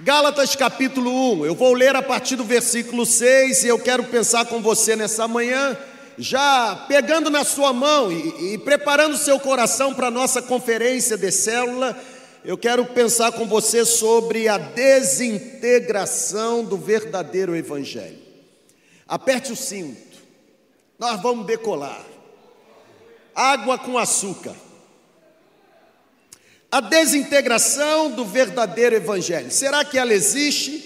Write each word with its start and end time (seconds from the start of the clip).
Gálatas 0.00 0.54
capítulo 0.54 1.40
1, 1.40 1.46
eu 1.46 1.56
vou 1.56 1.74
ler 1.74 1.96
a 1.96 2.02
partir 2.02 2.36
do 2.36 2.44
versículo 2.44 3.04
6 3.04 3.64
e 3.64 3.66
eu 3.66 3.80
quero 3.80 4.04
pensar 4.04 4.46
com 4.46 4.62
você 4.62 4.94
nessa 4.94 5.26
manhã, 5.26 5.76
já 6.16 6.84
pegando 6.86 7.28
na 7.28 7.42
sua 7.42 7.72
mão 7.72 8.12
e, 8.12 8.54
e 8.54 8.58
preparando 8.58 9.16
seu 9.16 9.40
coração 9.40 9.92
para 9.92 10.06
a 10.06 10.10
nossa 10.10 10.40
conferência 10.40 11.16
de 11.16 11.32
célula, 11.32 12.00
eu 12.44 12.56
quero 12.56 12.84
pensar 12.84 13.32
com 13.32 13.44
você 13.44 13.84
sobre 13.84 14.46
a 14.46 14.56
desintegração 14.56 16.64
do 16.64 16.76
verdadeiro 16.76 17.56
Evangelho. 17.56 18.22
Aperte 19.08 19.50
o 19.50 19.56
cinto, 19.56 20.18
nós 20.96 21.20
vamos 21.20 21.44
decolar. 21.44 22.04
Água 23.34 23.76
com 23.76 23.98
açúcar 23.98 24.54
a 26.70 26.80
desintegração 26.80 28.10
do 28.10 28.24
verdadeiro 28.24 28.94
evangelho. 28.94 29.50
Será 29.50 29.84
que 29.84 29.98
ela 29.98 30.12
existe? 30.12 30.84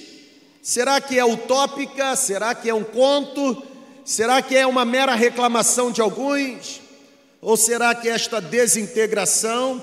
Será 0.62 1.00
que 1.00 1.18
é 1.18 1.24
utópica? 1.24 2.14
Será 2.14 2.54
que 2.54 2.70
é 2.70 2.74
um 2.74 2.84
conto? 2.84 3.62
Será 4.04 4.40
que 4.40 4.56
é 4.56 4.66
uma 4.66 4.84
mera 4.84 5.14
reclamação 5.14 5.90
de 5.90 6.00
alguns? 6.00 6.80
Ou 7.40 7.56
será 7.56 7.94
que 7.94 8.08
esta 8.08 8.40
desintegração 8.40 9.82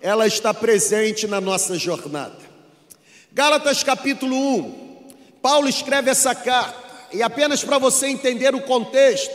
ela 0.00 0.26
está 0.26 0.52
presente 0.52 1.28
na 1.28 1.40
nossa 1.40 1.78
jornada? 1.78 2.38
Gálatas 3.32 3.84
capítulo 3.84 4.36
1. 4.36 4.86
Paulo 5.40 5.68
escreve 5.68 6.10
essa 6.10 6.34
carta 6.34 6.86
e 7.12 7.22
apenas 7.22 7.62
para 7.62 7.78
você 7.78 8.08
entender 8.08 8.52
o 8.52 8.62
contexto, 8.62 9.32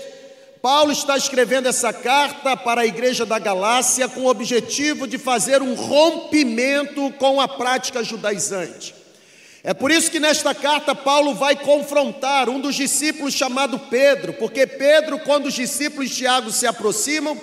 Paulo 0.61 0.91
está 0.91 1.17
escrevendo 1.17 1.67
essa 1.67 1.91
carta 1.91 2.55
para 2.55 2.81
a 2.81 2.85
igreja 2.85 3.25
da 3.25 3.39
Galácia 3.39 4.07
com 4.07 4.21
o 4.21 4.27
objetivo 4.29 5.07
de 5.07 5.17
fazer 5.17 5.59
um 5.59 5.73
rompimento 5.73 7.11
com 7.17 7.41
a 7.41 7.47
prática 7.47 8.03
judaizante. 8.03 8.93
É 9.63 9.73
por 9.73 9.89
isso 9.89 10.11
que 10.11 10.19
nesta 10.19 10.53
carta 10.53 10.93
Paulo 10.93 11.33
vai 11.33 11.55
confrontar 11.55 12.47
um 12.47 12.59
dos 12.59 12.75
discípulos 12.75 13.33
chamado 13.33 13.79
Pedro, 13.79 14.33
porque 14.33 14.67
Pedro, 14.67 15.17
quando 15.19 15.47
os 15.47 15.55
discípulos 15.55 16.11
de 16.11 16.17
Tiago 16.17 16.51
se 16.51 16.67
aproximam, 16.67 17.35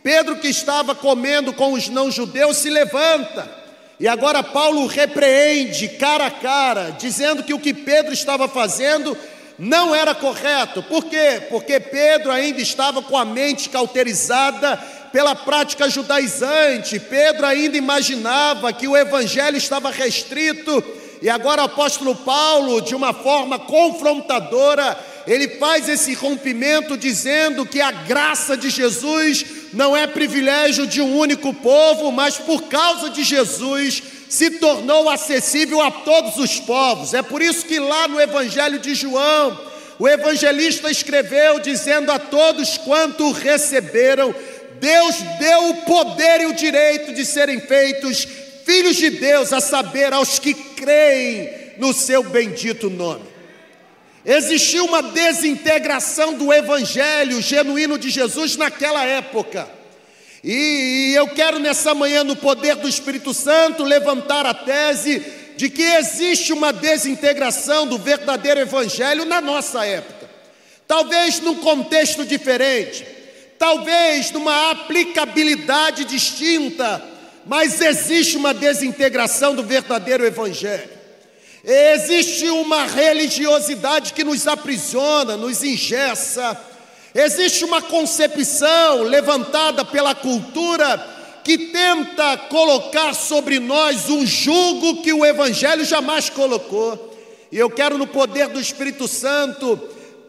Pedro 0.00 0.36
que 0.36 0.48
estava 0.48 0.94
comendo 0.94 1.52
com 1.52 1.72
os 1.72 1.88
não-judeus 1.88 2.58
se 2.58 2.70
levanta. 2.70 3.50
E 3.98 4.06
agora 4.06 4.44
Paulo 4.44 4.86
repreende 4.86 5.88
cara 5.88 6.26
a 6.26 6.30
cara, 6.30 6.90
dizendo 6.90 7.42
que 7.42 7.52
o 7.52 7.58
que 7.58 7.74
Pedro 7.74 8.12
estava 8.12 8.46
fazendo 8.46 9.16
não 9.60 9.94
era 9.94 10.14
correto. 10.14 10.82
Por 10.82 11.04
quê? 11.04 11.42
Porque 11.50 11.78
Pedro 11.78 12.32
ainda 12.32 12.62
estava 12.62 13.02
com 13.02 13.14
a 13.14 13.26
mente 13.26 13.68
cauterizada 13.68 14.78
pela 15.12 15.34
prática 15.34 15.90
judaizante. 15.90 16.98
Pedro 16.98 17.44
ainda 17.44 17.76
imaginava 17.76 18.72
que 18.72 18.88
o 18.88 18.96
evangelho 18.96 19.58
estava 19.58 19.90
restrito. 19.90 20.82
E 21.20 21.28
agora 21.28 21.60
o 21.60 21.66
apóstolo 21.66 22.16
Paulo, 22.16 22.80
de 22.80 22.94
uma 22.94 23.12
forma 23.12 23.58
confrontadora, 23.58 24.98
ele 25.26 25.46
faz 25.58 25.90
esse 25.90 26.14
rompimento 26.14 26.96
dizendo 26.96 27.66
que 27.66 27.82
a 27.82 27.90
graça 27.90 28.56
de 28.56 28.70
Jesus 28.70 29.44
não 29.74 29.94
é 29.94 30.06
privilégio 30.06 30.86
de 30.86 31.02
um 31.02 31.18
único 31.18 31.52
povo, 31.52 32.10
mas 32.10 32.38
por 32.38 32.62
causa 32.62 33.10
de 33.10 33.22
Jesus 33.22 34.02
se 34.30 34.52
tornou 34.52 35.10
acessível 35.10 35.82
a 35.82 35.90
todos 35.90 36.36
os 36.36 36.60
povos. 36.60 37.12
É 37.12 37.20
por 37.20 37.42
isso 37.42 37.66
que 37.66 37.80
lá 37.80 38.06
no 38.06 38.20
Evangelho 38.20 38.78
de 38.78 38.94
João, 38.94 39.60
o 39.98 40.08
evangelista 40.08 40.90
escreveu 40.90 41.58
dizendo 41.58 42.10
a 42.10 42.18
todos 42.18 42.78
quanto 42.78 43.32
receberam, 43.32 44.34
Deus 44.80 45.16
deu 45.38 45.68
o 45.68 45.74
poder 45.82 46.40
e 46.40 46.46
o 46.46 46.54
direito 46.54 47.12
de 47.12 47.26
serem 47.26 47.60
feitos 47.60 48.26
filhos 48.64 48.96
de 48.96 49.10
Deus, 49.10 49.52
a 49.52 49.60
saber, 49.60 50.12
aos 50.12 50.38
que 50.38 50.54
creem 50.54 51.74
no 51.76 51.92
seu 51.92 52.22
bendito 52.22 52.88
nome. 52.88 53.24
Existiu 54.24 54.84
uma 54.84 55.02
desintegração 55.02 56.34
do 56.34 56.52
evangelho 56.52 57.42
genuíno 57.42 57.98
de 57.98 58.10
Jesus 58.10 58.56
naquela 58.56 59.04
época. 59.04 59.79
E, 60.42 61.12
eu 61.14 61.28
quero 61.28 61.58
nessa 61.58 61.94
manhã, 61.94 62.24
no 62.24 62.34
poder 62.34 62.76
do 62.76 62.88
Espírito 62.88 63.34
Santo, 63.34 63.84
levantar 63.84 64.46
a 64.46 64.54
tese 64.54 65.22
de 65.56 65.68
que 65.68 65.82
existe 65.82 66.52
uma 66.52 66.72
desintegração 66.72 67.86
do 67.86 67.98
verdadeiro 67.98 68.60
Evangelho 68.60 69.26
na 69.26 69.40
nossa 69.40 69.84
época. 69.84 70.30
Talvez 70.86 71.40
num 71.40 71.56
contexto 71.56 72.24
diferente, 72.24 73.06
talvez 73.58 74.30
numa 74.30 74.70
aplicabilidade 74.70 76.06
distinta, 76.06 77.04
mas 77.44 77.80
existe 77.80 78.38
uma 78.38 78.54
desintegração 78.54 79.54
do 79.54 79.62
verdadeiro 79.62 80.24
Evangelho. 80.24 80.88
Existe 81.62 82.48
uma 82.48 82.86
religiosidade 82.86 84.14
que 84.14 84.24
nos 84.24 84.46
aprisiona, 84.46 85.36
nos 85.36 85.62
engessa, 85.62 86.58
Existe 87.14 87.64
uma 87.64 87.82
concepção 87.82 89.02
levantada 89.02 89.84
pela 89.84 90.14
cultura 90.14 91.18
que 91.42 91.58
tenta 91.58 92.36
colocar 92.48 93.14
sobre 93.14 93.58
nós 93.58 94.08
um 94.08 94.24
jugo 94.24 95.02
que 95.02 95.12
o 95.12 95.24
Evangelho 95.24 95.84
jamais 95.84 96.30
colocou. 96.30 97.16
E 97.50 97.58
eu 97.58 97.68
quero, 97.68 97.98
no 97.98 98.06
poder 98.06 98.48
do 98.48 98.60
Espírito 98.60 99.08
Santo, 99.08 99.76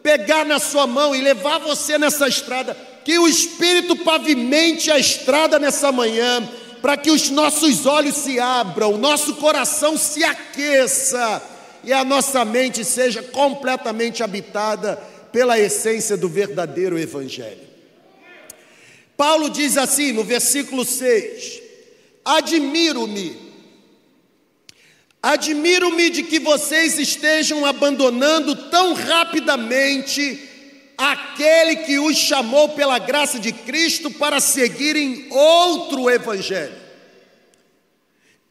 pegar 0.02 0.44
na 0.44 0.58
sua 0.58 0.86
mão 0.86 1.14
e 1.14 1.20
levar 1.20 1.58
você 1.58 1.96
nessa 1.96 2.26
estrada, 2.26 2.76
que 3.04 3.16
o 3.18 3.28
Espírito 3.28 3.94
pavimente 3.96 4.90
a 4.90 4.98
estrada 4.98 5.60
nessa 5.60 5.92
manhã, 5.92 6.48
para 6.80 6.96
que 6.96 7.12
os 7.12 7.30
nossos 7.30 7.86
olhos 7.86 8.16
se 8.16 8.40
abram, 8.40 8.94
o 8.94 8.98
nosso 8.98 9.34
coração 9.34 9.96
se 9.96 10.24
aqueça 10.24 11.40
e 11.84 11.92
a 11.92 12.04
nossa 12.04 12.44
mente 12.44 12.84
seja 12.84 13.22
completamente 13.22 14.22
habitada 14.22 15.11
pela 15.32 15.58
essência 15.58 16.16
do 16.16 16.28
verdadeiro 16.28 16.98
Evangelho. 16.98 17.72
Paulo 19.16 19.48
diz 19.50 19.76
assim 19.76 20.12
no 20.12 20.22
versículo 20.22 20.84
6: 20.84 21.60
Admiro-me, 22.24 23.36
admiro-me 25.22 26.10
de 26.10 26.22
que 26.22 26.38
vocês 26.38 26.98
estejam 26.98 27.64
abandonando 27.64 28.54
tão 28.68 28.94
rapidamente 28.94 30.48
aquele 30.96 31.76
que 31.76 31.98
os 31.98 32.16
chamou 32.16 32.70
pela 32.70 32.98
graça 32.98 33.38
de 33.38 33.52
Cristo 33.52 34.10
para 34.10 34.40
seguirem 34.40 35.26
outro 35.30 36.10
Evangelho. 36.10 36.82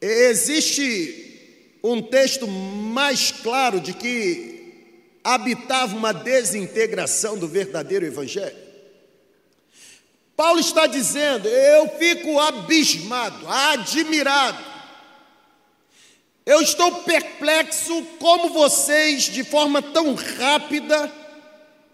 Existe 0.00 1.78
um 1.82 2.02
texto 2.02 2.46
mais 2.46 3.30
claro 3.30 3.80
de 3.80 3.92
que 3.92 4.61
habitava 5.24 5.96
uma 5.96 6.12
desintegração 6.12 7.38
do 7.38 7.46
verdadeiro 7.46 8.04
Evangelho. 8.04 8.56
Paulo 10.36 10.60
está 10.60 10.86
dizendo: 10.86 11.48
eu 11.48 11.88
fico 11.98 12.38
abismado, 12.38 13.46
admirado. 13.48 14.72
Eu 16.44 16.60
estou 16.60 17.02
perplexo 17.02 18.02
como 18.18 18.48
vocês, 18.48 19.24
de 19.24 19.44
forma 19.44 19.80
tão 19.80 20.14
rápida, 20.14 21.12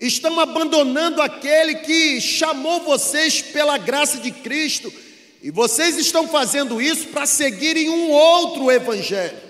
estão 0.00 0.40
abandonando 0.40 1.20
aquele 1.20 1.74
que 1.76 2.18
chamou 2.20 2.80
vocês 2.80 3.42
pela 3.42 3.76
graça 3.76 4.18
de 4.18 4.30
Cristo, 4.30 4.90
e 5.42 5.50
vocês 5.50 5.98
estão 5.98 6.26
fazendo 6.26 6.80
isso 6.80 7.08
para 7.08 7.26
seguirem 7.26 7.90
um 7.90 8.10
outro 8.10 8.70
evangelho. 8.70 9.47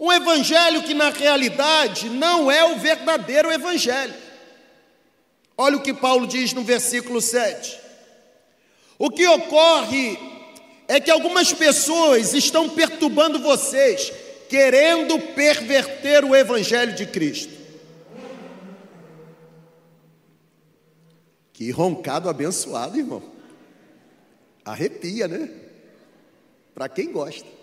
Um 0.00 0.10
evangelho 0.10 0.82
que 0.82 0.94
na 0.94 1.10
realidade 1.10 2.08
não 2.08 2.50
é 2.50 2.64
o 2.64 2.78
verdadeiro 2.78 3.52
evangelho. 3.52 4.14
Olha 5.58 5.76
o 5.76 5.82
que 5.82 5.92
Paulo 5.92 6.26
diz 6.26 6.54
no 6.54 6.64
versículo 6.64 7.20
7. 7.20 7.78
O 8.98 9.10
que 9.10 9.26
ocorre 9.26 10.18
é 10.88 10.98
que 10.98 11.10
algumas 11.10 11.52
pessoas 11.52 12.32
estão 12.32 12.66
perturbando 12.70 13.38
vocês, 13.40 14.10
querendo 14.48 15.18
perverter 15.34 16.24
o 16.24 16.34
evangelho 16.34 16.94
de 16.94 17.04
Cristo. 17.04 17.52
Que 21.52 21.70
roncado 21.70 22.30
abençoado, 22.30 22.96
irmão. 22.96 23.22
Arrepia, 24.64 25.28
né? 25.28 25.50
Para 26.74 26.88
quem 26.88 27.12
gosta. 27.12 27.59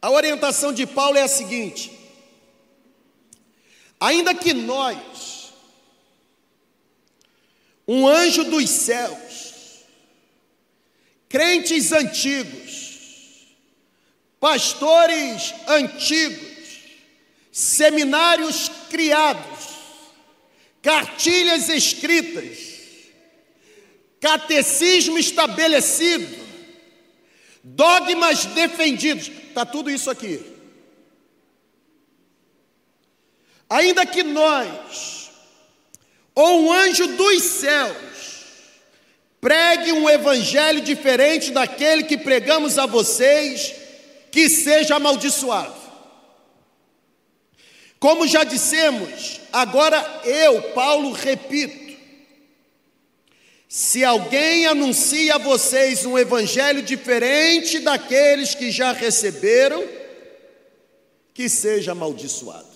A 0.00 0.10
orientação 0.10 0.72
de 0.72 0.86
Paulo 0.86 1.18
é 1.18 1.22
a 1.22 1.28
seguinte: 1.28 1.90
ainda 3.98 4.34
que 4.34 4.52
nós, 4.54 5.52
um 7.86 8.06
anjo 8.06 8.44
dos 8.44 8.68
céus, 8.70 9.84
crentes 11.28 11.90
antigos, 11.92 12.88
pastores 14.38 15.52
antigos, 15.66 16.48
seminários 17.50 18.70
criados, 18.88 19.68
cartilhas 20.80 21.68
escritas, 21.68 22.58
catecismo 24.20 25.18
estabelecido, 25.18 26.46
dogmas 27.64 28.44
defendidos, 28.46 29.28
está 29.58 29.66
tudo 29.66 29.90
isso 29.90 30.08
aqui. 30.08 30.40
Ainda 33.68 34.06
que 34.06 34.22
nós, 34.22 35.30
ou 36.32 36.62
um 36.62 36.72
anjo 36.72 37.08
dos 37.08 37.42
céus, 37.42 37.96
pregue 39.40 39.92
um 39.92 40.08
evangelho 40.08 40.80
diferente 40.80 41.50
daquele 41.50 42.04
que 42.04 42.16
pregamos 42.16 42.78
a 42.78 42.86
vocês, 42.86 43.74
que 44.30 44.48
seja 44.48 44.94
amaldiçoado. 44.94 45.76
Como 47.98 48.28
já 48.28 48.44
dissemos, 48.44 49.40
agora 49.52 50.22
eu, 50.24 50.62
Paulo, 50.70 51.10
repito: 51.10 51.87
se 53.68 54.02
alguém 54.02 54.66
anuncia 54.66 55.34
a 55.34 55.38
vocês 55.38 56.06
um 56.06 56.16
evangelho 56.16 56.80
diferente 56.80 57.78
daqueles 57.80 58.54
que 58.54 58.70
já 58.70 58.92
receberam, 58.92 59.86
que 61.34 61.50
seja 61.50 61.92
amaldiçoado. 61.92 62.66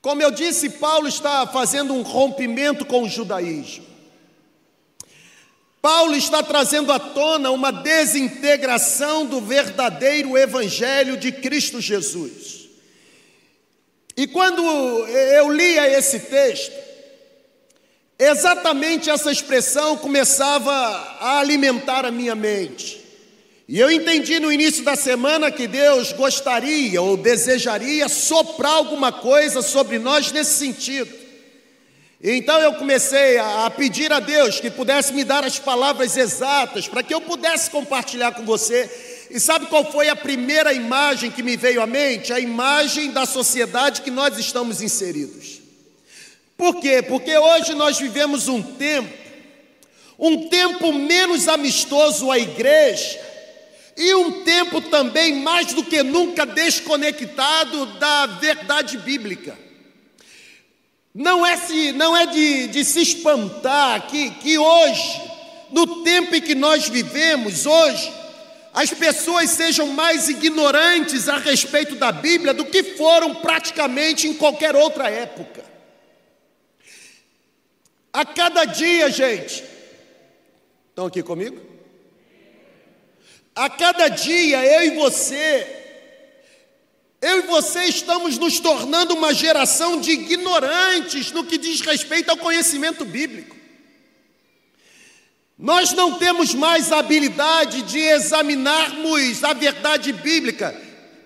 Como 0.00 0.22
eu 0.22 0.30
disse, 0.30 0.70
Paulo 0.70 1.06
está 1.06 1.46
fazendo 1.46 1.92
um 1.92 2.00
rompimento 2.00 2.86
com 2.86 3.02
o 3.02 3.08
judaísmo. 3.08 3.84
Paulo 5.82 6.16
está 6.16 6.42
trazendo 6.42 6.90
à 6.90 6.98
tona 6.98 7.50
uma 7.50 7.70
desintegração 7.70 9.26
do 9.26 9.42
verdadeiro 9.42 10.38
evangelho 10.38 11.18
de 11.18 11.30
Cristo 11.30 11.80
Jesus. 11.80 12.68
E 14.16 14.26
quando 14.26 14.62
eu 14.62 15.50
lia 15.50 15.86
esse 15.98 16.20
texto, 16.20 16.91
exatamente 18.28 19.08
essa 19.08 19.30
expressão 19.30 19.96
começava 19.96 20.72
a 20.72 21.38
alimentar 21.38 22.04
a 22.04 22.10
minha 22.10 22.34
mente. 22.34 23.00
E 23.68 23.78
eu 23.78 23.90
entendi 23.90 24.38
no 24.38 24.52
início 24.52 24.84
da 24.84 24.94
semana 24.94 25.50
que 25.50 25.66
Deus 25.66 26.12
gostaria 26.12 27.00
ou 27.00 27.16
desejaria 27.16 28.08
soprar 28.08 28.72
alguma 28.74 29.10
coisa 29.10 29.62
sobre 29.62 29.98
nós 29.98 30.30
nesse 30.30 30.58
sentido. 30.58 31.22
Então 32.22 32.60
eu 32.60 32.74
comecei 32.74 33.38
a, 33.38 33.70
pedir 33.70 34.12
a 34.12 34.20
Deus 34.20 34.60
que 34.60 34.70
pudesse 34.70 35.14
me 35.14 35.24
dar 35.24 35.42
as 35.42 35.58
palavras 35.58 36.16
exatas 36.16 36.86
para 36.86 37.02
que 37.02 37.14
eu 37.14 37.20
pudesse 37.20 37.70
compartilhar 37.70 38.32
com 38.32 38.44
você 38.44 38.90
e 39.30 39.40
sabe 39.40 39.64
qual 39.66 39.90
foi 39.90 40.10
a 40.10 40.14
primeira 40.14 40.74
imagem 40.74 41.30
que 41.30 41.42
me 41.42 41.56
veio 41.56 41.80
à 41.80 41.86
mente? 41.86 42.30
A 42.30 42.38
imagem 42.38 43.10
da 43.10 43.24
sociedade 43.24 44.02
que 44.02 44.10
nós 44.10 44.38
estamos 44.38 44.82
inseridos. 44.82 45.61
Por 46.62 46.76
quê? 46.76 47.02
Porque 47.02 47.36
hoje 47.36 47.74
nós 47.74 47.98
vivemos 47.98 48.46
um 48.46 48.62
tempo, 48.62 49.12
um 50.16 50.48
tempo 50.48 50.92
menos 50.92 51.48
amistoso 51.48 52.30
à 52.30 52.38
igreja, 52.38 53.20
e 53.96 54.14
um 54.14 54.44
tempo 54.44 54.80
também 54.80 55.34
mais 55.34 55.74
do 55.74 55.82
que 55.82 56.04
nunca 56.04 56.46
desconectado 56.46 57.86
da 57.98 58.26
verdade 58.26 58.96
bíblica. 58.98 59.58
Não 61.12 61.44
é, 61.44 61.56
se, 61.56 61.90
não 61.90 62.16
é 62.16 62.26
de, 62.26 62.68
de 62.68 62.84
se 62.84 63.02
espantar 63.02 64.06
que, 64.06 64.30
que 64.30 64.56
hoje, 64.56 65.20
no 65.72 66.04
tempo 66.04 66.32
em 66.36 66.40
que 66.40 66.54
nós 66.54 66.88
vivemos, 66.88 67.66
hoje, 67.66 68.12
as 68.72 68.90
pessoas 68.90 69.50
sejam 69.50 69.88
mais 69.88 70.28
ignorantes 70.28 71.28
a 71.28 71.38
respeito 71.38 71.96
da 71.96 72.12
Bíblia 72.12 72.54
do 72.54 72.66
que 72.66 72.84
foram 72.96 73.34
praticamente 73.34 74.28
em 74.28 74.34
qualquer 74.34 74.76
outra 74.76 75.10
época. 75.10 75.71
A 78.22 78.24
cada 78.24 78.64
dia, 78.64 79.10
gente, 79.10 79.64
estão 80.90 81.06
aqui 81.06 81.24
comigo? 81.24 81.60
A 83.52 83.68
cada 83.68 84.06
dia, 84.06 84.64
eu 84.64 84.92
e 84.92 84.94
você, 84.94 85.66
eu 87.20 87.40
e 87.40 87.42
você 87.42 87.82
estamos 87.86 88.38
nos 88.38 88.60
tornando 88.60 89.12
uma 89.12 89.34
geração 89.34 90.00
de 90.00 90.12
ignorantes 90.12 91.32
no 91.32 91.42
que 91.42 91.58
diz 91.58 91.80
respeito 91.80 92.30
ao 92.30 92.36
conhecimento 92.36 93.04
bíblico. 93.04 93.56
Nós 95.58 95.92
não 95.92 96.16
temos 96.16 96.54
mais 96.54 96.92
a 96.92 97.00
habilidade 97.00 97.82
de 97.82 97.98
examinarmos 97.98 99.42
a 99.42 99.52
verdade 99.52 100.12
bíblica. 100.12 100.80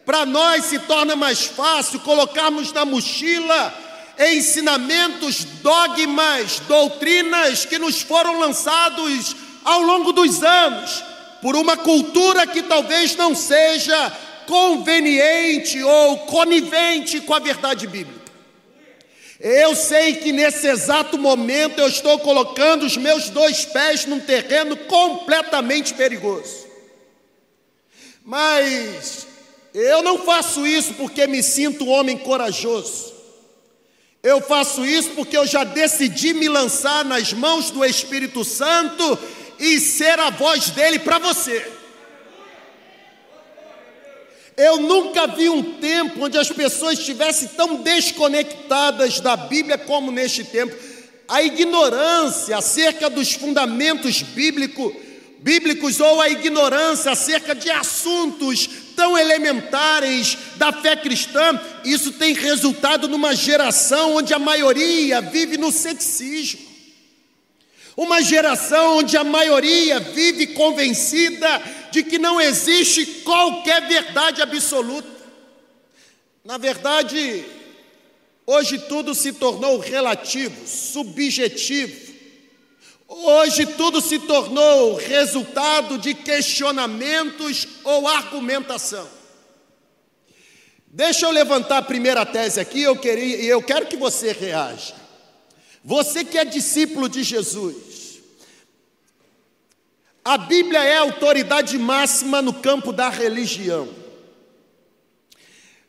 Para 0.07 0.25
nós 0.25 0.65
se 0.65 0.79
torna 0.79 1.15
mais 1.15 1.45
fácil 1.45 2.01
colocarmos 2.01 2.73
na 2.73 2.87
mochila 2.87 3.86
ensinamentos, 4.19 5.45
dogmas, 5.63 6.61
doutrinas 6.61 7.65
que 7.65 7.79
nos 7.79 8.01
foram 8.01 8.39
lançados 8.39 9.37
ao 9.65 9.83
longo 9.83 10.13
dos 10.13 10.43
anos 10.43 11.05
por 11.43 11.55
uma 11.57 11.77
cultura 11.77 12.47
que 12.47 12.63
talvez 12.63 13.15
não 13.17 13.35
seja 13.35 14.11
conveniente 14.47 15.83
ou 15.83 16.19
conivente 16.21 17.21
com 17.21 17.35
a 17.35 17.39
verdade 17.39 17.87
bíblica. 17.87 18.27
Eu 19.39 19.77
sei 19.77 20.15
que 20.15 20.33
nesse 20.33 20.67
exato 20.67 21.19
momento 21.19 21.79
eu 21.79 21.89
estou 21.89 22.19
colocando 22.21 22.87
os 22.87 22.97
meus 22.97 23.29
dois 23.29 23.67
pés 23.67 24.07
num 24.07 24.19
terreno 24.19 24.77
completamente 24.77 25.93
perigoso. 25.93 26.67
Mas 28.25 29.27
eu 29.75 30.03
não 30.03 30.19
faço 30.25 30.67
isso 30.67 30.95
porque 30.95 31.27
me 31.27 31.43
sinto 31.43 31.85
um 31.85 31.91
homem 31.91 32.17
corajoso. 32.17 33.16
Eu 34.27 34.41
faço 34.41 34.85
isso 34.85 35.11
porque 35.11 35.37
eu 35.37 35.47
já 35.47 35.63
decidi 35.63 36.35
me 36.35 36.49
lançar 36.49 37.05
nas 37.05 37.33
mãos 37.33 37.71
do 37.71 37.85
Espírito 37.85 38.45
Santo 38.45 39.17
e 39.57 39.79
ser 39.79 40.19
a 40.19 40.31
voz 40.31 40.71
dele 40.71 40.99
para 40.99 41.21
você. 41.21 41.65
Eu 44.57 44.79
nunca 44.81 45.29
vi 45.29 45.49
um 45.49 45.63
tempo 45.75 46.25
onde 46.25 46.37
as 46.37 46.49
pessoas 46.49 46.99
estivessem 46.99 47.51
tão 47.51 47.77
desconectadas 47.77 49.21
da 49.21 49.37
Bíblia 49.37 49.79
como 49.79 50.11
neste 50.11 50.43
tempo. 50.43 50.75
A 51.29 51.41
ignorância 51.45 52.59
acerca 52.59 53.09
dos 53.09 53.33
fundamentos 53.33 54.23
bíblico, 54.23 54.93
bíblicos 55.39 56.01
ou 56.01 56.21
a 56.21 56.29
ignorância 56.29 57.13
acerca 57.13 57.55
de 57.55 57.71
assuntos 57.71 58.86
tão 58.97 59.17
elementares 59.17 60.37
da 60.57 60.73
fé 60.73 60.97
cristã, 60.97 61.61
isso 61.85 62.13
tem 62.13 62.33
resultado 62.33 63.07
numa 63.07 63.35
geração 63.35 64.17
onde 64.17 64.33
a 64.33 64.39
maioria 64.39 65.21
vive 65.21 65.59
no 65.59 65.71
ceticismo. 65.71 66.67
Uma 67.97 68.23
geração 68.23 68.99
onde 68.99 69.17
a 69.17 69.25
maioria 69.25 70.01
vive 70.01 70.49
convencida 70.49 71.63
de 71.91 72.03
que 72.03 72.19
não 72.19 72.41
existe 72.41 73.07
qualquer 73.23 73.87
verdade 73.87 74.43
absoluta. 74.43 75.09
Na 76.45 76.59
verdade, 76.59 77.45
hoje 78.47 78.79
tudo 78.79 79.15
se 79.15 79.33
tornou 79.33 79.79
relativo, 79.79 80.67
subjetivo. 80.67 82.06
Hoje 83.09 83.67
tudo 83.67 84.01
se 84.01 84.19
tornou 84.19 84.97
resultado 84.97 85.97
de 85.99 86.13
questionamentos 86.13 87.67
ou 87.85 88.09
argumentação. 88.09 89.09
Deixa 90.87 91.27
eu 91.27 91.31
levantar 91.31 91.79
a 91.79 91.83
primeira 91.83 92.27
tese 92.27 92.59
aqui, 92.59 92.83
eu 92.83 92.97
queria, 92.97 93.37
e 93.37 93.47
eu 93.47 93.63
quero 93.63 93.87
que 93.87 93.97
você 93.97 94.33
reaja. 94.33 94.95
Você 95.85 96.25
que 96.25 96.37
é 96.37 96.45
discípulo 96.45 97.09
de 97.09 97.23
Jesus, 97.23 98.21
a 100.25 100.37
Bíblia 100.37 100.83
é 100.83 100.97
a 100.97 101.03
autoridade 101.03 101.79
máxima 101.79 102.43
no 102.43 102.55
campo 102.55 102.93
da 102.93 103.09
religião. 103.09 103.89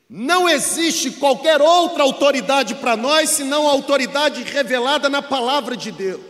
Não 0.07 0.47
existe 0.47 1.11
qualquer 1.11 1.61
outra 1.61 2.03
autoridade 2.03 2.75
para 2.75 2.95
nós 2.95 3.31
senão 3.31 3.67
a 3.67 3.71
autoridade 3.71 4.43
revelada 4.43 5.09
na 5.09 5.21
palavra 5.21 5.75
de 5.75 5.91
Deus. 5.91 6.26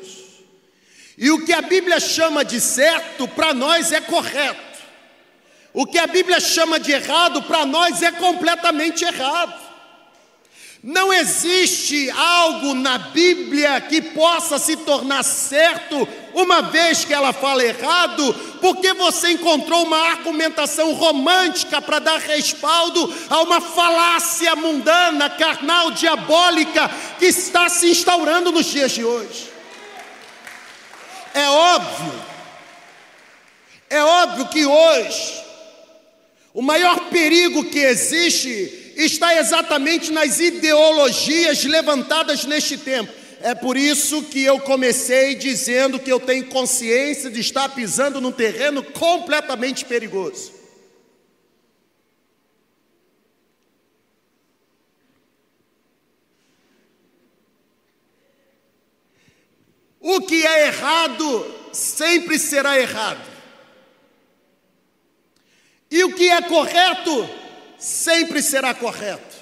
E 1.17 1.31
o 1.31 1.43
que 1.43 1.51
a 1.51 1.61
Bíblia 1.61 1.99
chama 1.99 2.45
de 2.45 2.61
certo, 2.61 3.27
para 3.27 3.53
nós 3.53 3.91
é 3.91 3.99
correto. 3.99 4.67
O 5.73 5.85
que 5.85 5.97
a 5.97 6.05
Bíblia 6.05 6.39
chama 6.39 6.79
de 6.79 6.91
errado, 6.91 7.41
para 7.43 7.65
nós 7.65 8.01
é 8.03 8.11
completamente 8.11 9.03
errado. 9.03 9.67
Não 10.83 11.11
existe 11.11 12.09
algo 12.11 12.75
na 12.75 12.99
Bíblia 12.99 13.81
que 13.81 13.99
possa 13.99 14.59
se 14.59 14.77
tornar 14.77 15.23
certo 15.23 16.07
uma 16.35 16.61
vez 16.61 17.03
que 17.03 17.13
ela 17.13 17.33
fala 17.33 17.63
errado, 17.63 18.33
porque 18.61 18.93
você 18.93 19.31
encontrou 19.31 19.83
uma 19.83 19.97
argumentação 19.97 20.93
romântica 20.93 21.81
para 21.81 21.97
dar 21.97 22.19
respaldo 22.19 23.11
a 23.27 23.41
uma 23.41 23.59
falácia 23.59 24.55
mundana, 24.55 25.31
carnal, 25.31 25.89
diabólica 25.91 26.89
que 27.17 27.25
está 27.25 27.67
se 27.69 27.89
instaurando 27.89 28.51
nos 28.51 28.67
dias 28.67 28.91
de 28.91 29.03
hoje. 29.03 29.56
É 31.37 31.49
óbvio, 31.49 32.23
é 33.91 34.03
óbvio 34.03 34.47
que 34.47 34.65
hoje 34.65 35.33
o 36.51 36.63
maior 36.63 37.11
perigo 37.11 37.65
que 37.65 37.77
existe 37.77 38.93
está 38.95 39.37
exatamente 39.37 40.11
nas 40.11 40.39
ideologias 40.39 41.63
levantadas 41.63 42.43
neste 42.45 42.75
tempo. 42.75 43.13
É 43.43 43.53
por 43.53 43.77
isso 43.77 44.23
que 44.23 44.43
eu 44.43 44.59
comecei 44.61 45.35
dizendo 45.35 45.99
que 45.99 46.11
eu 46.11 46.19
tenho 46.19 46.47
consciência 46.47 47.29
de 47.29 47.39
estar 47.39 47.69
pisando 47.69 48.19
num 48.19 48.31
terreno 48.31 48.81
completamente 48.81 49.85
perigoso. 49.85 50.56
O 60.09 60.21
que 60.21 60.47
é 60.47 60.67
errado 60.67 61.53
sempre 61.73 62.39
será 62.39 62.79
errado. 62.79 63.27
E 65.91 66.01
o 66.05 66.15
que 66.15 66.29
é 66.29 66.41
correto 66.43 67.29
sempre 67.77 68.41
será 68.41 68.73
correto. 68.73 69.35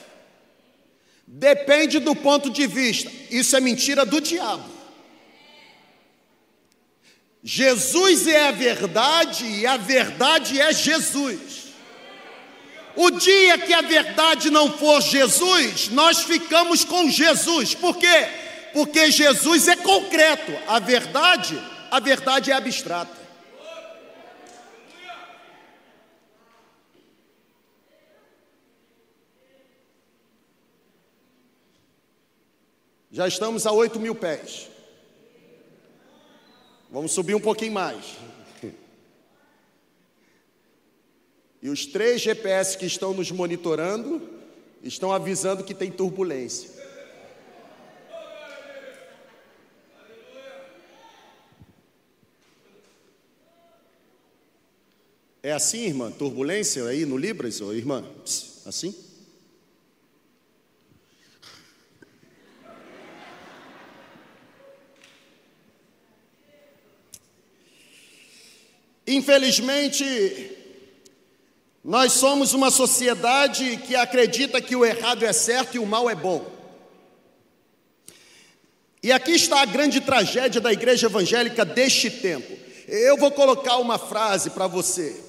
Depende 1.28 2.00
do 2.00 2.16
ponto 2.16 2.50
de 2.50 2.66
vista. 2.66 3.12
Isso 3.30 3.56
é 3.56 3.60
mentira 3.60 4.08
do 4.08 4.20
diabo. 4.20 4.68
Jesus 7.44 8.26
é 8.26 8.48
a 8.48 8.52
verdade 8.52 9.46
e 9.46 9.68
a 9.68 9.78
verdade 9.78 10.60
é 10.60 10.74
Jesus. 10.74 11.76
O 12.96 13.12
dia 13.12 13.60
que 13.60 13.72
a 13.72 13.82
verdade 13.82 14.50
não 14.50 14.76
for 14.76 15.00
Jesus, 15.00 15.90
nós 15.90 16.24
ficamos 16.24 16.84
com 16.84 17.08
Jesus. 17.08 17.76
Por 17.76 17.98
quê? 17.98 18.45
Porque 18.76 19.10
Jesus 19.10 19.70
é 19.70 19.78
concreto, 19.78 20.52
a 20.68 20.80
verdade, 20.80 21.58
a 21.90 21.98
verdade 21.98 22.52
é 22.52 22.54
abstrata. 22.54 23.16
Já 33.10 33.26
estamos 33.30 33.66
a 33.66 33.72
8 33.72 33.98
mil 33.98 34.14
pés. 34.14 34.70
Vamos 36.92 37.14
subir 37.14 37.34
um 37.34 37.40
pouquinho 37.40 37.72
mais. 37.72 38.18
E 41.62 41.70
os 41.70 41.86
três 41.86 42.20
GPS 42.20 42.78
que 42.78 42.86
estão 42.86 43.14
nos 43.14 43.32
monitorando 43.32 44.22
estão 44.84 45.14
avisando 45.14 45.64
que 45.64 45.74
tem 45.74 45.90
turbulência. 45.90 46.75
É 55.46 55.52
assim, 55.52 55.86
irmã? 55.86 56.10
Turbulência 56.10 56.84
aí 56.86 57.06
no 57.06 57.16
Libras, 57.16 57.62
ou 57.62 57.72
irmã? 57.72 58.04
Assim? 58.66 58.96
Infelizmente, 69.06 70.52
nós 71.84 72.14
somos 72.14 72.56
uma 72.56 72.72
sociedade 72.72 73.78
que 73.86 73.96
acredita 73.96 74.60
que 74.60 74.76
o 74.76 74.84
errado 74.84 75.24
é 75.24 75.32
certo 75.32 75.76
e 75.76 75.80
o 75.80 75.86
mal 75.86 76.10
é 76.10 76.16
bom. 76.16 76.44
E 79.04 79.12
aqui 79.12 79.34
está 79.34 79.62
a 79.62 79.66
grande 79.66 80.02
tragédia 80.02 80.60
da 80.60 80.74
igreja 80.74 81.06
evangélica 81.06 81.64
deste 81.64 82.10
tempo. 82.10 82.52
Eu 82.88 83.16
vou 83.16 83.30
colocar 83.30 83.78
uma 83.78 84.00
frase 84.00 84.50
para 84.50 84.66
você. 84.66 85.25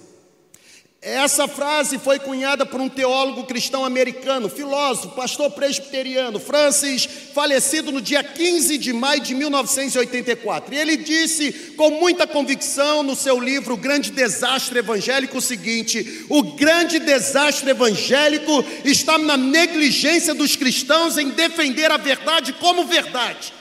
Essa 1.08 1.46
frase 1.46 2.00
foi 2.00 2.18
cunhada 2.18 2.66
por 2.66 2.80
um 2.80 2.88
teólogo 2.88 3.44
cristão 3.44 3.84
americano, 3.84 4.48
filósofo, 4.48 5.14
pastor 5.14 5.52
presbiteriano, 5.52 6.40
Francis, 6.40 7.08
falecido 7.32 7.92
no 7.92 8.00
dia 8.00 8.24
15 8.24 8.76
de 8.76 8.92
maio 8.92 9.20
de 9.20 9.32
1984. 9.32 10.74
E 10.74 10.76
ele 10.76 10.96
disse 10.96 11.52
com 11.76 11.90
muita 11.90 12.26
convicção 12.26 13.04
no 13.04 13.14
seu 13.14 13.38
livro 13.38 13.74
O 13.74 13.76
Grande 13.76 14.10
Desastre 14.10 14.80
Evangélico 14.80 15.38
o 15.38 15.40
seguinte: 15.40 16.26
o 16.28 16.42
grande 16.56 16.98
desastre 16.98 17.70
evangélico 17.70 18.64
está 18.84 19.16
na 19.16 19.36
negligência 19.36 20.34
dos 20.34 20.56
cristãos 20.56 21.16
em 21.16 21.30
defender 21.30 21.88
a 21.88 21.98
verdade 21.98 22.52
como 22.54 22.84
verdade. 22.84 23.52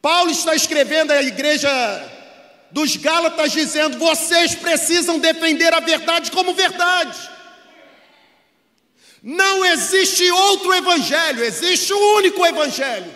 Paulo 0.00 0.30
está 0.30 0.54
escrevendo 0.54 1.10
à 1.10 1.20
igreja 1.20 2.15
dos 2.70 2.96
Gálatas 2.96 3.52
dizendo: 3.52 3.98
vocês 3.98 4.54
precisam 4.54 5.18
defender 5.18 5.72
a 5.72 5.80
verdade 5.80 6.30
como 6.30 6.54
verdade. 6.54 7.18
Não 9.22 9.64
existe 9.64 10.30
outro 10.30 10.72
evangelho, 10.74 11.42
existe 11.42 11.92
um 11.92 12.14
único 12.16 12.44
evangelho. 12.46 13.12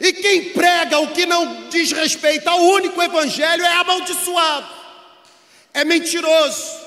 E 0.00 0.12
quem 0.14 0.50
prega 0.50 0.98
o 0.98 1.08
que 1.12 1.26
não 1.26 1.68
diz 1.68 1.92
respeito 1.92 2.48
ao 2.48 2.58
único 2.58 3.00
evangelho 3.02 3.62
é 3.62 3.72
amaldiçoado, 3.74 4.66
é 5.74 5.84
mentiroso, 5.84 6.80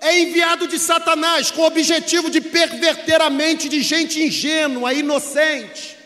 é 0.00 0.18
enviado 0.18 0.66
de 0.66 0.78
Satanás 0.78 1.50
com 1.50 1.62
o 1.62 1.66
objetivo 1.66 2.28
de 2.28 2.40
perverter 2.40 3.20
a 3.22 3.30
mente 3.30 3.68
de 3.68 3.80
gente 3.80 4.20
ingênua, 4.20 4.92
inocente. 4.92 5.97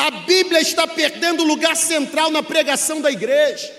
A 0.00 0.10
Bíblia 0.10 0.62
está 0.62 0.86
perdendo 0.86 1.42
o 1.42 1.46
lugar 1.46 1.76
central 1.76 2.30
na 2.30 2.42
pregação 2.42 3.02
da 3.02 3.10
igreja. 3.12 3.70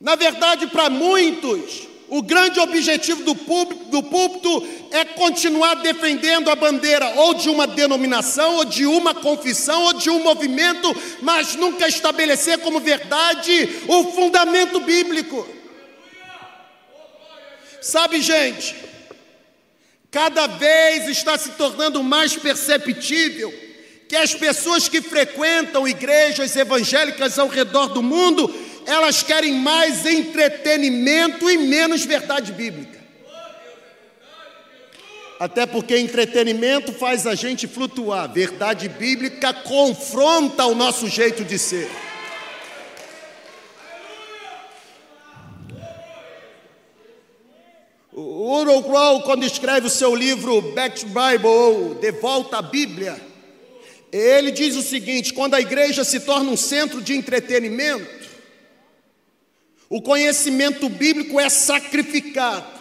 Na 0.00 0.16
verdade, 0.16 0.66
para 0.66 0.90
muitos, 0.90 1.86
o 2.08 2.20
grande 2.20 2.58
objetivo 2.58 3.22
do 3.22 3.36
púlpito, 3.36 3.84
do 3.84 4.02
púlpito 4.02 4.66
é 4.90 5.04
continuar 5.04 5.74
defendendo 5.74 6.50
a 6.50 6.56
bandeira 6.56 7.08
ou 7.20 7.34
de 7.34 7.48
uma 7.48 7.68
denominação, 7.68 8.56
ou 8.56 8.64
de 8.64 8.84
uma 8.84 9.14
confissão, 9.14 9.80
ou 9.84 9.92
de 9.92 10.10
um 10.10 10.24
movimento, 10.24 10.92
mas 11.22 11.54
nunca 11.54 11.86
estabelecer 11.86 12.58
como 12.58 12.80
verdade 12.80 13.80
o 13.86 14.10
fundamento 14.10 14.80
bíblico. 14.80 15.48
Sabe, 17.80 18.20
gente, 18.20 18.74
cada 20.10 20.48
vez 20.48 21.06
está 21.06 21.38
se 21.38 21.50
tornando 21.50 22.02
mais 22.02 22.34
perceptível 22.34 23.63
que 24.14 24.18
as 24.18 24.32
pessoas 24.32 24.88
que 24.88 25.02
frequentam 25.02 25.88
igrejas 25.88 26.54
evangélicas 26.54 27.36
ao 27.36 27.48
redor 27.48 27.88
do 27.88 28.00
mundo, 28.00 28.48
elas 28.86 29.24
querem 29.24 29.54
mais 29.54 30.06
entretenimento 30.06 31.50
e 31.50 31.58
menos 31.58 32.04
verdade 32.04 32.52
bíblica. 32.52 33.00
Até 35.40 35.66
porque 35.66 35.98
entretenimento 35.98 36.92
faz 36.92 37.26
a 37.26 37.34
gente 37.34 37.66
flutuar, 37.66 38.32
verdade 38.32 38.88
bíblica 38.88 39.52
confronta 39.52 40.64
o 40.64 40.76
nosso 40.76 41.08
jeito 41.08 41.42
de 41.44 41.58
ser. 41.58 41.90
O 48.12 48.60
Ural 48.60 48.80
Crow, 48.84 49.22
quando 49.22 49.44
escreve 49.44 49.88
o 49.88 49.90
seu 49.90 50.14
livro 50.14 50.62
Back 50.72 51.00
to 51.00 51.06
Bible, 51.06 51.48
ou 51.48 51.94
De 51.96 52.12
Volta 52.12 52.58
à 52.58 52.62
Bíblia, 52.62 53.33
ele 54.16 54.52
diz 54.52 54.76
o 54.76 54.82
seguinte: 54.82 55.32
quando 55.32 55.54
a 55.54 55.60
igreja 55.60 56.04
se 56.04 56.20
torna 56.20 56.48
um 56.50 56.56
centro 56.56 57.02
de 57.02 57.14
entretenimento, 57.14 58.28
o 59.88 60.00
conhecimento 60.00 60.88
bíblico 60.88 61.40
é 61.40 61.48
sacrificado. 61.48 62.72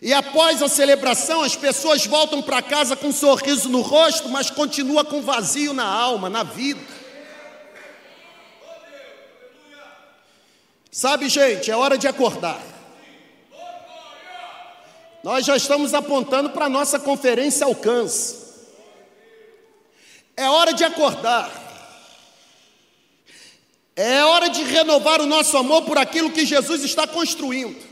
E 0.00 0.12
após 0.12 0.62
a 0.62 0.68
celebração, 0.68 1.42
as 1.42 1.54
pessoas 1.54 2.06
voltam 2.06 2.42
para 2.42 2.62
casa 2.62 2.96
com 2.96 3.08
um 3.08 3.12
sorriso 3.12 3.68
no 3.68 3.82
rosto, 3.82 4.28
mas 4.30 4.50
continua 4.50 5.04
com 5.04 5.20
vazio 5.20 5.72
na 5.74 5.84
alma, 5.84 6.28
na 6.28 6.42
vida. 6.42 6.80
Sabe, 10.90 11.28
gente, 11.28 11.70
é 11.70 11.76
hora 11.76 11.96
de 11.96 12.08
acordar. 12.08 12.60
Nós 15.22 15.44
já 15.44 15.56
estamos 15.56 15.94
apontando 15.94 16.50
para 16.50 16.64
a 16.64 16.70
nossa 16.70 16.98
conferência 16.98 17.64
alcance. 17.64 18.41
É 20.36 20.48
hora 20.48 20.72
de 20.72 20.84
acordar. 20.84 21.60
É 23.94 24.24
hora 24.24 24.48
de 24.48 24.62
renovar 24.62 25.20
o 25.20 25.26
nosso 25.26 25.56
amor 25.56 25.82
por 25.82 25.98
aquilo 25.98 26.30
que 26.30 26.46
Jesus 26.46 26.82
está 26.82 27.06
construindo. 27.06 27.90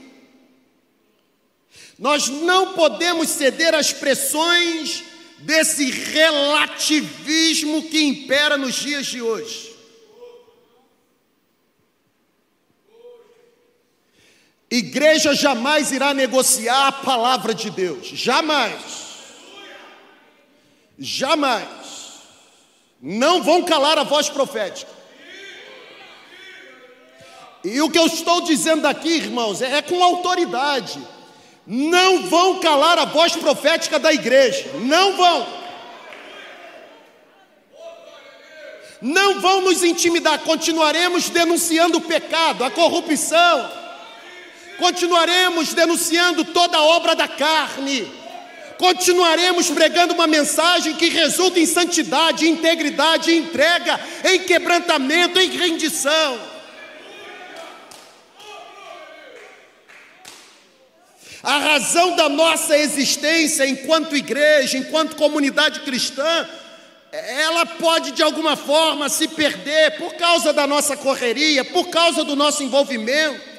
Nós 1.99 2.29
não 2.29 2.73
podemos 2.73 3.29
ceder 3.29 3.75
às 3.75 3.93
pressões 3.93 5.05
desse 5.41 5.91
relativismo 5.91 7.83
que 7.91 8.03
impera 8.03 8.57
nos 8.57 8.75
dias 8.75 9.07
de 9.07 9.21
hoje. 9.21 9.69
Igreja 14.71 15.35
jamais 15.35 15.91
irá 15.91 16.15
negociar 16.15 16.87
a 16.87 16.93
palavra 16.93 17.53
de 17.53 17.71
Deus, 17.71 18.07
jamais. 18.07 18.81
Jamais 20.99 21.80
não 23.01 23.43
vão 23.43 23.63
calar 23.63 23.99
a 23.99 24.03
voz 24.03 24.29
profética. 24.29 24.91
E 27.65 27.81
o 27.81 27.91
que 27.91 27.99
eu 27.99 28.07
estou 28.07 28.41
dizendo 28.43 28.87
aqui, 28.87 29.09
irmãos, 29.17 29.61
é, 29.63 29.79
é 29.79 29.83
com 29.83 30.03
autoridade. 30.03 30.99
não 31.67 32.29
vão 32.29 32.59
calar 32.59 32.99
a 32.99 33.05
voz 33.05 33.37
profética 33.37 33.99
da 33.99 34.13
igreja, 34.13 34.71
não 34.81 35.17
vão. 35.17 35.61
Não 39.01 39.41
vão 39.41 39.63
nos 39.63 39.83
intimidar, 39.83 40.41
continuaremos 40.41 41.31
denunciando 41.31 41.99
o 41.99 42.03
pecado, 42.03 42.65
a 42.65 42.71
corrupção, 42.71 43.71
continuaremos 44.79 45.73
denunciando 45.73 46.45
toda 46.45 46.83
obra 46.83 47.15
da 47.15 47.27
carne, 47.27 48.20
continuaremos 48.81 49.69
pregando 49.69 50.15
uma 50.15 50.27
mensagem 50.27 50.95
que 50.95 51.11
resulta 51.11 51.61
em 51.61 51.67
santidade, 51.67 52.49
integridade, 52.49 53.31
entrega, 53.31 54.01
em 54.25 54.39
quebrantamento, 54.39 55.39
em 55.39 55.51
rendição. 55.51 56.41
A 61.43 61.59
razão 61.59 62.17
da 62.17 62.31
nossa 62.31 62.77
existência 62.79 63.67
enquanto 63.67 64.17
igreja, 64.17 64.79
enquanto 64.79 65.15
comunidade 65.15 65.81
cristã, 65.81 66.49
ela 67.13 67.67
pode 67.67 68.13
de 68.13 68.23
alguma 68.23 68.57
forma 68.57 69.11
se 69.11 69.29
perder 69.29 69.99
por 69.99 70.15
causa 70.15 70.55
da 70.55 70.67
nossa 70.67 70.97
correria, 70.97 71.67
por 71.67 71.89
causa 71.91 72.25
do 72.25 72.35
nosso 72.35 72.63
envolvimento. 72.63 73.50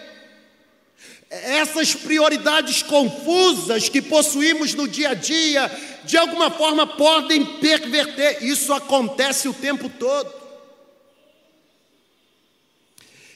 Essas 1.61 1.93
prioridades 1.93 2.81
confusas 2.81 3.87
que 3.87 4.01
possuímos 4.01 4.73
no 4.73 4.87
dia 4.87 5.09
a 5.09 5.13
dia, 5.13 5.69
de 6.03 6.17
alguma 6.17 6.49
forma 6.49 6.87
podem 6.87 7.45
perverter. 7.59 8.43
Isso 8.43 8.73
acontece 8.73 9.47
o 9.47 9.53
tempo 9.53 9.87
todo. 9.87 10.33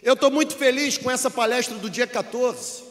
Eu 0.02 0.16
estou 0.16 0.32
muito 0.32 0.56
feliz 0.56 0.98
com 0.98 1.12
essa 1.12 1.30
palestra 1.30 1.78
do 1.78 1.88
dia 1.88 2.08
14. 2.08 2.84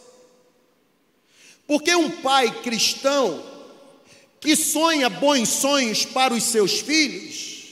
Porque 1.67 1.93
um 1.97 2.11
pai 2.11 2.63
cristão 2.63 3.45
que 4.39 4.55
sonha 4.55 5.11
bons 5.11 5.49
sonhos 5.49 6.05
para 6.05 6.33
os 6.33 6.45
seus 6.45 6.79
filhos, 6.79 7.65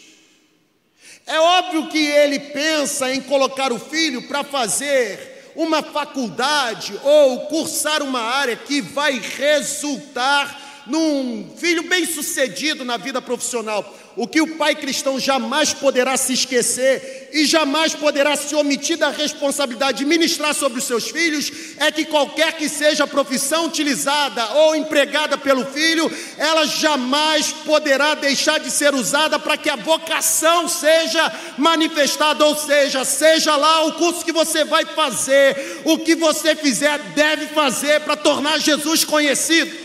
é 1.28 1.38
óbvio 1.38 1.88
que 1.90 2.06
ele 2.06 2.40
pensa 2.40 3.14
em 3.14 3.20
colocar 3.20 3.72
o 3.72 3.78
filho 3.78 4.26
para 4.26 4.42
fazer 4.42 5.31
uma 5.54 5.82
faculdade 5.82 6.98
ou 7.02 7.40
cursar 7.46 8.02
uma 8.02 8.20
área 8.20 8.56
que 8.56 8.80
vai 8.80 9.18
resultar 9.18 10.61
num 10.86 11.50
filho 11.56 11.84
bem-sucedido 11.84 12.84
na 12.84 12.96
vida 12.96 13.20
profissional. 13.20 13.98
O 14.14 14.26
que 14.26 14.42
o 14.42 14.56
pai 14.56 14.74
cristão 14.74 15.18
jamais 15.18 15.72
poderá 15.72 16.18
se 16.18 16.34
esquecer 16.34 17.30
e 17.32 17.46
jamais 17.46 17.94
poderá 17.94 18.36
se 18.36 18.54
omitir 18.54 18.98
da 18.98 19.08
responsabilidade 19.08 19.98
de 19.98 20.04
ministrar 20.04 20.54
sobre 20.54 20.80
os 20.80 20.84
seus 20.84 21.08
filhos 21.08 21.50
é 21.78 21.90
que 21.90 22.04
qualquer 22.04 22.52
que 22.58 22.68
seja 22.68 23.04
a 23.04 23.06
profissão 23.06 23.66
utilizada 23.66 24.46
ou 24.52 24.76
empregada 24.76 25.38
pelo 25.38 25.64
filho, 25.64 26.10
ela 26.36 26.66
jamais 26.66 27.52
poderá 27.64 28.14
deixar 28.14 28.60
de 28.60 28.70
ser 28.70 28.94
usada 28.94 29.38
para 29.38 29.56
que 29.56 29.70
a 29.70 29.76
vocação 29.76 30.68
seja 30.68 31.32
manifestada, 31.56 32.44
ou 32.44 32.54
seja, 32.54 33.06
seja 33.06 33.56
lá 33.56 33.86
o 33.86 33.92
curso 33.94 34.24
que 34.24 34.32
você 34.32 34.62
vai 34.62 34.84
fazer, 34.84 35.80
o 35.84 35.96
que 35.98 36.14
você 36.14 36.54
fizer 36.54 36.98
deve 37.14 37.46
fazer 37.46 38.00
para 38.00 38.14
tornar 38.14 38.60
Jesus 38.60 39.04
conhecido. 39.04 39.81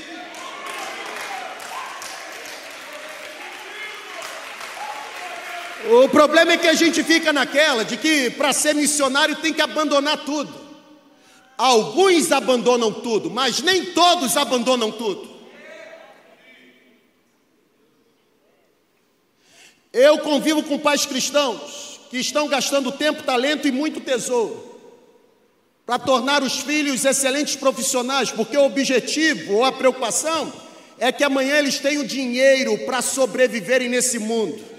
O 5.90 6.10
problema 6.10 6.54
é 6.54 6.58
que 6.58 6.68
a 6.68 6.74
gente 6.74 7.04
fica 7.04 7.32
naquela 7.32 7.86
de 7.86 7.96
que 7.96 8.30
para 8.32 8.52
ser 8.52 8.76
missionário 8.76 9.36
tem 9.38 9.54
que 9.54 9.62
abandonar 9.62 10.26
tudo. 10.26 10.54
Alguns 11.58 12.32
abandonam 12.32 12.92
tudo, 12.92 13.32
mas 13.32 13.62
nem 13.62 13.86
todos 13.86 14.36
abandonam 14.36 14.92
tudo. 14.92 15.38
Eu 19.94 20.20
convivo 20.20 20.62
com 20.62 20.78
pais 20.78 21.06
cristãos 21.06 22.00
que 22.12 22.18
estão 22.18 22.48
gastando 22.48 22.92
tempo, 22.92 23.24
talento 23.24 23.68
e 23.68 23.72
muito 23.72 24.00
tesouro 24.00 24.68
para 25.86 25.98
tornar 25.98 26.44
os 26.44 26.60
filhos 26.60 27.06
excelentes 27.06 27.56
profissionais, 27.56 28.30
porque 28.30 28.58
o 28.58 28.66
objetivo 28.66 29.54
ou 29.54 29.64
a 29.64 29.72
preocupação 29.72 30.52
é 31.00 31.14
que 31.14 31.24
amanhã 31.24 31.58
eles 31.58 31.80
tenham 31.80 32.04
dinheiro 32.04 32.78
para 32.80 33.02
sobreviverem 33.02 33.88
nesse 33.88 34.20
mundo. 34.20 34.77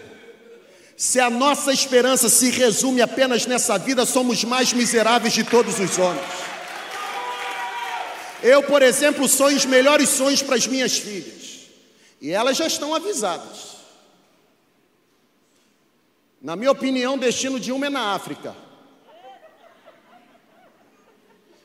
Se 0.99 1.21
a 1.21 1.31
nossa 1.31 1.73
esperança 1.73 2.29
se 2.29 2.51
resume 2.51 3.01
apenas 3.01 3.47
nessa 3.47 3.79
vida, 3.79 4.05
somos 4.05 4.43
mais 4.43 4.73
miseráveis 4.73 5.33
de 5.33 5.45
todos 5.45 5.79
os 5.79 5.97
homens. 5.97 6.27
Eu, 8.43 8.65
por 8.65 8.83
exemplo, 8.83 9.29
sonho 9.29 9.57
os 9.57 9.65
melhores 9.65 10.09
sonhos 10.09 10.43
para 10.43 10.57
as 10.57 10.67
minhas 10.67 10.99
filhas, 10.99 11.69
e 12.21 12.33
elas 12.33 12.57
já 12.57 12.67
estão 12.67 12.93
avisadas. 12.97 13.77
Na 16.43 16.57
minha 16.57 16.73
opinião, 16.73 17.15
o 17.15 17.19
destino 17.19 17.61
de 17.61 17.71
uma 17.71 17.87
é 17.87 17.91
na 17.91 18.15
África. 18.15 18.57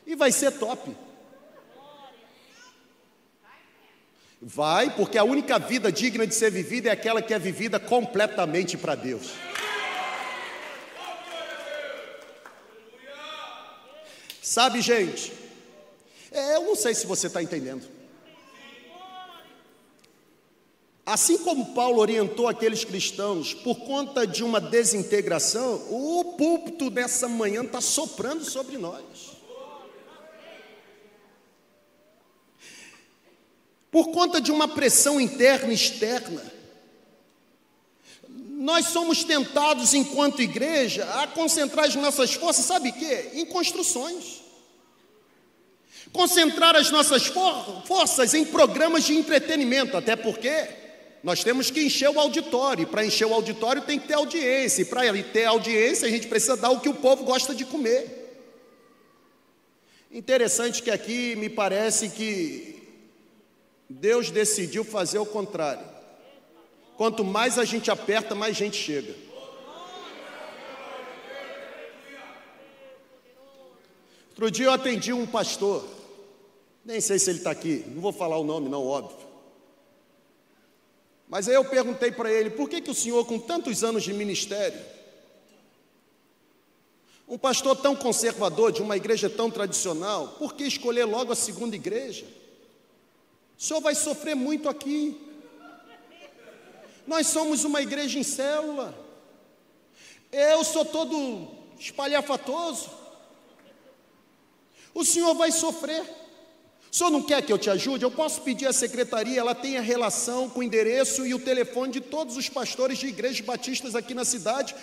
E 0.06 0.14
vai 0.14 0.30
ser 0.30 0.52
top. 0.52 0.96
Vai, 4.46 4.94
porque 4.94 5.16
a 5.16 5.24
única 5.24 5.58
vida 5.58 5.90
digna 5.90 6.26
de 6.26 6.34
ser 6.34 6.50
vivida 6.50 6.90
é 6.90 6.92
aquela 6.92 7.22
que 7.22 7.32
é 7.32 7.38
vivida 7.38 7.80
completamente 7.80 8.76
para 8.76 8.94
Deus. 8.94 9.30
Sabe, 14.42 14.82
gente, 14.82 15.32
é, 16.30 16.56
eu 16.56 16.64
não 16.64 16.76
sei 16.76 16.94
se 16.94 17.06
você 17.06 17.28
está 17.28 17.42
entendendo. 17.42 17.88
Assim 21.06 21.38
como 21.38 21.72
Paulo 21.72 21.98
orientou 21.98 22.46
aqueles 22.46 22.84
cristãos 22.84 23.54
por 23.54 23.76
conta 23.86 24.26
de 24.26 24.44
uma 24.44 24.60
desintegração, 24.60 25.76
o 25.88 26.34
púlpito 26.36 26.90
dessa 26.90 27.26
manhã 27.26 27.64
está 27.64 27.80
soprando 27.80 28.44
sobre 28.44 28.76
nós. 28.76 29.33
Por 33.94 34.08
conta 34.08 34.40
de 34.40 34.50
uma 34.50 34.66
pressão 34.66 35.20
interna 35.20 35.70
e 35.70 35.76
externa. 35.76 36.42
Nós 38.28 38.86
somos 38.86 39.22
tentados, 39.22 39.94
enquanto 39.94 40.42
igreja, 40.42 41.04
a 41.20 41.28
concentrar 41.28 41.84
as 41.84 41.94
nossas 41.94 42.34
forças, 42.34 42.64
sabe 42.64 42.88
o 42.88 42.92
quê? 42.92 43.30
Em 43.34 43.46
construções. 43.46 44.42
Concentrar 46.12 46.74
as 46.74 46.90
nossas 46.90 47.26
for 47.26 47.84
forças 47.86 48.34
em 48.34 48.44
programas 48.44 49.04
de 49.04 49.14
entretenimento, 49.14 49.96
até 49.96 50.16
porque 50.16 50.66
nós 51.22 51.44
temos 51.44 51.70
que 51.70 51.84
encher 51.84 52.10
o 52.10 52.18
auditório, 52.18 52.88
para 52.88 53.06
encher 53.06 53.28
o 53.28 53.32
auditório 53.32 53.82
tem 53.82 54.00
que 54.00 54.08
ter 54.08 54.14
audiência, 54.14 54.82
e 54.82 54.86
para 54.86 55.02
ter 55.22 55.44
audiência 55.44 56.08
a 56.08 56.10
gente 56.10 56.26
precisa 56.26 56.56
dar 56.56 56.70
o 56.70 56.80
que 56.80 56.88
o 56.88 56.94
povo 56.94 57.22
gosta 57.22 57.54
de 57.54 57.64
comer. 57.64 58.42
Interessante 60.10 60.82
que 60.82 60.90
aqui 60.90 61.36
me 61.36 61.48
parece 61.48 62.08
que 62.08 62.74
Deus 64.00 64.30
decidiu 64.30 64.84
fazer 64.84 65.18
o 65.18 65.26
contrário. 65.26 65.86
Quanto 66.96 67.24
mais 67.24 67.58
a 67.58 67.64
gente 67.64 67.90
aperta, 67.90 68.34
mais 68.34 68.56
gente 68.56 68.76
chega. 68.76 69.14
Outro 74.30 74.50
dia 74.50 74.66
eu 74.66 74.72
atendi 74.72 75.12
um 75.12 75.26
pastor, 75.26 75.88
nem 76.84 77.00
sei 77.00 77.20
se 77.20 77.30
ele 77.30 77.38
está 77.38 77.52
aqui, 77.52 77.84
não 77.86 78.02
vou 78.02 78.12
falar 78.12 78.36
o 78.36 78.42
nome, 78.42 78.68
não, 78.68 78.84
óbvio. 78.84 79.16
Mas 81.28 81.48
aí 81.48 81.54
eu 81.54 81.64
perguntei 81.64 82.10
para 82.10 82.32
ele: 82.32 82.50
por 82.50 82.68
que, 82.68 82.80
que 82.80 82.90
o 82.90 82.94
senhor, 82.94 83.24
com 83.26 83.38
tantos 83.38 83.84
anos 83.84 84.02
de 84.02 84.12
ministério, 84.12 84.80
um 87.28 87.38
pastor 87.38 87.76
tão 87.76 87.94
conservador, 87.94 88.72
de 88.72 88.82
uma 88.82 88.96
igreja 88.96 89.30
tão 89.30 89.48
tradicional, 89.48 90.34
por 90.36 90.54
que 90.54 90.64
escolher 90.64 91.04
logo 91.04 91.30
a 91.30 91.36
segunda 91.36 91.76
igreja? 91.76 92.26
O 93.58 93.62
senhor 93.62 93.80
vai 93.80 93.94
sofrer 93.94 94.34
muito 94.34 94.68
aqui. 94.68 95.20
Nós 97.06 97.26
somos 97.26 97.64
uma 97.64 97.82
igreja 97.82 98.18
em 98.18 98.22
célula. 98.22 98.94
Eu 100.32 100.64
sou 100.64 100.84
todo 100.84 101.48
espalhafatoso. 101.78 102.90
O 104.92 105.04
senhor 105.04 105.34
vai 105.34 105.50
sofrer. 105.50 106.02
O 106.90 106.96
senhor 106.96 107.10
não 107.10 107.22
quer 107.22 107.42
que 107.42 107.52
eu 107.52 107.58
te 107.58 107.68
ajude? 107.68 108.04
Eu 108.04 108.10
posso 108.10 108.40
pedir 108.42 108.66
à 108.66 108.72
secretaria, 108.72 109.40
ela 109.40 109.54
tem 109.54 109.76
a 109.76 109.80
relação 109.80 110.48
com 110.48 110.60
o 110.60 110.62
endereço 110.62 111.26
e 111.26 111.34
o 111.34 111.40
telefone 111.40 111.92
de 111.92 112.00
todos 112.00 112.36
os 112.36 112.48
pastores 112.48 112.98
de 112.98 113.08
igrejas 113.08 113.40
batistas 113.40 113.96
aqui 113.96 114.14
na 114.14 114.24
cidade. 114.24 114.74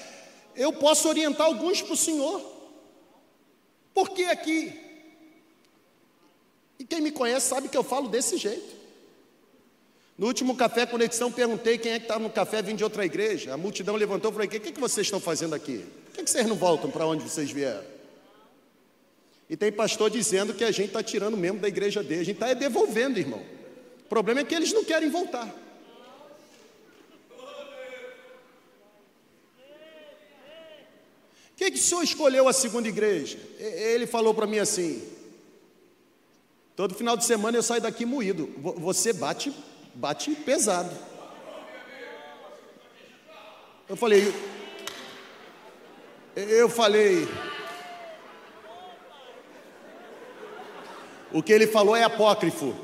Eu 0.56 0.74
posso 0.74 1.08
orientar 1.08 1.48
alguns 1.48 1.82
para 1.82 1.94
o 1.94 1.98
senhor. 1.98 2.42
Por 3.94 4.10
que 4.10 4.26
aqui? 4.26 4.91
E 6.82 6.84
quem 6.84 7.00
me 7.00 7.12
conhece 7.12 7.48
sabe 7.48 7.68
que 7.70 7.78
eu 7.78 7.84
falo 7.84 8.10
desse 8.10 8.38
jeito. 8.38 8.76
No 10.18 10.26
último 10.26 10.56
café 10.56 10.84
conexão, 10.84 11.32
perguntei 11.32 11.78
quem 11.78 11.92
é 11.92 12.00
que 12.00 12.06
estava 12.06 12.20
no 12.20 12.30
café 12.32 12.60
vindo 12.60 12.78
de 12.78 12.84
outra 12.84 13.06
igreja. 13.06 13.54
A 13.54 13.58
multidão 13.58 13.96
levantou 13.96 14.32
e 14.32 14.34
falou: 14.34 14.48
O 14.48 14.50
que, 14.50 14.60
que, 14.60 14.80
vocês 14.80 15.06
estão 15.06 15.20
fazendo 15.20 15.54
aqui? 15.54 15.86
Por 16.06 16.16
que, 16.16 16.24
que 16.24 16.30
vocês 16.32 16.48
não 16.48 16.56
voltam 16.56 16.90
para 16.90 17.06
onde 17.06 17.22
vocês 17.22 17.52
vieram? 17.52 17.84
E 19.48 19.56
tem 19.56 19.72
pastor 19.72 20.10
dizendo 20.10 20.56
que 20.56 20.64
a 20.64 20.72
gente 20.72 20.88
está 20.88 21.04
tirando 21.04 21.38
mesmo 21.38 21.60
da 21.60 21.68
igreja 21.68 22.02
dele. 22.02 22.22
A 22.22 22.26
gente 22.26 22.38
está 22.38 22.52
devolvendo, 22.56 23.20
irmão. 23.20 23.44
O 24.04 24.10
problema 24.10 24.40
é 24.40 24.44
que 24.44 24.56
eles 24.56 24.74
não 24.74 24.84
querem 24.84 25.12
voltar. 25.12 25.56
Que, 31.56 31.70
que 31.70 31.78
o 31.78 31.80
senhor 31.80 32.02
escolheu 32.02 32.48
a 32.48 32.54
segunda 32.54 32.90
igreja? 32.90 33.38
Ele 33.60 34.08
falou 34.08 34.34
para 34.34 34.48
mim 34.48 34.58
assim: 34.58 35.21
todo 36.76 36.96
final 36.96 37.16
de 37.16 37.26
semana 37.26 37.58
eu 37.58 37.64
saio 37.64 37.82
daqui 37.82 38.06
moído. 38.06 38.50
Você 38.78 39.14
bate, 39.14 39.54
bate 39.94 40.34
pesado. 40.36 40.92
Eu 43.90 43.98
falei, 43.98 44.34
eu 46.36 46.70
falei, 46.70 47.28
O 51.34 51.42
que 51.42 51.54
ele 51.54 51.66
falou 51.66 51.96
é 51.96 52.04
apócrifo. 52.04 52.76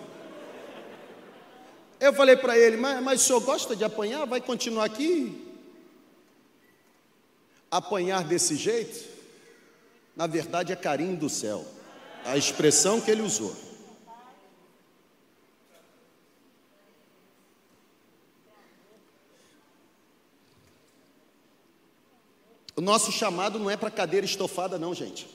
Eu 2.00 2.13
falei 2.13 2.38
para 2.38 2.58
ele, 2.58 2.78
mas, 2.78 3.04
mas 3.04 3.21
o 3.21 3.23
senhor 3.26 3.41
gosta 3.41 3.76
de 3.76 3.84
apanhar? 3.84 4.26
Vai 4.26 4.39
continuar 4.39 4.86
aqui? 4.86 5.45
Apanhar 7.69 8.23
desse 8.23 8.56
jeito, 8.56 9.06
na 10.15 10.28
verdade 10.28 10.71
é 10.71 10.76
carinho 10.76 11.17
do 11.17 11.30
céu. 11.30 11.65
A 12.23 12.38
expressão 12.38 13.02
que 13.02 13.12
ele 13.12 13.21
usou. 13.21 13.56
O 22.77 22.81
nosso 22.81 23.11
chamado 23.11 23.57
não 23.57 23.71
é 23.71 23.75
para 23.75 23.89
cadeira 23.89 24.23
estofada, 24.23 24.77
não, 24.77 24.93
gente. 24.93 25.27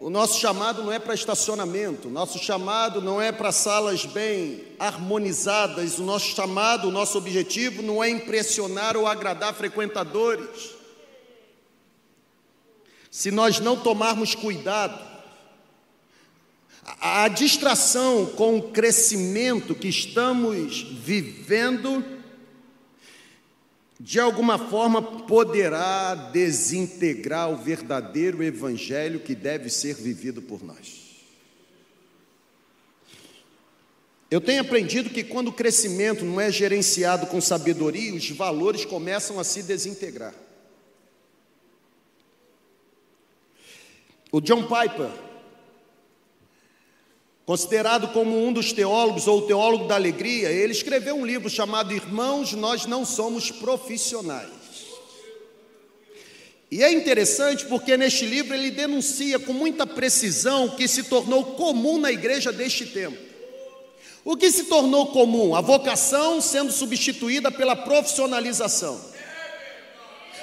O 0.00 0.10
nosso 0.10 0.40
chamado 0.40 0.82
não 0.82 0.90
é 0.90 0.98
para 0.98 1.14
estacionamento, 1.14 2.08
o 2.08 2.10
nosso 2.10 2.36
chamado 2.38 3.00
não 3.00 3.22
é 3.22 3.30
para 3.30 3.52
salas 3.52 4.04
bem 4.04 4.64
harmonizadas, 4.76 6.00
o 6.00 6.02
nosso 6.02 6.34
chamado, 6.34 6.88
o 6.88 6.90
nosso 6.90 7.16
objetivo 7.16 7.80
não 7.80 8.02
é 8.02 8.10
impressionar 8.10 8.96
ou 8.96 9.06
agradar 9.06 9.54
frequentadores. 9.54 10.70
Se 13.08 13.30
nós 13.30 13.60
não 13.60 13.76
tomarmos 13.76 14.34
cuidado, 14.34 14.98
a, 17.00 17.28
distração 17.28 18.26
com 18.26 18.56
o 18.56 18.70
crescimento 18.70 19.76
que 19.76 19.88
estamos 19.88 20.82
vivendo, 20.82 22.02
de 24.02 24.18
alguma 24.18 24.56
forma 24.56 25.02
poderá 25.02 26.14
desintegrar 26.14 27.50
o 27.50 27.56
verdadeiro 27.58 28.42
evangelho 28.42 29.20
que 29.20 29.34
deve 29.34 29.68
ser 29.68 29.94
vivido 29.94 30.40
por 30.40 30.64
nós. 30.64 31.10
Eu 34.30 34.40
tenho 34.40 34.62
aprendido 34.62 35.10
que 35.10 35.22
quando 35.22 35.48
o 35.48 35.52
crescimento 35.52 36.24
não 36.24 36.40
é 36.40 36.50
gerenciado 36.50 37.26
com 37.26 37.42
sabedoria, 37.42 38.14
os 38.14 38.30
valores 38.30 38.86
começam 38.86 39.38
a 39.38 39.44
se 39.44 39.62
desintegrar. 39.62 40.32
O 44.32 44.40
John 44.40 44.62
Piper, 44.62 45.10
Considerado 47.50 48.12
como 48.12 48.46
um 48.46 48.52
dos 48.52 48.72
teólogos 48.72 49.26
ou 49.26 49.42
teólogo 49.42 49.88
da 49.88 49.96
alegria, 49.96 50.52
ele 50.52 50.70
escreveu 50.70 51.16
um 51.16 51.26
livro 51.26 51.50
chamado 51.50 51.92
Irmãos, 51.92 52.52
Nós 52.52 52.86
Não 52.86 53.04
Somos 53.04 53.50
Profissionais. 53.50 54.46
E 56.70 56.80
é 56.80 56.92
interessante 56.92 57.66
porque 57.66 57.96
neste 57.96 58.24
livro 58.24 58.54
ele 58.54 58.70
denuncia 58.70 59.36
com 59.40 59.52
muita 59.52 59.84
precisão 59.84 60.66
o 60.66 60.76
que 60.76 60.86
se 60.86 61.02
tornou 61.02 61.44
comum 61.56 61.98
na 61.98 62.12
igreja 62.12 62.52
deste 62.52 62.86
tempo. 62.86 63.18
O 64.24 64.36
que 64.36 64.48
se 64.52 64.66
tornou 64.66 65.08
comum? 65.08 65.52
A 65.56 65.60
vocação 65.60 66.40
sendo 66.40 66.70
substituída 66.70 67.50
pela 67.50 67.74
profissionalização. 67.74 69.09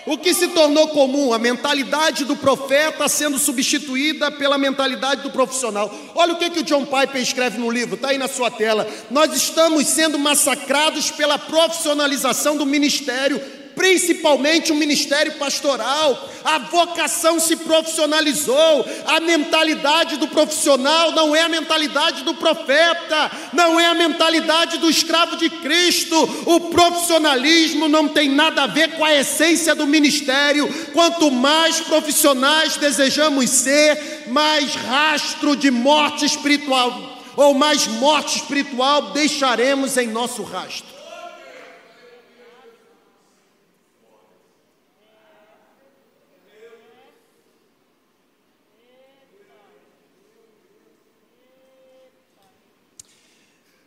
O 0.07 0.17
que 0.17 0.33
se 0.33 0.47
tornou 0.47 0.87
comum? 0.87 1.33
A 1.33 1.37
mentalidade 1.37 2.23
do 2.23 2.37
profeta 2.37 3.09
sendo 3.09 3.37
substituída 3.37 4.31
pela 4.31 4.57
mentalidade 4.57 5.21
do 5.21 5.31
profissional. 5.31 5.93
Olha 6.15 6.31
o 6.31 6.37
que, 6.37 6.49
que 6.49 6.59
o 6.61 6.63
John 6.63 6.85
Piper 6.85 7.21
escreve 7.21 7.57
no 7.57 7.69
livro, 7.69 7.95
está 7.95 8.07
aí 8.07 8.17
na 8.17 8.29
sua 8.29 8.49
tela. 8.49 8.87
Nós 9.11 9.35
estamos 9.35 9.85
sendo 9.85 10.17
massacrados 10.17 11.11
pela 11.11 11.37
profissionalização 11.37 12.55
do 12.55 12.65
ministério 12.65 13.41
principalmente 13.77 14.71
o 14.71 14.75
ministério 14.75 15.33
pastoral. 15.33 16.29
A 16.43 16.57
vocação 16.59 17.39
se 17.39 17.55
profissionalizou, 17.57 18.85
a 19.05 19.19
mentalidade 19.19 20.17
do 20.17 20.27
profissional 20.27 21.11
não 21.11 21.35
é 21.35 21.41
a 21.41 21.49
mentalidade 21.49 22.23
do 22.23 22.33
profeta, 22.33 23.31
não 23.53 23.79
é 23.79 23.85
a 23.85 23.93
mentalidade 23.93 24.79
do 24.79 24.89
escravo 24.89 25.37
de 25.37 25.49
Cristo. 25.49 26.17
O 26.45 26.59
profissionalismo 26.71 27.87
não 27.87 28.07
tem 28.07 28.29
nada 28.29 28.63
a 28.63 28.67
ver 28.67 28.97
com 28.97 29.05
a 29.05 29.13
essência 29.13 29.75
do 29.75 29.85
ministério. 29.85 30.67
Quanto 30.93 31.29
mais 31.29 31.79
profissionais 31.79 32.77
desejamos 32.77 33.49
ser, 33.49 34.25
mais 34.27 34.73
rastro 34.73 35.55
de 35.55 35.69
morte 35.69 36.25
espiritual 36.25 37.17
ou 37.35 37.53
mais 37.53 37.85
morte 37.85 38.37
espiritual 38.37 39.11
deixaremos 39.11 39.95
em 39.95 40.07
nosso 40.07 40.41
rastro. 40.41 40.96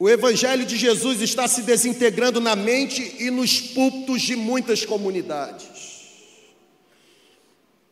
O 0.00 0.08
Evangelho 0.08 0.64
de 0.64 0.78
Jesus 0.78 1.20
está 1.20 1.46
se 1.46 1.60
desintegrando 1.60 2.40
na 2.40 2.56
mente 2.56 3.16
e 3.18 3.30
nos 3.30 3.60
púlpitos 3.60 4.22
de 4.22 4.34
muitas 4.34 4.82
comunidades. 4.82 5.68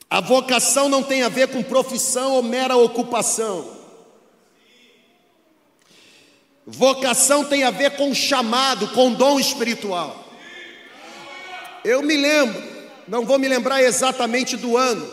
A 0.09 0.19
vocação 0.19 0.89
não 0.89 1.03
tem 1.03 1.21
a 1.23 1.29
ver 1.29 1.49
com 1.49 1.63
profissão 1.63 2.33
ou 2.33 2.43
mera 2.43 2.79
ocupação. 2.79 3.77
Vocação 6.67 7.45
tem 7.45 7.63
a 7.63 7.71
ver 7.71 7.99
com 7.99 8.15
chamado, 8.15 8.89
com 8.89 9.13
dom 9.13 9.39
espiritual. 9.39 10.33
Eu 11.85 12.03
me 12.03 12.17
lembro, 12.17 12.63
não 13.07 13.27
vou 13.27 13.39
me 13.39 13.49
lembrar 13.49 13.83
exatamente 13.83 14.57
do 14.57 14.79
ano, 14.79 15.07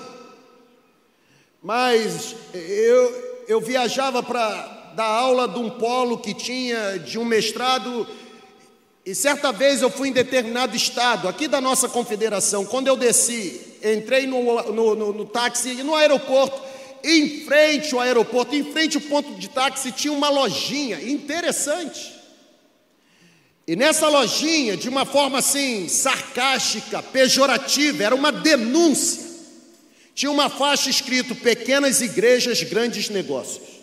mas 1.62 2.38
eu, 2.53 3.43
eu 3.49 3.60
viajava 3.60 4.23
para 4.23 4.75
da 4.95 5.03
aula 5.03 5.47
de 5.47 5.60
um 5.60 5.69
polo 5.69 6.17
que 6.17 6.34
tinha, 6.34 6.97
de 6.99 7.19
um 7.19 7.25
mestrado. 7.25 8.08
E 9.05 9.13
certa 9.13 9.51
vez 9.51 9.81
eu 9.81 9.89
fui 9.89 10.10
em 10.10 10.13
determinado 10.13 10.75
estado, 10.75 11.27
aqui 11.27 11.47
da 11.47 11.60
nossa 11.60 11.89
confederação. 11.89 12.65
Quando 12.65 12.88
eu 12.88 12.95
desci, 12.95 13.62
entrei 13.84 14.25
no, 14.25 14.63
no, 14.71 14.95
no, 14.95 15.13
no 15.13 15.25
táxi 15.25 15.71
e 15.71 15.84
no 15.84 15.93
aeroporto, 15.93 16.60
em 17.03 17.41
frente 17.45 17.93
ao 17.93 17.99
aeroporto, 17.99 18.55
em 18.55 18.63
frente 18.63 18.97
ao 18.97 19.03
ponto 19.03 19.36
de 19.36 19.49
táxi, 19.49 19.91
tinha 19.91 20.13
uma 20.13 20.29
lojinha 20.29 20.99
interessante. 21.01 22.15
E 23.67 23.75
nessa 23.75 24.08
lojinha, 24.08 24.77
de 24.77 24.88
uma 24.88 25.05
forma 25.05 25.39
assim, 25.39 25.88
sarcástica, 25.88 27.03
pejorativa, 27.03 28.03
era 28.03 28.15
uma 28.15 28.31
denúncia. 28.31 29.23
Tinha 30.13 30.31
uma 30.31 30.49
faixa 30.49 30.89
escrito: 30.89 31.36
Pequenas 31.36 32.01
igrejas, 32.01 32.63
grandes 32.63 33.10
negócios. 33.10 33.75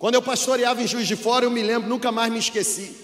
Quando 0.00 0.14
eu 0.14 0.22
pastoreava 0.22 0.82
em 0.82 0.86
Juiz 0.86 1.06
de 1.06 1.14
Fora, 1.14 1.44
eu 1.44 1.50
me 1.50 1.62
lembro, 1.62 1.86
nunca 1.86 2.10
mais 2.10 2.32
me 2.32 2.38
esqueci. 2.38 2.96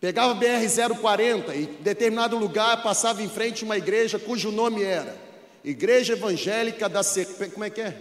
Pegava 0.00 0.32
BR-040 0.32 1.52
e 1.52 1.62
em 1.62 1.82
determinado 1.82 2.38
lugar 2.38 2.80
passava 2.80 3.20
em 3.24 3.28
frente 3.28 3.64
uma 3.64 3.76
igreja 3.76 4.16
cujo 4.16 4.52
nome 4.52 4.84
era 4.84 5.18
Igreja 5.64 6.12
Evangélica 6.12 6.88
da 6.88 7.02
Serpente. 7.02 7.54
Como 7.54 7.64
é 7.64 7.70
que 7.70 7.80
é? 7.80 8.00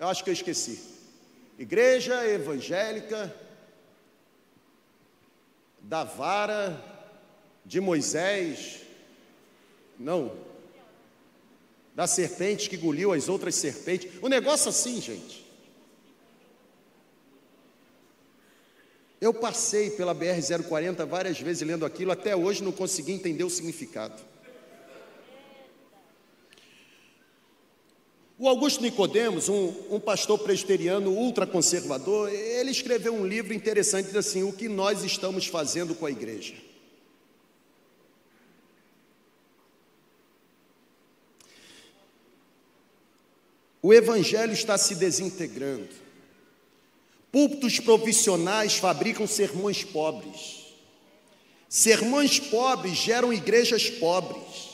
Eu 0.00 0.08
acho 0.08 0.24
que 0.24 0.30
eu 0.30 0.34
esqueci. 0.34 0.82
Igreja 1.56 2.26
Evangélica 2.26 3.32
da 5.78 6.02
Vara 6.02 6.84
de 7.64 7.80
Moisés. 7.80 8.80
Não. 9.96 10.32
Da 11.94 12.08
serpente 12.08 12.68
que 12.68 12.74
engoliu 12.74 13.12
as 13.12 13.28
outras 13.28 13.54
serpentes. 13.54 14.10
Um 14.20 14.28
negócio 14.28 14.68
assim, 14.70 15.00
gente. 15.00 15.39
Eu 19.20 19.34
passei 19.34 19.90
pela 19.90 20.14
BR-040 20.14 21.04
várias 21.06 21.38
vezes 21.38 21.66
lendo 21.66 21.84
aquilo, 21.84 22.10
até 22.10 22.34
hoje 22.34 22.64
não 22.64 22.72
consegui 22.72 23.12
entender 23.12 23.44
o 23.44 23.50
significado. 23.50 24.20
O 28.38 28.48
Augusto 28.48 28.80
Nicodemos, 28.80 29.50
um, 29.50 29.74
um 29.90 30.00
pastor 30.00 30.38
presbiteriano 30.38 31.10
ultraconservador, 31.10 32.30
ele 32.32 32.70
escreveu 32.70 33.12
um 33.12 33.26
livro 33.26 33.52
interessante, 33.52 34.06
diz 34.06 34.16
assim, 34.16 34.42
o 34.42 34.50
que 34.50 34.66
nós 34.66 35.04
estamos 35.04 35.46
fazendo 35.46 35.94
com 35.94 36.06
a 36.06 36.10
igreja. 36.10 36.54
O 43.82 43.92
evangelho 43.92 44.54
está 44.54 44.78
se 44.78 44.94
desintegrando. 44.94 45.99
Púlpitos 47.32 47.78
profissionais 47.78 48.76
fabricam 48.76 49.26
sermões 49.26 49.84
pobres. 49.84 50.60
Sermões 51.68 52.40
pobres 52.40 52.96
geram 52.98 53.32
igrejas 53.32 53.88
pobres. 53.88 54.70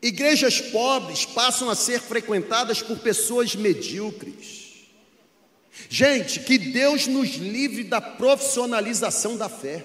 Igrejas 0.00 0.60
pobres 0.60 1.26
passam 1.26 1.68
a 1.68 1.74
ser 1.74 2.00
frequentadas 2.00 2.80
por 2.80 2.98
pessoas 2.98 3.54
medíocres. 3.54 4.86
Gente, 5.90 6.40
que 6.40 6.56
Deus 6.56 7.06
nos 7.06 7.34
livre 7.34 7.84
da 7.84 8.00
profissionalização 8.00 9.36
da 9.36 9.48
fé. 9.48 9.84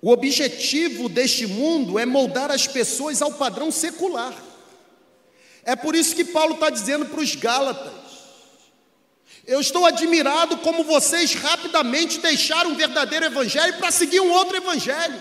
O 0.00 0.10
objetivo 0.10 1.08
deste 1.08 1.46
mundo 1.46 1.98
é 1.98 2.06
moldar 2.06 2.50
as 2.50 2.66
pessoas 2.66 3.20
ao 3.20 3.34
padrão 3.34 3.70
secular. 3.70 4.51
É 5.64 5.76
por 5.76 5.94
isso 5.94 6.14
que 6.14 6.24
Paulo 6.24 6.54
está 6.54 6.70
dizendo 6.70 7.06
para 7.06 7.20
os 7.20 7.34
Gálatas: 7.34 7.92
eu 9.46 9.60
estou 9.60 9.84
admirado 9.86 10.58
como 10.58 10.84
vocês 10.84 11.34
rapidamente 11.34 12.20
deixaram 12.20 12.70
um 12.70 12.76
verdadeiro 12.76 13.26
evangelho 13.26 13.76
para 13.78 13.90
seguir 13.90 14.20
um 14.20 14.30
outro 14.30 14.56
evangelho. 14.56 15.20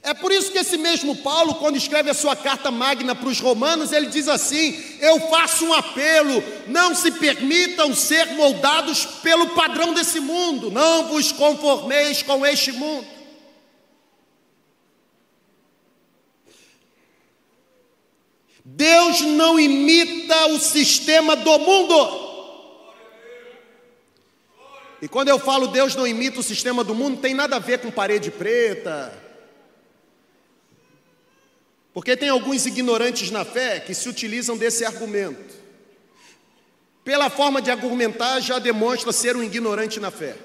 É 0.00 0.14
por 0.14 0.30
isso 0.30 0.52
que 0.52 0.58
esse 0.58 0.78
mesmo 0.78 1.16
Paulo, 1.16 1.56
quando 1.56 1.76
escreve 1.76 2.08
a 2.08 2.14
sua 2.14 2.36
carta 2.36 2.70
magna 2.70 3.16
para 3.16 3.28
os 3.28 3.40
romanos, 3.40 3.90
ele 3.90 4.06
diz 4.06 4.28
assim: 4.28 4.80
Eu 5.00 5.20
faço 5.28 5.64
um 5.66 5.74
apelo, 5.74 6.42
não 6.68 6.94
se 6.94 7.10
permitam 7.10 7.92
ser 7.94 8.26
moldados 8.34 9.04
pelo 9.04 9.48
padrão 9.50 9.92
desse 9.92 10.20
mundo, 10.20 10.70
não 10.70 11.08
vos 11.08 11.32
conformeis 11.32 12.22
com 12.22 12.46
este 12.46 12.70
mundo. 12.70 13.17
Deus 18.78 19.22
não 19.22 19.58
imita 19.58 20.46
o 20.50 20.60
sistema 20.60 21.34
do 21.34 21.58
mundo. 21.58 22.28
E 25.02 25.08
quando 25.08 25.30
eu 25.30 25.38
falo 25.40 25.66
Deus 25.66 25.96
não 25.96 26.06
imita 26.06 26.38
o 26.38 26.44
sistema 26.44 26.84
do 26.84 26.94
mundo, 26.94 27.20
tem 27.20 27.34
nada 27.34 27.56
a 27.56 27.58
ver 27.58 27.80
com 27.80 27.90
parede 27.90 28.30
preta. 28.30 29.12
Porque 31.92 32.16
tem 32.16 32.28
alguns 32.28 32.66
ignorantes 32.66 33.32
na 33.32 33.44
fé 33.44 33.80
que 33.80 33.92
se 33.92 34.08
utilizam 34.08 34.56
desse 34.56 34.84
argumento. 34.84 35.56
Pela 37.02 37.28
forma 37.28 37.60
de 37.60 37.72
argumentar, 37.72 38.38
já 38.38 38.60
demonstra 38.60 39.10
ser 39.10 39.34
um 39.34 39.42
ignorante 39.42 39.98
na 39.98 40.12
fé. 40.12 40.36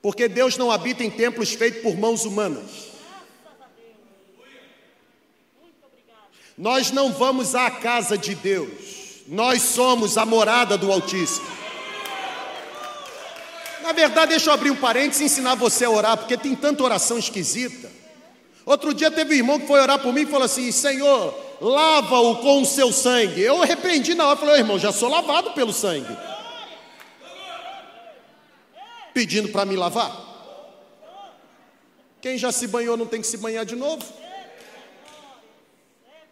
Porque 0.00 0.28
Deus 0.28 0.56
não 0.56 0.70
habita 0.70 1.02
em 1.02 1.10
templos 1.10 1.54
feitos 1.54 1.82
por 1.82 1.96
mãos 1.96 2.24
humanas. 2.24 2.97
Nós 6.58 6.90
não 6.90 7.12
vamos 7.12 7.54
à 7.54 7.70
casa 7.70 8.18
de 8.18 8.34
Deus, 8.34 8.68
nós 9.28 9.62
somos 9.62 10.18
a 10.18 10.26
morada 10.26 10.76
do 10.76 10.90
Altíssimo. 10.90 11.46
Na 13.80 13.92
verdade, 13.92 14.30
deixa 14.30 14.50
eu 14.50 14.54
abrir 14.54 14.72
um 14.72 14.76
parênteses 14.76 15.20
e 15.20 15.24
ensinar 15.26 15.54
você 15.54 15.84
a 15.84 15.90
orar, 15.90 16.16
porque 16.16 16.36
tem 16.36 16.56
tanta 16.56 16.82
oração 16.82 17.16
esquisita. 17.16 17.88
Outro 18.66 18.92
dia 18.92 19.10
teve 19.10 19.34
um 19.34 19.38
irmão 19.38 19.60
que 19.60 19.68
foi 19.68 19.80
orar 19.80 20.00
por 20.00 20.12
mim 20.12 20.22
e 20.22 20.26
falou 20.26 20.44
assim: 20.44 20.70
Senhor, 20.72 21.32
lava-o 21.60 22.36
com 22.38 22.60
o 22.60 22.66
seu 22.66 22.92
sangue. 22.92 23.40
Eu 23.40 23.62
arrependi 23.62 24.14
na 24.16 24.26
hora, 24.26 24.36
falei: 24.36 24.56
oh, 24.56 24.58
irmão, 24.58 24.78
já 24.80 24.90
sou 24.90 25.08
lavado 25.08 25.52
pelo 25.52 25.72
sangue. 25.72 26.14
Pedindo 29.14 29.48
para 29.48 29.64
me 29.64 29.76
lavar. 29.76 30.26
Quem 32.20 32.36
já 32.36 32.50
se 32.50 32.66
banhou 32.66 32.96
não 32.96 33.06
tem 33.06 33.20
que 33.20 33.26
se 33.28 33.36
banhar 33.36 33.64
de 33.64 33.76
novo. 33.76 34.04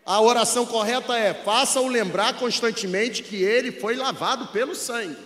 A 0.07 0.21
oração 0.21 0.65
correta 0.65 1.19
é: 1.19 1.35
faça-o 1.35 1.89
lembrar 1.89 2.39
constantemente 2.39 3.25
que 3.25 3.43
ele 3.43 3.73
foi 3.73 3.97
lavado 3.97 4.47
pelo 4.49 4.75
sangue. 4.77 5.19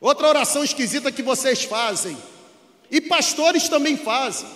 Outra 0.00 0.28
oração 0.28 0.62
esquisita 0.62 1.10
que 1.10 1.22
vocês 1.22 1.64
fazem, 1.64 2.16
e 2.88 3.00
pastores 3.00 3.68
também 3.68 3.96
fazem. 3.96 4.48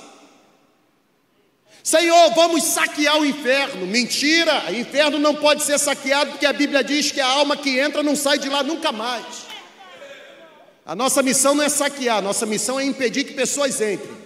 Senhor, 1.82 2.30
vamos 2.34 2.62
saquear 2.62 3.18
o 3.18 3.24
inferno. 3.24 3.84
Mentira, 3.88 4.66
o 4.70 4.74
inferno 4.74 5.18
não 5.18 5.34
pode 5.34 5.64
ser 5.64 5.80
saqueado, 5.80 6.30
porque 6.30 6.46
a 6.46 6.52
Bíblia 6.52 6.84
diz 6.84 7.10
que 7.10 7.20
a 7.20 7.26
alma 7.26 7.56
que 7.56 7.80
entra 7.80 8.04
não 8.04 8.14
sai 8.14 8.38
de 8.38 8.48
lá 8.48 8.62
nunca 8.62 8.92
mais. 8.92 9.26
A 10.86 10.94
nossa 10.94 11.20
missão 11.22 11.56
não 11.56 11.64
é 11.64 11.68
saquear, 11.68 12.22
nossa 12.22 12.46
missão 12.46 12.78
é 12.78 12.84
impedir 12.84 13.24
que 13.24 13.34
pessoas 13.34 13.80
entrem. 13.80 14.22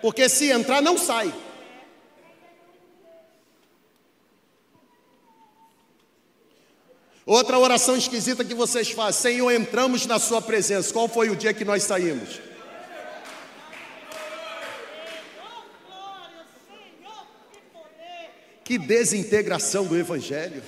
Porque 0.00 0.26
se 0.30 0.50
entrar, 0.50 0.80
não 0.80 0.96
sai. 0.96 1.30
Outra 7.30 7.60
oração 7.60 7.96
esquisita 7.96 8.44
que 8.44 8.54
vocês 8.54 8.90
fazem: 8.90 9.34
Senhor, 9.34 9.52
entramos 9.52 10.04
na 10.04 10.18
Sua 10.18 10.42
presença. 10.42 10.92
Qual 10.92 11.06
foi 11.06 11.30
o 11.30 11.36
dia 11.36 11.54
que 11.54 11.64
nós 11.64 11.84
saímos? 11.84 12.40
Que 18.64 18.76
desintegração 18.76 19.86
do 19.86 19.96
Evangelho. 19.96 20.60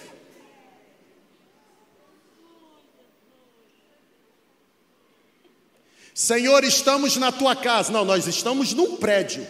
Senhor, 6.15 6.63
estamos 6.63 7.17
na 7.17 7.33
tua 7.33 7.57
casa. 7.57 7.91
Não, 7.91 8.05
nós 8.05 8.29
estamos 8.29 8.73
num 8.73 8.99
prédio. 8.99 9.45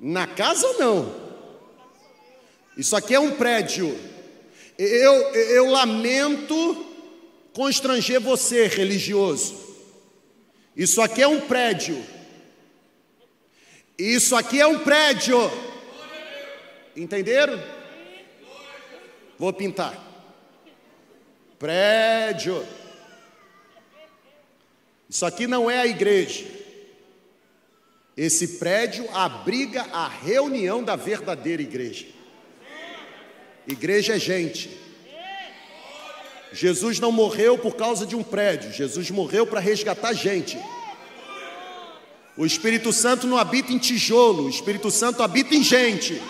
Na 0.00 0.26
casa, 0.26 0.66
não. 0.78 1.14
Isso 2.74 2.96
aqui 2.96 3.14
é 3.14 3.20
um 3.20 3.32
prédio. 3.32 4.15
Eu, 4.78 5.14
eu 5.32 5.66
lamento 5.70 6.86
constranger 7.52 8.20
você, 8.20 8.66
religioso. 8.66 9.56
Isso 10.76 11.00
aqui 11.00 11.22
é 11.22 11.28
um 11.28 11.40
prédio. 11.40 12.04
Isso 13.98 14.36
aqui 14.36 14.60
é 14.60 14.66
um 14.66 14.80
prédio. 14.80 15.38
Entenderam? 16.94 17.62
Vou 19.38 19.52
pintar. 19.52 19.98
Prédio. 21.58 22.66
Isso 25.08 25.24
aqui 25.24 25.46
não 25.46 25.70
é 25.70 25.78
a 25.78 25.86
igreja. 25.86 26.44
Esse 28.14 28.58
prédio 28.58 29.08
abriga 29.14 29.82
a 29.92 30.08
reunião 30.08 30.82
da 30.82 30.96
verdadeira 30.96 31.62
igreja. 31.62 32.06
Igreja 33.66 34.14
é 34.14 34.18
gente. 34.18 34.86
Jesus 36.52 37.00
não 37.00 37.10
morreu 37.10 37.58
por 37.58 37.74
causa 37.74 38.06
de 38.06 38.14
um 38.14 38.22
prédio, 38.22 38.72
Jesus 38.72 39.10
morreu 39.10 39.46
para 39.46 39.60
resgatar 39.60 40.12
gente. 40.12 40.58
O 42.36 42.46
Espírito 42.46 42.92
Santo 42.92 43.26
não 43.26 43.36
habita 43.36 43.72
em 43.72 43.78
tijolo, 43.78 44.44
o 44.44 44.50
Espírito 44.50 44.90
Santo 44.90 45.22
habita 45.22 45.54
em 45.54 45.62
gente. 45.62 46.20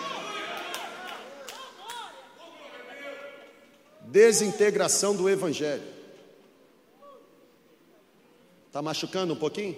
Desintegração 4.03 5.15
do 5.15 5.29
Evangelho. 5.29 5.83
Está 8.67 8.81
machucando 8.81 9.35
um 9.35 9.37
pouquinho? 9.37 9.77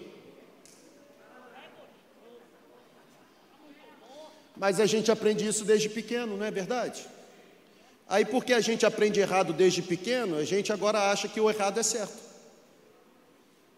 Mas 4.56 4.80
a 4.80 4.86
gente 4.86 5.10
aprende 5.10 5.46
isso 5.46 5.64
desde 5.64 5.88
pequeno, 5.88 6.36
não 6.36 6.44
é 6.44 6.50
verdade? 6.50 7.06
Aí, 8.08 8.24
porque 8.24 8.54
a 8.54 8.60
gente 8.60 8.86
aprende 8.86 9.20
errado 9.20 9.52
desde 9.52 9.82
pequeno, 9.82 10.38
a 10.38 10.44
gente 10.44 10.72
agora 10.72 11.10
acha 11.10 11.28
que 11.28 11.38
o 11.38 11.50
errado 11.50 11.78
é 11.78 11.82
certo. 11.82 12.16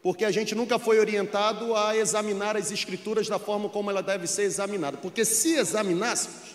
Porque 0.00 0.24
a 0.24 0.30
gente 0.30 0.54
nunca 0.54 0.78
foi 0.78 1.00
orientado 1.00 1.74
a 1.74 1.96
examinar 1.96 2.56
as 2.56 2.70
Escrituras 2.70 3.28
da 3.28 3.40
forma 3.40 3.68
como 3.68 3.90
ela 3.90 4.02
deve 4.02 4.28
ser 4.28 4.42
examinada. 4.42 4.96
Porque 4.96 5.24
se 5.24 5.56
examinássemos, 5.56 6.54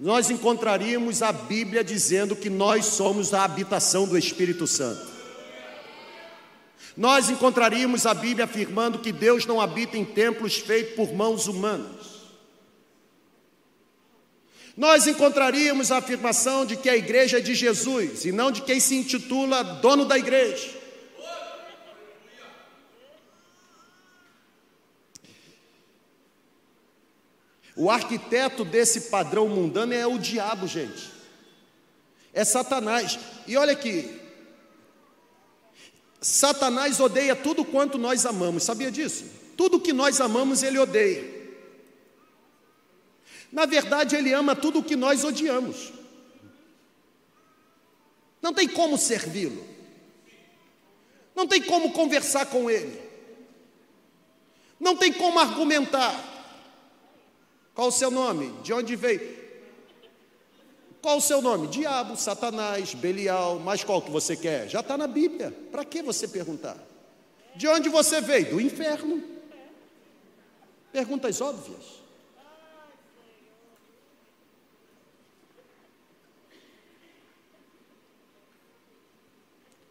nós 0.00 0.30
encontraríamos 0.30 1.22
a 1.22 1.30
Bíblia 1.30 1.84
dizendo 1.84 2.34
que 2.34 2.48
nós 2.48 2.86
somos 2.86 3.34
a 3.34 3.44
habitação 3.44 4.08
do 4.08 4.16
Espírito 4.16 4.66
Santo. 4.66 5.12
Nós 6.96 7.28
encontraríamos 7.28 8.06
a 8.06 8.14
Bíblia 8.14 8.46
afirmando 8.46 8.98
que 8.98 9.12
Deus 9.12 9.44
não 9.44 9.60
habita 9.60 9.98
em 9.98 10.04
templos 10.04 10.56
feitos 10.56 10.94
por 10.94 11.12
mãos 11.12 11.46
humanas 11.46 12.13
nós 14.76 15.06
encontraríamos 15.06 15.92
a 15.92 15.98
afirmação 15.98 16.66
de 16.66 16.76
que 16.76 16.88
a 16.88 16.96
igreja 16.96 17.38
é 17.38 17.40
de 17.40 17.54
Jesus 17.54 18.24
e 18.24 18.32
não 18.32 18.50
de 18.50 18.62
quem 18.62 18.80
se 18.80 18.96
intitula 18.96 19.62
dono 19.62 20.04
da 20.04 20.18
igreja. 20.18 20.82
O 27.76 27.90
arquiteto 27.90 28.64
desse 28.64 29.02
padrão 29.02 29.48
mundano 29.48 29.92
é 29.92 30.06
o 30.06 30.18
diabo, 30.18 30.66
gente. 30.66 31.10
É 32.32 32.44
Satanás. 32.44 33.18
E 33.46 33.56
olha 33.56 33.72
aqui. 33.72 34.20
Satanás 36.20 37.00
odeia 37.00 37.36
tudo 37.36 37.64
quanto 37.64 37.98
nós 37.98 38.24
amamos, 38.24 38.62
sabia 38.62 38.90
disso? 38.90 39.24
Tudo 39.56 39.80
que 39.80 39.92
nós 39.92 40.20
amamos, 40.20 40.62
ele 40.62 40.78
odeia. 40.78 41.33
Na 43.54 43.66
verdade, 43.66 44.16
ele 44.16 44.32
ama 44.32 44.56
tudo 44.56 44.80
o 44.80 44.82
que 44.82 44.96
nós 44.96 45.22
odiamos. 45.22 45.92
Não 48.42 48.52
tem 48.52 48.66
como 48.66 48.98
servi-lo. 48.98 49.64
Não 51.36 51.46
tem 51.46 51.62
como 51.62 51.92
conversar 51.92 52.46
com 52.46 52.68
ele. 52.68 53.00
Não 54.80 54.96
tem 54.96 55.12
como 55.12 55.38
argumentar. 55.38 56.12
Qual 57.76 57.88
o 57.88 57.92
seu 57.92 58.10
nome? 58.10 58.50
De 58.64 58.72
onde 58.72 58.96
veio? 58.96 59.44
Qual 61.00 61.18
o 61.18 61.22
seu 61.22 61.40
nome? 61.40 61.68
Diabo, 61.68 62.16
Satanás, 62.16 62.92
Belial, 62.92 63.60
mas 63.60 63.84
qual 63.84 64.02
que 64.02 64.10
você 64.10 64.36
quer? 64.36 64.68
Já 64.68 64.80
está 64.80 64.98
na 64.98 65.06
Bíblia. 65.06 65.56
Para 65.70 65.84
que 65.84 66.02
você 66.02 66.26
perguntar? 66.26 66.76
De 67.54 67.68
onde 67.68 67.88
você 67.88 68.20
veio? 68.20 68.50
Do 68.50 68.60
inferno. 68.60 69.22
Perguntas 70.92 71.40
óbvias. 71.40 72.03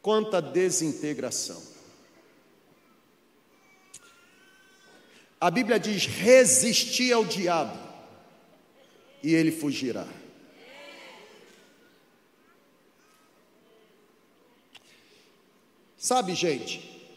Quanta 0.03 0.41
desintegração. 0.41 1.63
A 5.39 5.49
Bíblia 5.49 5.79
diz: 5.79 6.05
resistir 6.05 7.13
ao 7.13 7.23
diabo 7.23 7.79
e 9.23 9.33
ele 9.33 9.49
fugirá. 9.49 10.05
Sabe, 15.97 16.35
gente, 16.35 17.09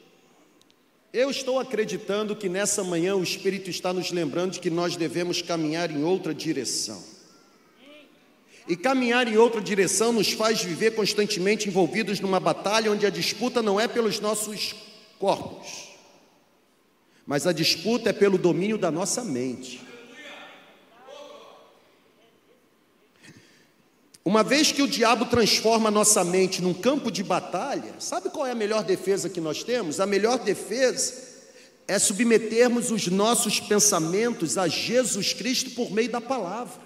eu 1.12 1.29
estou 1.29 1.59
acreditando 1.59 2.37
que 2.37 2.49
nessa 2.49 2.85
manhã 2.85 3.16
o 3.16 3.22
Espírito 3.25 3.68
está 3.68 3.92
nos 3.92 4.12
lembrando 4.12 4.53
de 4.53 4.61
que 4.61 4.70
nós 4.70 4.94
devemos 4.94 5.42
caminhar 5.42 5.90
em 5.90 6.05
outra 6.05 6.33
direção. 6.33 7.15
E 8.68 8.76
caminhar 8.76 9.29
em 9.29 9.37
outra 9.37 9.61
direção 9.61 10.12
nos 10.12 10.33
faz 10.33 10.62
viver 10.62 10.94
constantemente 10.94 11.68
envolvidos 11.68 12.18
numa 12.18 12.40
batalha 12.40 12.90
onde 12.90 13.07
a 13.07 13.11
disputa 13.11 13.62
não 13.62 13.79
é 13.79 13.87
pelos 13.87 14.18
nossos 14.18 14.74
corpos, 15.18 15.90
mas 17.24 17.46
a 17.46 17.52
disputa 17.52 18.11
é 18.11 18.12
pelo 18.12 18.37
domínio 18.37 18.76
da 18.76 18.90
nossa 18.90 19.22
mente. 19.24 19.87
Uma 24.24 24.42
vez 24.42 24.72
que 24.72 24.83
o 24.83 24.88
diabo 24.88 25.26
transforma 25.26 25.88
a 25.88 25.92
nossa 25.92 26.24
mente 26.24 26.61
num 26.61 26.74
campo 26.74 27.12
de 27.12 27.22
batalha, 27.22 27.94
sabe 28.00 28.29
qual 28.29 28.44
é 28.44 28.50
a 28.50 28.57
melhor 28.57 28.83
defesa 28.83 29.31
que 29.31 29.40
nós 29.40 29.62
temos? 29.62 30.00
A 30.00 30.07
melhor 30.07 30.40
defesa 30.40 31.14
é 31.87 31.96
submetermos 31.96 32.90
os 32.90 33.07
nossos 33.07 33.61
pensamentos 33.61 34.59
a 34.59 34.66
Jesus 34.66 35.33
Cristo 35.33 35.70
por 35.70 35.92
meio 35.92 36.11
da 36.11 36.20
palavra. 36.20 36.86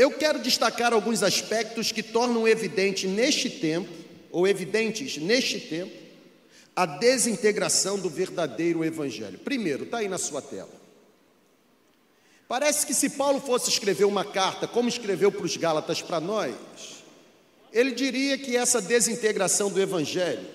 Eu 0.00 0.10
quero 0.10 0.38
destacar 0.38 0.94
alguns 0.94 1.22
aspectos 1.22 1.92
que 1.92 2.02
tornam 2.02 2.48
evidente 2.48 3.06
neste 3.06 3.50
tempo 3.50 3.92
ou 4.30 4.48
evidentes 4.48 5.18
neste 5.18 5.60
tempo, 5.60 5.92
a 6.74 6.86
desintegração 6.86 7.98
do 7.98 8.08
verdadeiro 8.08 8.82
evangelho. 8.82 9.38
Primeiro, 9.40 9.84
está 9.84 9.98
aí 9.98 10.08
na 10.08 10.16
sua 10.16 10.40
tela. 10.40 10.70
Parece 12.48 12.86
que 12.86 12.94
se 12.94 13.10
Paulo 13.10 13.42
fosse 13.42 13.68
escrever 13.68 14.06
uma 14.06 14.24
carta, 14.24 14.66
como 14.66 14.88
escreveu 14.88 15.30
para 15.30 15.44
os 15.44 15.54
Gálatas 15.58 16.00
para 16.00 16.18
nós, 16.18 16.54
ele 17.70 17.90
diria 17.90 18.38
que 18.38 18.56
essa 18.56 18.80
desintegração 18.80 19.68
do 19.68 19.82
evangelho, 19.82 20.48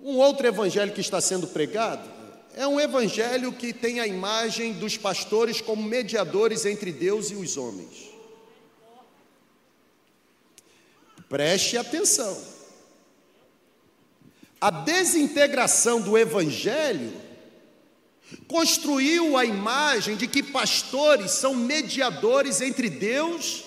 um 0.00 0.16
outro 0.16 0.46
evangelho 0.46 0.94
que 0.94 1.02
está 1.02 1.20
sendo 1.20 1.48
pregado, 1.48 2.19
é 2.54 2.66
um 2.66 2.80
evangelho 2.80 3.52
que 3.52 3.72
tem 3.72 4.00
a 4.00 4.06
imagem 4.06 4.72
dos 4.72 4.96
pastores 4.96 5.60
como 5.60 5.82
mediadores 5.82 6.66
entre 6.66 6.92
Deus 6.92 7.30
e 7.30 7.34
os 7.34 7.56
homens. 7.56 8.10
Preste 11.28 11.76
atenção. 11.76 12.42
A 14.60 14.70
desintegração 14.70 16.00
do 16.00 16.18
evangelho 16.18 17.12
construiu 18.46 19.36
a 19.36 19.44
imagem 19.44 20.16
de 20.16 20.26
que 20.26 20.42
pastores 20.42 21.30
são 21.30 21.54
mediadores 21.54 22.60
entre 22.60 22.90
Deus 22.90 23.64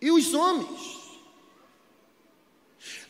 e 0.00 0.10
os 0.10 0.34
homens. 0.34 0.93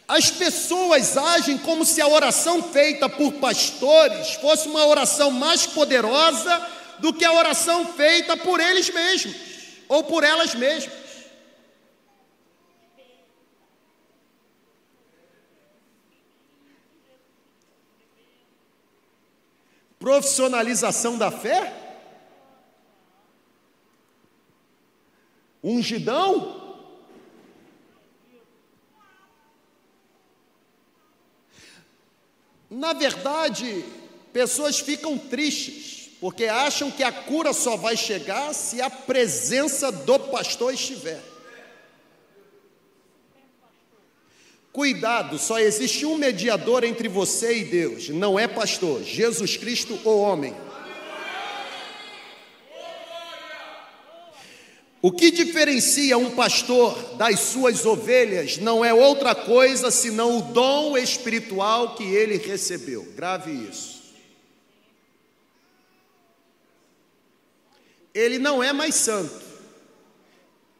As 0.07 0.31
pessoas 0.31 1.17
agem 1.17 1.57
como 1.59 1.85
se 1.85 2.01
a 2.01 2.07
oração 2.07 2.63
feita 2.63 3.09
por 3.09 3.33
pastores 3.35 4.35
fosse 4.35 4.69
uma 4.69 4.87
oração 4.87 5.31
mais 5.31 5.67
poderosa 5.67 6.69
do 6.99 7.13
que 7.13 7.25
a 7.25 7.33
oração 7.33 7.87
feita 7.87 8.37
por 8.37 8.61
eles 8.61 8.91
mesmos 8.91 9.35
ou 9.89 10.05
por 10.05 10.23
elas 10.23 10.55
mesmas. 10.55 11.05
Profissionalização 19.99 21.17
da 21.17 21.31
fé? 21.31 21.73
Ungidão? 25.63 26.64
Na 32.75 32.93
verdade, 32.93 33.85
pessoas 34.33 34.81
ficam 34.81 35.17
tristes, 35.17 36.11
porque 36.21 36.47
acham 36.47 36.91
que 36.91 37.05
a 37.05 37.13
cura 37.13 37.53
só 37.53 37.77
vai 37.77 37.97
chegar 37.97 38.53
se 38.53 38.83
a 38.83 38.91
presença 38.91 39.93
do 39.93 40.19
pastor 40.19 40.75
estiver. 40.75 41.23
Cuidado, 44.73 45.39
só 45.39 45.61
existe 45.61 46.05
um 46.05 46.19
mediador 46.19 46.83
entre 46.83 47.07
você 47.07 47.59
e 47.59 47.65
Deus, 47.65 48.09
não 48.09 48.37
é 48.37 48.49
pastor, 48.49 49.05
Jesus 49.05 49.57
Cristo 49.57 49.97
ou 50.05 50.19
homem. 50.19 50.53
O 55.05 55.13
que 55.13 55.31
diferencia 55.31 56.17
um 56.17 56.35
pastor 56.35 57.17
das 57.17 57.39
suas 57.41 57.85
ovelhas 57.85 58.57
não 58.57 58.83
é 58.83 58.95
outra 58.95 59.35
coisa 59.35 59.91
senão 59.91 60.39
o 60.39 60.53
dom 60.55 60.97
espiritual 60.97 61.95
que 61.95 62.05
ele 62.05 62.39
recebeu. 62.39 63.03
Grave 63.15 63.53
isso. 63.53 64.03
Ele 68.15 68.39
não 68.39 68.63
é 68.63 68.73
mais 68.73 68.95
santo, 68.95 69.45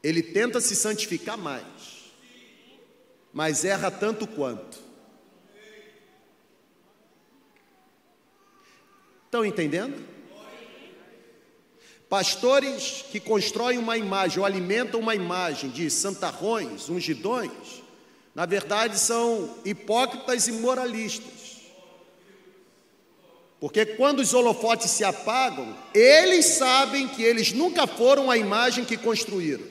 ele 0.03 0.23
tenta 0.23 0.59
se 0.59 0.75
santificar 0.75 1.37
mais 1.37 1.75
mas 3.35 3.65
erra 3.65 3.91
tanto 3.91 4.29
quanto. 4.29 4.79
Estão 9.25 9.45
entendendo? 9.45 10.14
Pastores 12.15 13.05
que 13.11 13.19
constroem 13.19 13.77
uma 13.77 13.99
imagem 13.99 14.39
ou 14.39 14.45
alimentam 14.45 15.01
uma 15.01 15.17
imagem 15.17 15.69
de 15.69 15.91
santarrões, 15.91 16.89
ungidões, 16.89 17.51
na 18.33 18.47
verdade 18.47 19.01
são 19.01 19.53
hipócritas 19.65 20.47
e 20.47 20.53
moralistas. 20.53 21.65
Porque 23.59 23.85
quando 23.85 24.21
os 24.21 24.33
holofotes 24.33 24.93
se 24.93 25.03
apagam, 25.03 25.77
eles 25.93 26.47
sabem 26.47 27.09
que 27.09 27.21
eles 27.21 27.53
nunca 27.53 27.85
foram 27.85 28.31
a 28.31 28.39
imagem 28.39 28.85
que 28.85 28.97
construíram. 28.97 29.67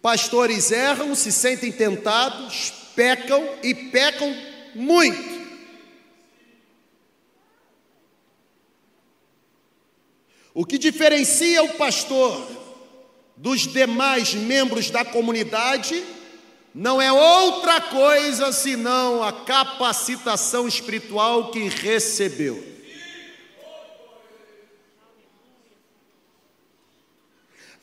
Pastores 0.00 0.72
erram, 0.72 1.14
se 1.14 1.30
sentem 1.30 1.70
tentados, 1.70 2.72
pecam 2.96 3.46
e 3.62 3.74
pecam 3.74 4.34
muito. 4.74 5.41
O 10.54 10.66
que 10.66 10.76
diferencia 10.76 11.62
o 11.62 11.74
pastor 11.74 12.46
dos 13.36 13.66
demais 13.66 14.34
membros 14.34 14.90
da 14.90 15.04
comunidade 15.04 16.02
não 16.74 17.00
é 17.00 17.12
outra 17.12 17.80
coisa 17.80 18.52
senão 18.52 19.22
a 19.22 19.32
capacitação 19.32 20.68
espiritual 20.68 21.50
que 21.50 21.68
recebeu. 21.68 22.72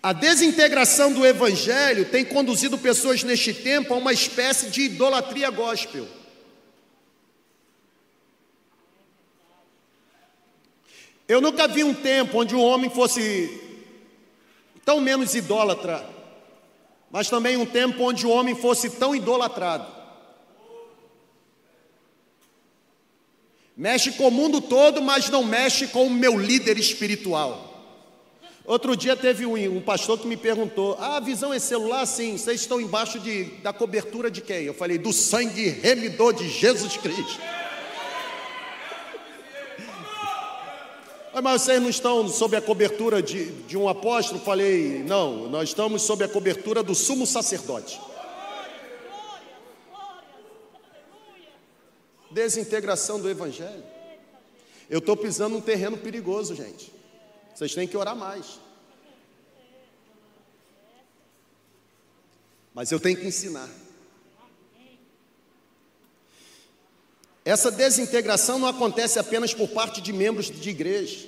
A 0.01 0.13
desintegração 0.13 1.11
do 1.11 1.25
evangelho 1.25 2.05
tem 2.05 2.23
conduzido 2.23 2.77
pessoas 2.77 3.21
neste 3.21 3.53
tempo 3.53 3.93
a 3.93 3.97
uma 3.97 4.13
espécie 4.13 4.69
de 4.69 4.83
idolatria 4.83 5.49
gospel. 5.49 6.07
Eu 11.29 11.39
nunca 11.39 11.67
vi 11.67 11.83
um 11.83 11.93
tempo 11.93 12.39
onde 12.39 12.55
um 12.55 12.61
homem 12.61 12.89
fosse 12.89 13.61
tão 14.83 14.99
menos 14.99 15.35
idólatra, 15.35 16.03
mas 17.11 17.29
também 17.29 17.55
um 17.55 17.67
tempo 17.67 18.01
onde 18.01 18.25
o 18.25 18.31
homem 18.31 18.55
fosse 18.55 18.89
tão 18.89 19.15
idolatrado. 19.15 19.85
Mexe 23.77 24.13
com 24.13 24.27
o 24.27 24.31
mundo 24.31 24.59
todo, 24.59 25.03
mas 25.03 25.29
não 25.29 25.43
mexe 25.43 25.85
com 25.89 26.07
o 26.07 26.09
meu 26.09 26.35
líder 26.35 26.79
espiritual. 26.79 27.67
Outro 28.65 28.97
dia 28.97 29.15
teve 29.15 29.45
um, 29.45 29.77
um, 29.77 29.81
pastor 29.81 30.17
que 30.17 30.25
me 30.27 30.35
perguntou: 30.35 30.97
Ah, 30.99 31.17
a 31.17 31.19
visão 31.19 31.53
é 31.53 31.59
celular? 31.59 32.07
Sim, 32.07 32.39
vocês 32.39 32.61
estão 32.61 32.81
embaixo 32.81 33.19
de, 33.19 33.43
da 33.61 33.71
cobertura 33.71 34.31
de 34.31 34.41
quem? 34.41 34.63
Eu 34.63 34.73
falei: 34.73 34.97
Do 34.97 35.13
sangue 35.13 35.69
remidor 35.69 36.33
de 36.33 36.49
Jesus 36.49 36.97
Cristo. 36.97 37.39
Mas 41.41 41.61
vocês 41.61 41.81
não 41.81 41.89
estão 41.89 42.27
sob 42.27 42.55
a 42.55 42.61
cobertura 42.61 43.21
de, 43.21 43.51
de 43.63 43.77
um 43.77 43.87
apóstolo? 43.87 44.39
Falei: 44.39 45.03
Não, 45.03 45.49
nós 45.49 45.69
estamos 45.69 46.01
sob 46.01 46.23
a 46.23 46.27
cobertura 46.27 46.83
do 46.83 46.93
sumo 46.93 47.25
sacerdote. 47.25 47.99
Desintegração 52.31 53.19
do 53.19 53.29
Evangelho. 53.29 53.83
Eu 54.89 54.99
estou 54.99 55.15
pisando 55.15 55.55
num 55.55 55.61
terreno 55.61 55.97
perigoso, 55.97 56.55
gente. 56.55 56.91
Vocês 57.53 57.73
têm 57.73 57.87
que 57.87 57.97
orar 57.97 58.15
mais. 58.15 58.59
Mas 62.73 62.91
eu 62.91 62.99
tenho 62.99 63.17
que 63.17 63.27
ensinar. 63.27 63.69
Essa 67.49 67.71
desintegração 67.71 68.59
não 68.59 68.67
acontece 68.67 69.17
apenas 69.17 69.55
por 69.55 69.69
parte 69.69 70.01
de 70.01 70.13
membros 70.13 70.51
de 70.51 70.69
igreja, 70.69 71.25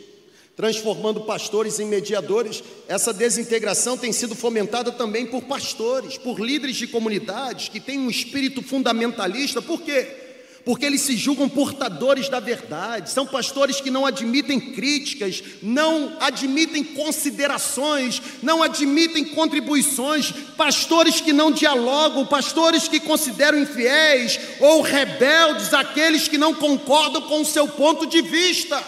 transformando 0.55 1.22
pastores 1.22 1.80
em 1.80 1.86
mediadores. 1.88 2.63
Essa 2.88 3.11
desintegração 3.11 3.97
tem 3.97 4.11
sido 4.11 4.36
fomentada 4.36 4.91
também 4.91 5.26
por 5.26 5.41
pastores, 5.41 6.19
por 6.19 6.39
líderes 6.39 6.76
de 6.76 6.86
comunidades 6.86 7.69
que 7.69 7.80
têm 7.80 7.97
um 7.97 8.07
espírito 8.07 8.61
fundamentalista. 8.61 9.63
Por 9.63 9.82
quê? 9.82 10.20
Porque 10.64 10.86
eles 10.86 11.01
se 11.01 11.18
julgam 11.18 11.49
portadores 11.49 12.30
da 12.30 12.39
verdade, 12.39 13.09
são 13.09 13.26
pastores 13.26 13.82
que 13.82 13.89
não 13.89 14.05
admitem 14.05 14.59
críticas, 14.59 15.41
não 15.62 16.16
admitem 16.20 16.84
considerações, 16.84 18.22
não 18.43 18.62
admitem 18.62 19.26
contribuições, 19.26 20.32
pastores 20.55 21.20
que 21.20 21.34
não 21.34 21.51
dialogam, 21.51 22.26
pastores 22.26 22.88
que 22.88 22.99
consideram 22.99 23.59
infiéis 23.59 24.39
ou 24.59 24.82
rebeldes 24.82 25.74
aqueles 25.74 26.28
que 26.28 26.38
não 26.38 26.53
concordam 26.53 27.24
com 27.24 27.41
o 27.41 27.45
seu 27.45 27.68
ponto 27.68 28.05
de 28.05 28.22
vista. 28.22 28.82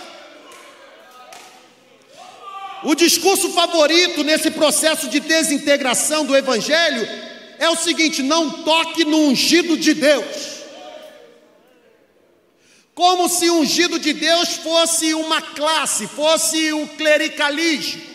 O 2.84 2.93
discurso 2.93 3.49
favorito 3.49 4.24
nesse 4.24 4.51
processo 4.51 5.07
de 5.07 5.19
desintegração 5.21 6.26
do 6.26 6.36
Evangelho 6.36 7.07
é 7.57 7.69
o 7.69 7.76
seguinte: 7.76 8.21
não 8.21 8.49
toque 8.63 9.05
no 9.05 9.17
ungido 9.30 9.78
de 9.78 9.93
Deus. 9.93 10.53
Como 12.94 13.28
se 13.28 13.50
o 13.50 13.60
ungido 13.60 13.98
de 13.98 14.14
Deus 14.14 14.50
fosse 14.58 15.14
uma 15.14 15.41
classe, 15.41 16.08
fosse 16.08 16.72
o 16.74 16.88
clericalismo. 16.89 18.14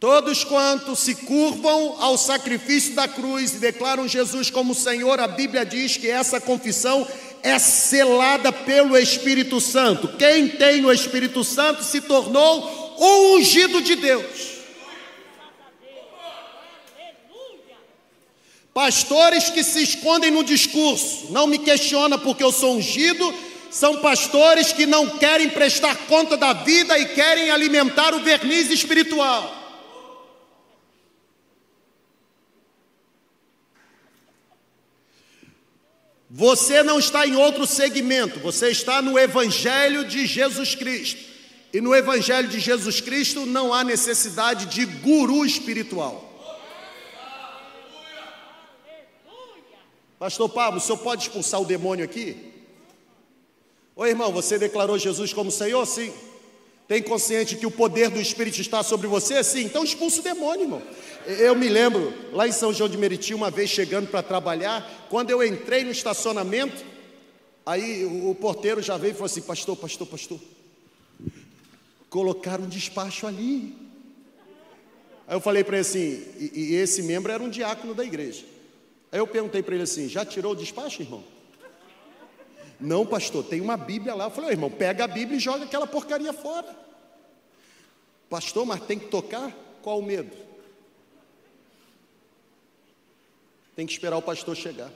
Todos 0.00 0.44
quantos 0.44 0.98
se 1.00 1.14
curvam 1.14 1.96
ao 2.00 2.16
sacrifício 2.16 2.94
da 2.94 3.06
cruz 3.06 3.52
e 3.52 3.58
declaram 3.58 4.08
Jesus 4.08 4.48
como 4.48 4.74
Senhor, 4.74 5.20
a 5.20 5.28
Bíblia 5.28 5.64
diz 5.64 5.98
que 5.98 6.08
essa 6.08 6.40
confissão 6.40 7.06
é 7.42 7.58
selada 7.58 8.50
pelo 8.50 8.96
Espírito 8.96 9.60
Santo. 9.60 10.08
Quem 10.16 10.48
tem 10.48 10.84
o 10.84 10.92
Espírito 10.92 11.44
Santo 11.44 11.84
se 11.84 12.00
tornou 12.00 12.96
o 12.98 13.36
ungido 13.36 13.82
de 13.82 13.94
Deus. 13.94 14.49
Pastores 18.72 19.50
que 19.50 19.64
se 19.64 19.82
escondem 19.82 20.30
no 20.30 20.44
discurso, 20.44 21.32
não 21.32 21.46
me 21.46 21.58
questiona 21.58 22.16
porque 22.16 22.42
eu 22.42 22.52
sou 22.52 22.76
ungido, 22.76 23.34
são 23.70 23.98
pastores 23.98 24.72
que 24.72 24.86
não 24.86 25.18
querem 25.18 25.50
prestar 25.50 25.96
conta 26.06 26.36
da 26.36 26.52
vida 26.52 26.98
e 26.98 27.06
querem 27.06 27.50
alimentar 27.50 28.14
o 28.14 28.20
verniz 28.20 28.70
espiritual. 28.70 29.58
Você 36.32 36.84
não 36.84 37.00
está 37.00 37.26
em 37.26 37.34
outro 37.34 37.66
segmento, 37.66 38.38
você 38.38 38.70
está 38.70 39.02
no 39.02 39.18
Evangelho 39.18 40.04
de 40.04 40.26
Jesus 40.26 40.76
Cristo. 40.76 41.28
E 41.72 41.80
no 41.80 41.92
Evangelho 41.92 42.48
de 42.48 42.60
Jesus 42.60 43.00
Cristo 43.00 43.46
não 43.46 43.74
há 43.74 43.82
necessidade 43.82 44.66
de 44.66 44.84
guru 44.84 45.44
espiritual. 45.44 46.29
Pastor 50.20 50.50
Pablo, 50.50 50.78
o 50.78 50.82
senhor 50.82 50.98
pode 50.98 51.22
expulsar 51.22 51.62
o 51.62 51.64
demônio 51.64 52.04
aqui? 52.04 52.36
Oi, 53.96 54.10
irmão, 54.10 54.30
você 54.30 54.58
declarou 54.58 54.98
Jesus 54.98 55.32
como 55.32 55.50
Senhor? 55.50 55.86
Sim. 55.86 56.12
Tem 56.86 57.02
consciente 57.02 57.56
que 57.56 57.64
o 57.64 57.70
poder 57.70 58.10
do 58.10 58.20
Espírito 58.20 58.60
está 58.60 58.82
sobre 58.82 59.06
você? 59.06 59.42
Sim. 59.42 59.62
Então 59.62 59.82
expulsa 59.82 60.20
o 60.20 60.22
demônio, 60.22 60.64
irmão. 60.64 60.82
Eu 61.26 61.56
me 61.56 61.70
lembro, 61.70 62.12
lá 62.34 62.46
em 62.46 62.52
São 62.52 62.70
João 62.70 62.86
de 62.86 62.98
Meriti, 62.98 63.32
uma 63.32 63.50
vez 63.50 63.70
chegando 63.70 64.08
para 64.08 64.22
trabalhar, 64.22 65.06
quando 65.08 65.30
eu 65.30 65.42
entrei 65.42 65.84
no 65.84 65.90
estacionamento, 65.90 66.84
aí 67.64 68.04
o 68.04 68.34
porteiro 68.34 68.82
já 68.82 68.98
veio 68.98 69.12
e 69.12 69.14
falou 69.14 69.24
assim: 69.24 69.40
Pastor, 69.40 69.74
pastor, 69.74 70.06
pastor, 70.06 70.38
colocaram 72.10 72.64
um 72.64 72.68
despacho 72.68 73.26
ali. 73.26 73.74
Aí 75.26 75.34
eu 75.34 75.40
falei 75.40 75.64
para 75.64 75.78
ele 75.78 75.86
assim: 75.86 76.22
e, 76.38 76.72
e 76.72 76.74
esse 76.74 77.04
membro 77.04 77.32
era 77.32 77.42
um 77.42 77.48
diácono 77.48 77.94
da 77.94 78.04
igreja. 78.04 78.49
Aí 79.12 79.18
eu 79.18 79.26
perguntei 79.26 79.62
para 79.62 79.74
ele 79.74 79.84
assim: 79.84 80.08
já 80.08 80.24
tirou 80.24 80.52
o 80.52 80.56
despacho, 80.56 81.02
irmão? 81.02 81.24
Não, 82.80 83.04
pastor, 83.04 83.44
tem 83.44 83.60
uma 83.60 83.76
Bíblia 83.76 84.14
lá. 84.14 84.24
Eu 84.24 84.30
falei, 84.30 84.52
irmão, 84.52 84.70
pega 84.70 85.04
a 85.04 85.08
Bíblia 85.08 85.36
e 85.36 85.40
joga 85.40 85.64
aquela 85.64 85.86
porcaria 85.86 86.32
fora. 86.32 86.74
Pastor, 88.30 88.64
mas 88.64 88.80
tem 88.80 88.98
que 88.98 89.08
tocar? 89.08 89.52
Qual 89.82 89.98
o 89.98 90.02
medo? 90.02 90.34
Tem 93.76 93.86
que 93.86 93.92
esperar 93.92 94.16
o 94.16 94.22
pastor 94.22 94.56
chegar. 94.56 94.90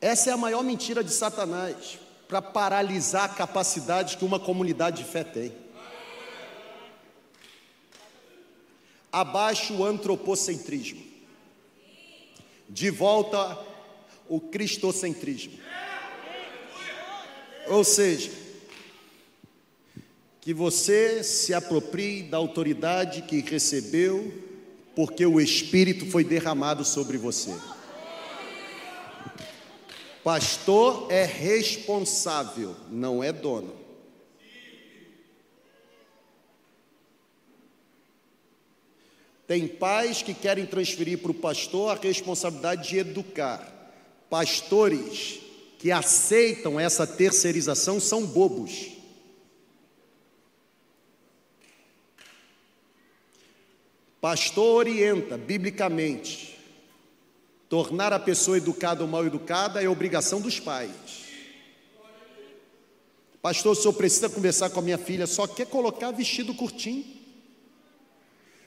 Essa 0.00 0.30
é 0.30 0.32
a 0.32 0.36
maior 0.36 0.62
mentira 0.62 1.02
de 1.02 1.10
Satanás 1.10 1.98
para 2.28 2.42
paralisar 2.42 3.24
a 3.24 3.34
capacidade 3.34 4.16
que 4.16 4.24
uma 4.24 4.38
comunidade 4.38 5.02
de 5.02 5.10
fé 5.10 5.24
tem. 5.24 5.63
Abaixo 9.14 9.74
o 9.74 9.84
antropocentrismo, 9.84 11.00
de 12.68 12.90
volta 12.90 13.56
o 14.28 14.40
cristocentrismo. 14.40 15.52
Ou 17.68 17.84
seja, 17.84 18.32
que 20.40 20.52
você 20.52 21.22
se 21.22 21.54
aproprie 21.54 22.24
da 22.24 22.38
autoridade 22.38 23.22
que 23.22 23.40
recebeu, 23.40 24.34
porque 24.96 25.24
o 25.24 25.40
Espírito 25.40 26.10
foi 26.10 26.24
derramado 26.24 26.84
sobre 26.84 27.16
você. 27.16 27.54
Pastor 30.24 31.06
é 31.08 31.24
responsável, 31.24 32.74
não 32.90 33.22
é 33.22 33.32
dono. 33.32 33.83
Tem 39.46 39.68
pais 39.68 40.22
que 40.22 40.32
querem 40.32 40.64
transferir 40.64 41.18
para 41.18 41.30
o 41.30 41.34
pastor 41.34 41.90
a 41.90 42.00
responsabilidade 42.00 42.88
de 42.88 42.98
educar. 42.98 43.70
Pastores 44.30 45.40
que 45.78 45.92
aceitam 45.92 46.80
essa 46.80 47.06
terceirização 47.06 48.00
são 48.00 48.24
bobos. 48.24 48.92
Pastor 54.18 54.76
orienta 54.76 55.36
biblicamente. 55.36 56.58
Tornar 57.68 58.14
a 58.14 58.18
pessoa 58.18 58.56
educada 58.56 59.02
ou 59.02 59.08
mal 59.08 59.26
educada 59.26 59.82
é 59.82 59.88
obrigação 59.88 60.40
dos 60.40 60.58
pais. 60.58 61.24
Pastor, 63.42 63.72
o 63.72 63.74
senhor 63.74 63.92
precisa 63.92 64.30
conversar 64.30 64.70
com 64.70 64.80
a 64.80 64.82
minha 64.82 64.96
filha, 64.96 65.26
só 65.26 65.46
quer 65.46 65.66
colocar 65.66 66.10
vestido 66.12 66.54
curtinho. 66.54 67.04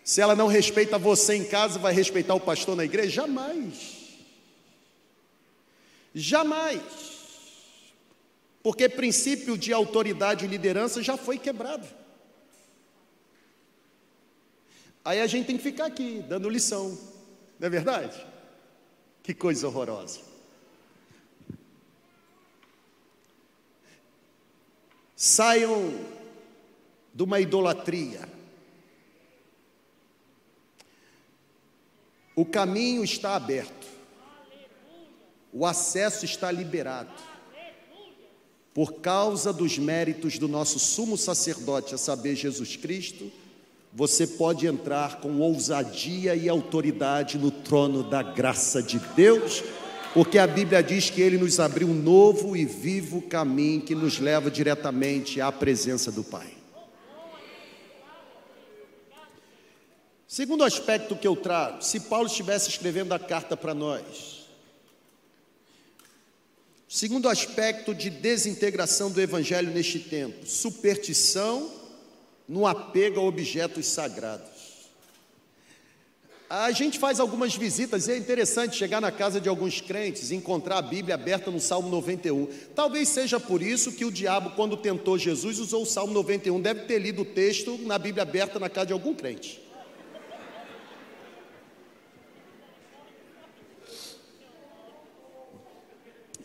Se 0.08 0.22
ela 0.22 0.38
não 0.38 0.48
respeita 0.48 0.98
você 0.98 1.36
em 1.36 1.44
casa, 1.44 1.78
vai 1.78 1.94
respeitar 1.94 2.34
o 2.34 2.40
pastor 2.40 2.78
na 2.78 2.86
igreja? 2.86 3.10
Jamais. 3.10 4.16
Jamais. 6.16 6.82
Porque 8.64 8.88
princípio 8.88 9.58
de 9.58 9.74
autoridade 9.74 10.46
e 10.46 10.48
liderança 10.48 11.04
já 11.04 11.18
foi 11.18 11.38
quebrado. 11.38 11.86
Aí 15.04 15.20
a 15.20 15.28
gente 15.28 15.48
tem 15.48 15.58
que 15.58 15.64
ficar 15.64 15.88
aqui 15.88 16.24
dando 16.26 16.50
lição, 16.50 16.98
não 17.60 17.68
é 17.68 17.70
verdade? 17.70 18.26
Que 19.22 19.34
coisa 19.34 19.68
horrorosa. 19.68 20.22
Saiam 25.18 25.94
de 27.14 27.24
uma 27.24 27.42
idolatria 27.42 28.37
O 32.38 32.46
caminho 32.46 33.04
está 33.04 33.36
aberto, 33.36 33.88
o 35.52 35.66
acesso 35.66 36.24
está 36.24 36.52
liberado. 36.52 37.10
Por 38.76 39.02
causa 39.02 39.52
dos 39.52 39.80
méritos 39.80 40.38
do 40.38 40.48
nosso 40.48 40.78
sumo 40.78 41.18
sacerdote, 41.18 41.96
a 41.96 41.98
saber, 41.98 42.36
Jesus 42.36 42.76
Cristo, 42.76 43.32
você 43.92 44.28
pode 44.28 44.68
entrar 44.68 45.20
com 45.20 45.40
ousadia 45.40 46.36
e 46.36 46.48
autoridade 46.48 47.40
no 47.40 47.50
trono 47.50 48.04
da 48.04 48.22
graça 48.22 48.84
de 48.84 49.00
Deus, 49.16 49.64
porque 50.14 50.38
a 50.38 50.46
Bíblia 50.46 50.84
diz 50.84 51.10
que 51.10 51.24
ele 51.24 51.40
nos 51.40 51.60
abriu 51.60 51.88
um 51.88 51.96
novo 51.96 52.56
e 52.56 52.66
vivo 52.66 53.20
caminho 53.24 53.82
que 53.82 53.96
nos 53.96 54.20
leva 54.20 54.52
diretamente 54.52 55.42
à 55.42 55.52
presença 55.52 56.12
do 56.12 56.24
Pai. 56.24 56.57
Segundo 60.38 60.64
aspecto 60.64 61.16
que 61.16 61.28
eu 61.28 61.36
trago, 61.36 61.84
se 61.84 62.00
Paulo 62.00 62.28
estivesse 62.28 62.70
escrevendo 62.70 63.12
a 63.12 63.18
carta 63.18 63.58
para 63.58 63.74
nós, 63.74 64.46
segundo 66.88 67.28
aspecto 67.28 67.92
de 67.96 68.12
desintegração 68.12 69.10
do 69.10 69.20
evangelho 69.20 69.72
neste 69.72 69.98
tempo, 69.98 70.46
superstição 70.46 71.72
no 72.48 72.68
apego 72.68 73.20
a 73.20 73.24
objetos 73.24 73.88
sagrados. 73.88 74.52
A 76.48 76.70
gente 76.70 77.00
faz 77.00 77.20
algumas 77.20 77.56
visitas 77.56 78.08
e 78.08 78.12
é 78.12 78.18
interessante 78.18 78.78
chegar 78.78 79.02
na 79.02 79.12
casa 79.12 79.42
de 79.42 79.50
alguns 79.50 79.82
crentes 79.82 80.30
e 80.30 80.36
encontrar 80.36 80.78
a 80.78 80.84
Bíblia 80.84 81.16
aberta 81.16 81.50
no 81.50 81.60
Salmo 81.60 81.90
91. 81.90 82.48
Talvez 82.76 83.10
seja 83.10 83.40
por 83.40 83.64
isso 83.64 83.92
que 83.92 84.06
o 84.06 84.12
diabo, 84.12 84.52
quando 84.52 84.78
tentou 84.78 85.18
Jesus, 85.18 85.58
usou 85.58 85.82
o 85.82 85.88
Salmo 85.88 86.14
91. 86.14 86.62
Deve 86.62 86.82
ter 86.82 87.00
lido 87.00 87.24
o 87.24 87.26
texto 87.26 87.80
na 87.80 87.98
Bíblia 87.98 88.22
aberta 88.22 88.60
na 88.60 88.70
casa 88.70 88.86
de 88.86 88.94
algum 88.94 89.16
crente. 89.16 89.66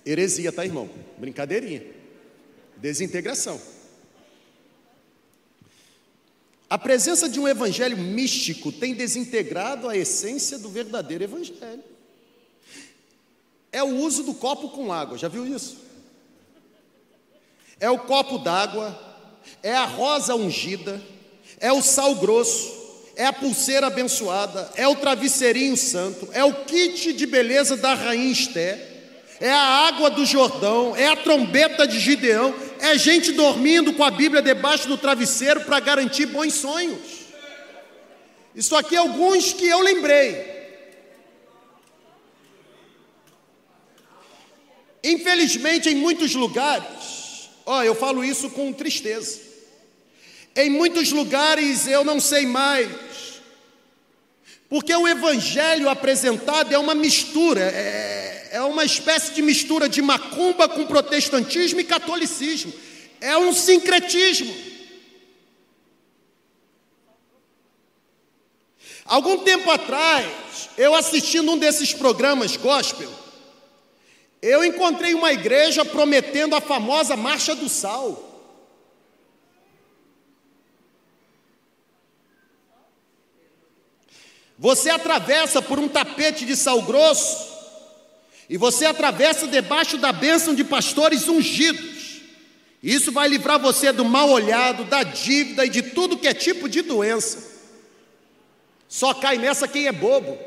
Heresia, 0.05 0.53
tá, 0.53 0.65
irmão? 0.65 0.91
Brincadeirinha. 1.19 1.83
Desintegração. 2.77 3.61
A 6.69 6.79
presença 6.79 7.29
de 7.29 7.39
um 7.39 7.47
evangelho 7.47 7.99
místico 7.99 8.73
tem 8.73 8.95
desintegrado 8.95 9.89
a 9.89 9.97
essência 9.97 10.59
do 10.59 10.71
verdadeiro 10.71 11.23
evangelho. 11.23 11.85
É 13.71 13.83
o 13.83 13.97
uso 13.99 14.23
do 14.23 14.35
copo 14.35 14.71
com 14.71 14.93
água, 14.93 15.19
já 15.19 15.29
viu 15.29 15.47
isso? 15.47 15.77
É 17.79 17.91
o 17.91 17.99
copo 17.99 18.39
d'água, 18.39 18.99
é 19.63 19.75
a 19.75 19.85
rosa 19.85 20.35
ungida, 20.35 21.01
é 21.61 21.73
o 21.73 21.83
sal 21.83 22.15
grosso, 22.15 22.73
é 23.17 23.27
a 23.27 23.33
pulseira 23.33 23.89
abençoada, 23.89 24.71
é 24.75 24.89
o 24.89 24.97
travesseirinho 24.97 25.77
santo, 25.77 26.29
é 26.33 26.45
o 26.45 26.65
kit 26.65 27.13
de 27.13 27.27
beleza 27.27 27.77
da 27.77 27.95
rainha 27.95 28.33
Esté, 28.33 28.92
é 29.43 29.51
a 29.51 29.89
água 29.89 30.09
do 30.09 30.25
Jordão, 30.25 30.95
é 30.95 31.09
a 31.09 31.17
trombeta 31.17 31.85
de 31.85 31.99
Gideão, 31.99 32.55
é 32.79 32.97
gente 32.97 33.33
dormindo 33.33 33.93
com 33.93 34.05
a 34.05 34.11
Bíblia 34.11 34.41
debaixo 34.41 34.87
do 34.87 34.97
travesseiro 34.97 35.63
para 35.63 35.81
garantir 35.81 36.27
bons 36.27 36.55
sonhos. 36.55 37.01
Isso 38.55 38.77
aqui 38.77 38.95
é 38.95 38.99
alguns 38.99 39.53
que 39.53 39.67
eu 39.67 39.81
lembrei. 39.81 40.47
Infelizmente, 45.03 45.89
em 45.89 45.97
muitos 45.97 46.37
lugares, 46.37 47.51
ó, 47.67 47.83
eu 47.83 47.97
falo 47.97 48.25
isso 48.25 48.49
com 48.49 48.73
tristeza. 48.73 49.41
Em 50.55 50.71
muitos 50.71 51.11
lugares 51.11 51.89
eu 51.89 52.05
não 52.05 52.21
sei 52.21 52.47
mais, 52.47 52.89
porque 54.69 54.95
o 54.95 55.09
evangelho 55.09 55.89
apresentado 55.89 56.73
é 56.73 56.79
uma 56.79 56.95
mistura, 56.95 57.63
é, 57.63 58.22
é 58.53 58.61
uma 58.61 58.85
espécie 58.85 59.33
de 59.33 59.41
mistura 59.41 59.89
de 59.89 60.03
macumba 60.03 60.69
com 60.69 60.85
protestantismo 60.85 61.81
e 61.81 61.85
catolicismo. 61.85 62.71
É 63.19 63.35
um 63.35 63.51
sincretismo. 63.51 64.55
Algum 69.07 69.39
tempo 69.39 69.71
atrás, 69.71 70.69
eu 70.77 70.95
assistindo 70.95 71.51
um 71.51 71.57
desses 71.57 71.95
programas 71.95 72.55
gospel, 72.59 73.11
eu 74.43 74.63
encontrei 74.63 75.15
uma 75.15 75.33
igreja 75.33 75.83
prometendo 75.83 76.55
a 76.55 76.61
famosa 76.61 77.17
Marcha 77.17 77.55
do 77.55 77.71
Sal. 77.71 78.29
Você 84.59 84.91
atravessa 84.91 85.63
por 85.63 85.79
um 85.79 85.89
tapete 85.89 86.45
de 86.45 86.55
sal 86.55 86.83
grosso 86.83 87.52
e 88.53 88.59
você 88.59 88.85
atravessa 88.85 89.47
debaixo 89.47 89.97
da 89.97 90.13
bênção 90.13 90.55
de 90.55 90.63
pastores 90.63 91.27
ungidos. 91.27 92.21
Isso 92.83 93.11
vai 93.11 93.27
livrar 93.27 93.59
você 93.59 93.91
do 93.93 94.05
mal 94.05 94.29
olhado, 94.29 94.85
da 94.85 95.03
dívida 95.03 95.65
e 95.65 95.71
de 95.71 95.81
tudo 95.81 96.19
que 96.19 96.29
é 96.29 96.35
tipo 96.35 96.69
de 96.69 96.83
doença. 96.83 97.51
Só 98.87 99.15
cai 99.15 99.39
nessa 99.39 99.67
quem 99.67 99.87
é 99.87 99.93
bobo. 99.93 100.39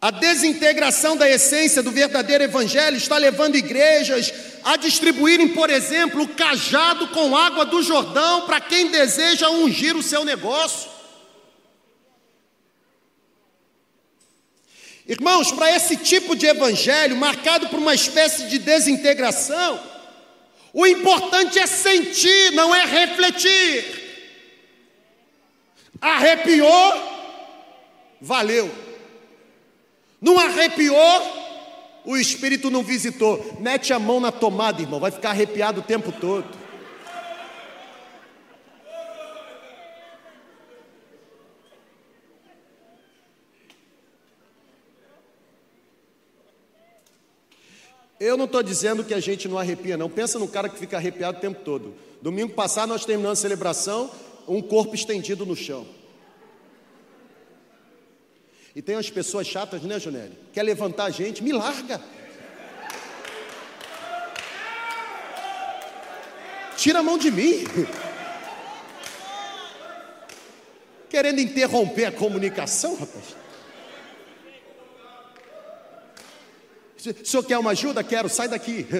A 0.00 0.10
desintegração 0.10 1.14
da 1.14 1.28
essência 1.28 1.82
do 1.82 1.90
verdadeiro 1.90 2.42
evangelho 2.42 2.96
está 2.96 3.18
levando 3.18 3.56
igrejas 3.56 4.32
a 4.64 4.78
distribuírem, 4.78 5.48
por 5.48 5.68
exemplo, 5.68 6.22
o 6.22 6.28
cajado 6.28 7.08
com 7.08 7.36
água 7.36 7.66
do 7.66 7.82
Jordão 7.82 8.46
para 8.46 8.62
quem 8.62 8.90
deseja 8.90 9.50
ungir 9.50 9.94
o 9.94 10.02
seu 10.02 10.24
negócio. 10.24 10.93
Irmãos, 15.06 15.52
para 15.52 15.70
esse 15.70 15.96
tipo 15.96 16.34
de 16.34 16.46
evangelho, 16.46 17.16
marcado 17.16 17.68
por 17.68 17.78
uma 17.78 17.94
espécie 17.94 18.48
de 18.48 18.58
desintegração, 18.58 19.78
o 20.72 20.86
importante 20.86 21.58
é 21.58 21.66
sentir, 21.66 22.52
não 22.52 22.74
é 22.74 22.84
refletir. 22.86 24.02
Arrepiou, 26.00 26.94
valeu. 28.20 28.70
Não 30.20 30.38
arrepiou, 30.38 32.02
o 32.04 32.16
Espírito 32.16 32.70
não 32.70 32.82
visitou. 32.82 33.58
Mete 33.60 33.92
a 33.92 33.98
mão 33.98 34.18
na 34.18 34.32
tomada, 34.32 34.80
irmão, 34.80 34.98
vai 34.98 35.10
ficar 35.10 35.30
arrepiado 35.30 35.80
o 35.80 35.84
tempo 35.84 36.10
todo. 36.12 36.63
Eu 48.18 48.36
não 48.36 48.44
estou 48.44 48.62
dizendo 48.62 49.02
que 49.02 49.12
a 49.12 49.20
gente 49.20 49.48
não 49.48 49.58
arrepia, 49.58 49.96
não. 49.96 50.08
Pensa 50.08 50.38
no 50.38 50.46
cara 50.46 50.68
que 50.68 50.78
fica 50.78 50.96
arrepiado 50.96 51.38
o 51.38 51.40
tempo 51.40 51.60
todo. 51.64 51.94
Domingo 52.22 52.54
passado 52.54 52.88
nós 52.88 53.04
terminamos 53.04 53.38
a 53.38 53.42
celebração, 53.42 54.10
um 54.46 54.62
corpo 54.62 54.94
estendido 54.94 55.44
no 55.44 55.56
chão. 55.56 55.86
E 58.74 58.82
tem 58.82 58.96
umas 58.96 59.10
pessoas 59.10 59.46
chatas, 59.46 59.82
né, 59.82 60.00
Junelli? 60.00 60.36
Quer 60.52 60.62
levantar 60.62 61.04
a 61.04 61.10
gente, 61.10 61.42
me 61.42 61.52
larga. 61.52 62.00
Tira 66.76 66.98
a 66.98 67.02
mão 67.02 67.16
de 67.16 67.30
mim. 67.30 67.64
Querendo 71.08 71.40
interromper 71.40 72.06
a 72.06 72.12
comunicação, 72.12 72.96
rapaz. 72.96 73.36
O 77.10 77.24
senhor 77.24 77.42
quer 77.42 77.58
uma 77.58 77.72
ajuda? 77.72 78.02
Quero, 78.02 78.28
sai 78.30 78.48
daqui. 78.48 78.86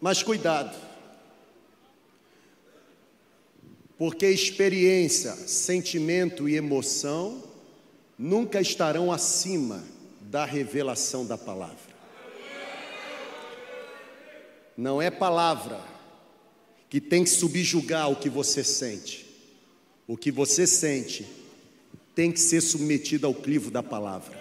Mas 0.00 0.20
cuidado, 0.20 0.76
porque 3.96 4.26
experiência, 4.26 5.30
sentimento 5.32 6.48
e 6.48 6.56
emoção 6.56 7.44
nunca 8.18 8.60
estarão 8.60 9.12
acima 9.12 9.84
da 10.22 10.44
revelação 10.44 11.24
da 11.24 11.38
palavra. 11.38 11.92
Não 14.76 15.00
é 15.00 15.08
palavra 15.08 15.80
que 16.90 17.00
tem 17.00 17.22
que 17.22 17.30
subjugar 17.30 18.10
o 18.10 18.16
que 18.16 18.28
você 18.28 18.64
sente. 18.64 19.24
O 20.08 20.16
que 20.16 20.32
você 20.32 20.66
sente 20.66 21.41
tem 22.14 22.30
que 22.30 22.40
ser 22.40 22.60
submetido 22.60 23.26
ao 23.26 23.34
clivo 23.34 23.70
da 23.70 23.82
palavra. 23.82 24.40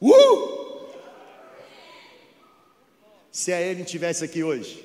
Uh! 0.00 0.88
Se 3.30 3.52
a 3.52 3.60
Ellen 3.60 3.84
estivesse 3.84 4.24
aqui 4.24 4.42
hoje. 4.42 4.84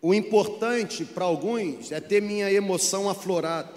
O 0.00 0.14
importante 0.14 1.04
para 1.04 1.24
alguns 1.24 1.90
é 1.90 2.00
ter 2.00 2.22
minha 2.22 2.48
emoção 2.52 3.10
aflorada 3.10 3.75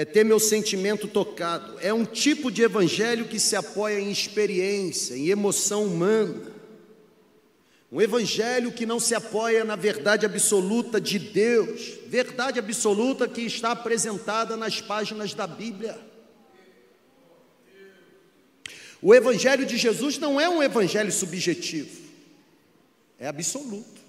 é 0.00 0.04
ter 0.06 0.24
meu 0.24 0.40
sentimento 0.40 1.06
tocado. 1.06 1.78
É 1.78 1.92
um 1.92 2.06
tipo 2.06 2.50
de 2.50 2.62
evangelho 2.62 3.28
que 3.28 3.38
se 3.38 3.54
apoia 3.54 4.00
em 4.00 4.10
experiência, 4.10 5.14
em 5.14 5.28
emoção 5.28 5.84
humana. 5.84 6.50
Um 7.92 8.00
evangelho 8.00 8.72
que 8.72 8.86
não 8.86 8.98
se 8.98 9.14
apoia 9.14 9.62
na 9.62 9.76
verdade 9.76 10.24
absoluta 10.24 10.98
de 10.98 11.18
Deus, 11.18 11.98
verdade 12.06 12.58
absoluta 12.58 13.28
que 13.28 13.42
está 13.42 13.72
apresentada 13.72 14.56
nas 14.56 14.80
páginas 14.80 15.34
da 15.34 15.46
Bíblia. 15.46 16.00
O 19.02 19.14
evangelho 19.14 19.66
de 19.66 19.76
Jesus 19.76 20.16
não 20.16 20.40
é 20.40 20.48
um 20.48 20.62
evangelho 20.62 21.12
subjetivo, 21.12 22.00
é 23.18 23.26
absoluto. 23.26 24.00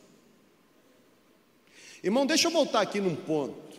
Irmão, 2.02 2.26
deixa 2.26 2.48
eu 2.48 2.52
voltar 2.52 2.80
aqui 2.80 3.02
num 3.02 3.14
ponto. 3.14 3.71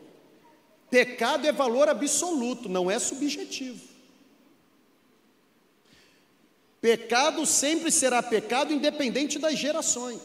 Pecado 0.93 1.47
é 1.47 1.53
valor 1.53 1.88
absoluto, 1.88 2.68
não 2.68 2.90
é 2.90 2.99
subjetivo. 2.99 3.80
Pecado 6.82 7.47
sempre 7.47 7.90
será 7.90 8.22
pecado, 8.22 8.74
independente 8.74 9.38
das 9.38 9.59
gerações. 9.59 10.20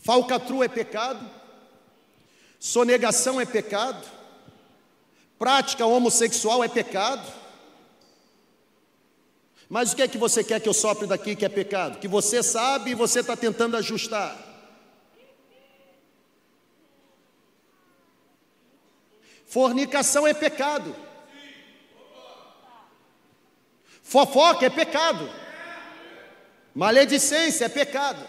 Falcatrua 0.00 0.64
é 0.64 0.68
pecado, 0.68 1.24
sonegação 2.58 3.40
é 3.40 3.46
pecado, 3.46 4.04
prática 5.38 5.86
homossexual 5.86 6.64
é 6.64 6.68
pecado. 6.68 7.32
Mas 9.68 9.92
o 9.92 9.96
que 9.96 10.02
é 10.02 10.08
que 10.08 10.18
você 10.18 10.42
quer 10.42 10.60
que 10.60 10.68
eu 10.68 10.74
sopre 10.74 11.06
daqui 11.06 11.36
que 11.36 11.44
é 11.44 11.48
pecado? 11.48 12.00
Que 12.00 12.08
você 12.08 12.42
sabe 12.42 12.90
e 12.90 12.94
você 12.96 13.20
está 13.20 13.36
tentando 13.36 13.76
ajustar. 13.76 14.43
Fornicação 19.54 20.26
é 20.26 20.34
pecado. 20.34 20.92
Fofoca 24.02 24.66
é 24.66 24.68
pecado. 24.68 25.30
Maledicência 26.74 27.66
é 27.66 27.68
pecado. 27.68 28.26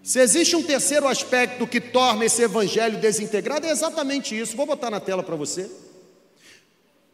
Se 0.00 0.20
existe 0.20 0.54
um 0.54 0.62
terceiro 0.62 1.08
aspecto 1.08 1.66
que 1.66 1.80
torna 1.80 2.24
esse 2.26 2.40
evangelho 2.40 3.00
desintegrado, 3.00 3.66
é 3.66 3.70
exatamente 3.70 4.38
isso. 4.38 4.56
Vou 4.56 4.64
botar 4.64 4.90
na 4.90 5.00
tela 5.00 5.24
para 5.24 5.34
você. 5.34 5.68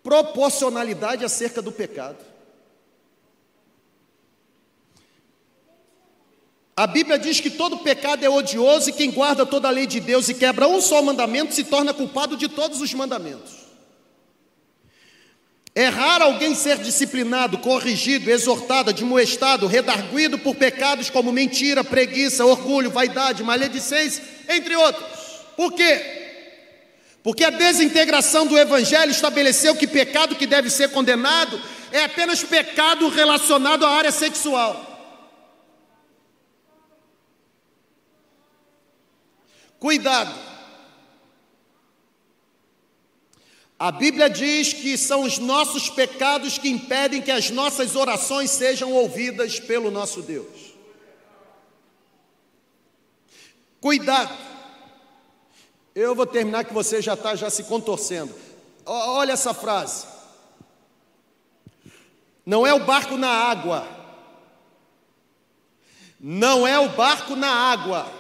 Proporcionalidade 0.03 1.25
acerca 1.25 1.63
do 1.63 1.73
pecado. 1.73 2.30
A 6.81 6.87
Bíblia 6.87 7.19
diz 7.19 7.41
que 7.41 7.51
todo 7.51 7.77
pecado 7.81 8.25
é 8.25 8.31
odioso 8.31 8.89
e 8.89 8.93
quem 8.95 9.11
guarda 9.11 9.45
toda 9.45 9.69
a 9.69 9.71
lei 9.71 9.87
de 9.87 10.01
Deus 10.01 10.31
e 10.31 10.35
quebra 10.35 10.67
um 10.67 10.81
só 10.81 11.03
mandamento 11.03 11.55
se 11.55 11.65
torna 11.65 11.93
culpado 11.93 12.39
de 12.39 12.49
todos 12.49 12.81
os 12.81 12.95
mandamentos. 12.95 13.53
É 15.75 15.89
raro 15.89 16.25
alguém 16.25 16.55
ser 16.55 16.79
disciplinado, 16.79 17.59
corrigido, 17.59 18.31
exortado, 18.31 18.89
admoestado, 18.89 19.67
redarguido 19.67 20.39
por 20.39 20.55
pecados 20.55 21.11
como 21.11 21.31
mentira, 21.31 21.85
preguiça, 21.85 22.47
orgulho, 22.47 22.91
vaidade, 22.91 23.43
maledicência, 23.43 24.25
entre 24.49 24.75
outros. 24.75 25.05
Por 25.59 25.75
quê? 25.75 26.01
Porque 27.23 27.45
a 27.45 27.51
desintegração 27.51 28.47
do 28.47 28.57
Evangelho 28.57 29.11
estabeleceu 29.11 29.77
que 29.77 29.87
pecado 29.87 30.35
que 30.35 30.47
deve 30.47 30.71
ser 30.71 30.89
condenado 30.93 31.61
é 31.93 32.05
apenas 32.05 32.43
pecado 32.43 33.07
relacionado 33.11 33.85
à 33.85 33.91
área 33.91 34.11
sexual. 34.11 34.90
Cuidado. 39.81 40.39
A 43.79 43.91
Bíblia 43.91 44.29
diz 44.29 44.75
que 44.75 44.99
são 44.99 45.23
os 45.23 45.39
nossos 45.39 45.89
pecados 45.89 46.59
que 46.59 46.69
impedem 46.69 47.23
que 47.23 47.31
as 47.31 47.49
nossas 47.49 47.97
orações 47.97 48.51
sejam 48.51 48.93
ouvidas 48.93 49.59
pelo 49.59 49.91
nosso 49.91 50.21
Deus. 50.21 50.75
Cuidado. 53.81 54.37
Eu 55.95 56.15
vou 56.15 56.27
terminar 56.27 56.65
que 56.65 56.75
você 56.75 57.01
já 57.01 57.15
está 57.15 57.35
já 57.35 57.49
se 57.49 57.65
contorcendo. 57.65 58.35
Olha 58.85 59.33
essa 59.33 59.55
frase. 59.55 60.07
Não 62.45 62.67
é 62.67 62.75
o 62.75 62.85
barco 62.85 63.17
na 63.17 63.31
água. 63.31 63.89
Não 66.21 66.67
é 66.67 66.79
o 66.79 66.91
barco 66.91 67.35
na 67.35 67.49
água 67.51 68.20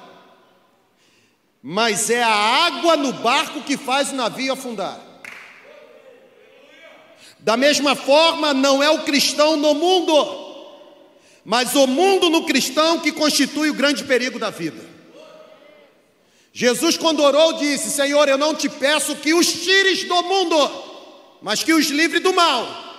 mas 1.63 2.09
é 2.09 2.23
a 2.23 2.35
água 2.67 2.97
no 2.97 3.13
barco 3.13 3.63
que 3.63 3.77
faz 3.77 4.13
o 4.13 4.17
navio 4.17 4.53
afundar. 4.53 4.99
Da 7.39 7.57
mesma 7.57 7.95
forma, 7.95 8.53
não 8.53 8.83
é 8.83 8.91
o 8.91 9.03
cristão 9.03 9.57
no 9.57 9.75
mundo, 9.75 10.73
mas 11.45 11.75
o 11.75 11.87
mundo 11.87 12.29
no 12.29 12.45
cristão 12.45 13.01
que 13.01 13.13
constitui 13.13 13.71
o 13.71 13.75
grande 13.75 14.05
perigo 14.05 14.39
da 14.39 14.51
vida. 14.51 14.89
Jesus, 16.53 16.97
quando 16.97 17.23
orou, 17.23 17.55
disse: 17.55 17.91
Senhor, 17.91 18.29
eu 18.29 18.37
não 18.37 18.55
te 18.55 18.69
peço 18.69 19.17
que 19.17 19.33
os 19.33 19.47
tires 19.47 20.05
do 20.05 20.23
mundo, 20.23 20.71
mas 21.41 21.63
que 21.63 21.73
os 21.73 21.87
livre 21.87 22.19
do 22.19 22.35
mal. 22.35 22.90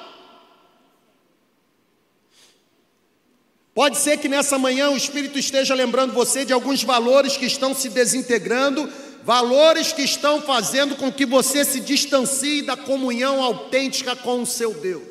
Pode 3.73 3.97
ser 3.97 4.17
que 4.17 4.27
nessa 4.27 4.57
manhã 4.57 4.89
o 4.89 4.97
Espírito 4.97 5.39
esteja 5.39 5.73
lembrando 5.73 6.13
você 6.13 6.43
de 6.43 6.51
alguns 6.51 6.83
valores 6.83 7.37
que 7.37 7.45
estão 7.45 7.73
se 7.73 7.89
desintegrando, 7.89 8.91
valores 9.23 9.93
que 9.93 10.01
estão 10.01 10.41
fazendo 10.41 10.95
com 10.95 11.11
que 11.11 11.25
você 11.25 11.63
se 11.63 11.79
distancie 11.79 12.61
da 12.61 12.75
comunhão 12.75 13.41
autêntica 13.41 14.15
com 14.15 14.41
o 14.41 14.45
seu 14.45 14.73
Deus. 14.73 15.07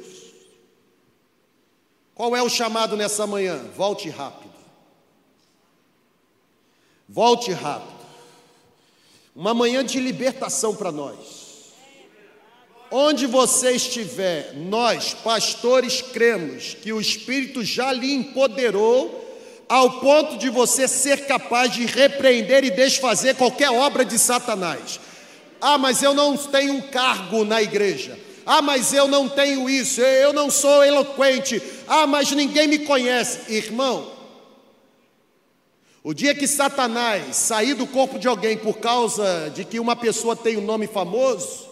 Qual 2.15 2.37
é 2.37 2.43
o 2.43 2.51
chamado 2.51 2.99
nessa 2.99 3.27
manhã? 3.27 3.65
Volte 3.75 4.11
rápido. 4.11 4.53
Volte 7.09 7.51
rápido. 7.53 8.01
Uma 9.35 9.55
manhã 9.55 9.83
de 9.83 9.99
libertação 9.99 10.77
para 10.77 10.93
nós. 10.93 11.39
Onde 12.91 13.24
você 13.24 13.72
estiver, 13.72 14.53
nós, 14.57 15.14
pastores, 15.14 16.03
cremos 16.03 16.74
que 16.74 16.93
o 16.93 17.01
Espírito 17.01 17.62
já 17.62 17.93
lhe 17.93 18.12
empoderou 18.12 19.20
ao 19.68 20.01
ponto 20.01 20.36
de 20.36 20.51
você 20.51 20.88
ser 20.88 21.26
capaz 21.26 21.72
de 21.72 21.86
repreender 21.86 22.64
e 22.64 22.70
desfazer 22.70 23.36
qualquer 23.36 23.70
obra 23.70 24.05
de 24.05 24.18
Satanás. 24.18 24.99
Ah, 25.61 25.78
mas 25.78 26.03
eu 26.03 26.12
não 26.12 26.36
tenho 26.36 26.74
um 26.74 26.80
cargo 26.80 27.45
na 27.45 27.62
igreja. 27.62 28.18
Ah, 28.45 28.61
mas 28.61 28.93
eu 28.93 29.07
não 29.07 29.28
tenho 29.28 29.70
isso, 29.70 30.01
eu 30.01 30.32
não 30.32 30.51
sou 30.51 30.82
eloquente. 30.82 31.62
Ah, 31.86 32.09
mas 32.09 32.32
ninguém 32.32 32.66
me 32.66 32.80
conhece. 32.80 33.53
Irmão, 33.55 34.11
o 36.03 36.12
dia 36.12 36.34
que 36.34 36.49
Satanás 36.49 37.36
sair 37.36 37.74
do 37.74 37.86
corpo 37.86 38.18
de 38.18 38.26
alguém 38.26 38.57
por 38.57 38.78
causa 38.78 39.53
de 39.55 39.64
que 39.64 39.78
uma 39.78 39.95
pessoa 39.95 40.34
tem 40.34 40.57
um 40.57 40.64
nome 40.64 40.88
famoso, 40.88 41.70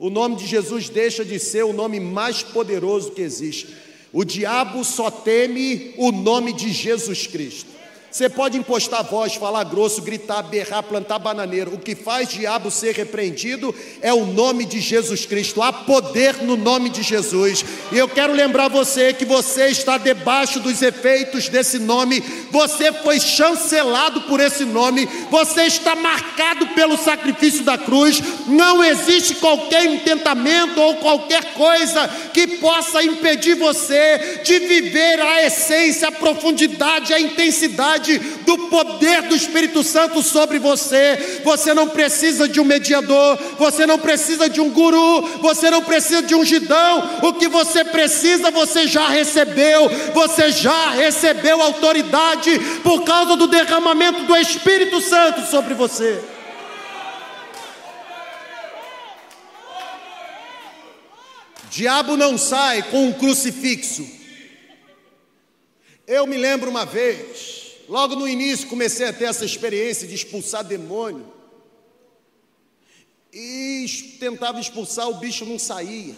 o 0.00 0.08
nome 0.08 0.34
de 0.34 0.46
Jesus 0.46 0.88
deixa 0.88 1.22
de 1.22 1.38
ser 1.38 1.62
o 1.62 1.74
nome 1.74 2.00
mais 2.00 2.42
poderoso 2.42 3.10
que 3.10 3.20
existe. 3.20 3.68
O 4.10 4.24
diabo 4.24 4.82
só 4.82 5.10
teme 5.10 5.92
o 5.98 6.10
nome 6.10 6.54
de 6.54 6.72
Jesus 6.72 7.26
Cristo. 7.26 7.68
Você 8.10 8.28
pode 8.28 8.58
impostar 8.58 9.04
voz, 9.04 9.36
falar 9.36 9.62
grosso, 9.62 10.02
gritar, 10.02 10.42
berrar, 10.42 10.82
plantar 10.82 11.20
bananeiro. 11.20 11.74
O 11.74 11.78
que 11.78 11.94
faz 11.94 12.28
diabo 12.28 12.68
ser 12.68 12.92
repreendido 12.92 13.72
é 14.02 14.12
o 14.12 14.26
nome 14.26 14.64
de 14.64 14.80
Jesus 14.80 15.24
Cristo. 15.24 15.62
Há 15.62 15.72
poder 15.72 16.42
no 16.42 16.56
nome 16.56 16.90
de 16.90 17.02
Jesus. 17.02 17.64
E 17.92 17.96
eu 17.96 18.08
quero 18.08 18.32
lembrar 18.32 18.66
você 18.66 19.12
que 19.12 19.24
você 19.24 19.68
está 19.68 19.96
debaixo 19.96 20.58
dos 20.58 20.82
efeitos 20.82 21.48
desse 21.48 21.78
nome. 21.78 22.20
Você 22.50 22.92
foi 22.92 23.20
chancelado 23.20 24.22
por 24.22 24.40
esse 24.40 24.64
nome. 24.64 25.08
Você 25.30 25.62
está 25.62 25.94
marcado 25.94 26.66
pelo 26.68 26.98
sacrifício 26.98 27.62
da 27.62 27.78
cruz. 27.78 28.20
Não 28.48 28.82
existe 28.82 29.36
qualquer 29.36 29.84
intentamento 29.84 30.80
ou 30.80 30.96
qualquer 30.96 31.54
coisa 31.54 32.08
que 32.34 32.56
possa 32.58 33.04
impedir 33.04 33.54
você 33.54 34.40
de 34.42 34.58
viver 34.58 35.20
a 35.20 35.46
essência, 35.46 36.08
a 36.08 36.12
profundidade, 36.12 37.14
a 37.14 37.20
intensidade 37.20 37.99
do 38.18 38.68
poder 38.68 39.22
do 39.22 39.36
Espírito 39.36 39.82
Santo 39.82 40.22
sobre 40.22 40.58
você. 40.58 41.40
Você 41.44 41.74
não 41.74 41.88
precisa 41.88 42.48
de 42.48 42.60
um 42.60 42.64
mediador, 42.64 43.38
você 43.58 43.86
não 43.86 43.98
precisa 43.98 44.48
de 44.48 44.60
um 44.60 44.70
guru, 44.70 45.22
você 45.40 45.70
não 45.70 45.82
precisa 45.82 46.22
de 46.22 46.34
um 46.34 46.44
gidão. 46.44 47.20
O 47.22 47.34
que 47.34 47.48
você 47.48 47.84
precisa, 47.84 48.50
você 48.50 48.86
já 48.86 49.08
recebeu. 49.08 49.88
Você 50.14 50.50
já 50.50 50.90
recebeu 50.90 51.60
autoridade 51.60 52.58
por 52.82 53.04
causa 53.04 53.36
do 53.36 53.46
derramamento 53.46 54.24
do 54.24 54.36
Espírito 54.36 55.00
Santo 55.00 55.50
sobre 55.50 55.74
você. 55.74 56.22
Diabo 61.70 62.16
não 62.16 62.36
sai 62.36 62.82
com 62.82 63.06
um 63.06 63.12
crucifixo. 63.12 64.06
Eu 66.06 66.26
me 66.26 66.36
lembro 66.36 66.68
uma 66.68 66.84
vez, 66.84 67.59
logo 67.90 68.14
no 68.14 68.28
início 68.28 68.68
comecei 68.68 69.06
a 69.06 69.12
ter 69.12 69.24
essa 69.24 69.44
experiência 69.44 70.06
de 70.06 70.14
expulsar 70.14 70.62
demônio. 70.62 71.26
E 73.32 74.16
tentava 74.20 74.60
expulsar, 74.60 75.08
o 75.08 75.14
bicho 75.14 75.44
não 75.44 75.58
saía. 75.58 76.14